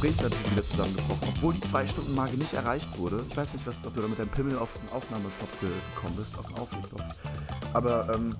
Gespräch 0.00 0.12
ist 0.12 0.22
natürlich 0.22 0.52
wieder 0.52 0.64
zusammengebrochen, 0.64 1.28
obwohl 1.28 1.54
die 1.54 1.60
Zwei-Stunden-Marke 1.62 2.36
nicht 2.36 2.52
erreicht 2.52 2.96
wurde. 2.98 3.20
Ich 3.28 3.36
weiß 3.36 3.52
nicht, 3.54 3.66
was, 3.66 3.74
ob 3.84 3.96
du 3.96 4.02
da 4.02 4.06
mit 4.06 4.16
deinem 4.16 4.28
Pimmel 4.28 4.56
auf 4.56 4.72
den 4.74 4.88
Aufnahmeknopf 4.90 5.50
gekommen 5.60 6.14
bist, 6.14 6.38
auf 6.38 6.46
den 6.46 6.56
Auflegknopf. 6.56 7.02
Aber 7.72 8.08
ähm, 8.14 8.32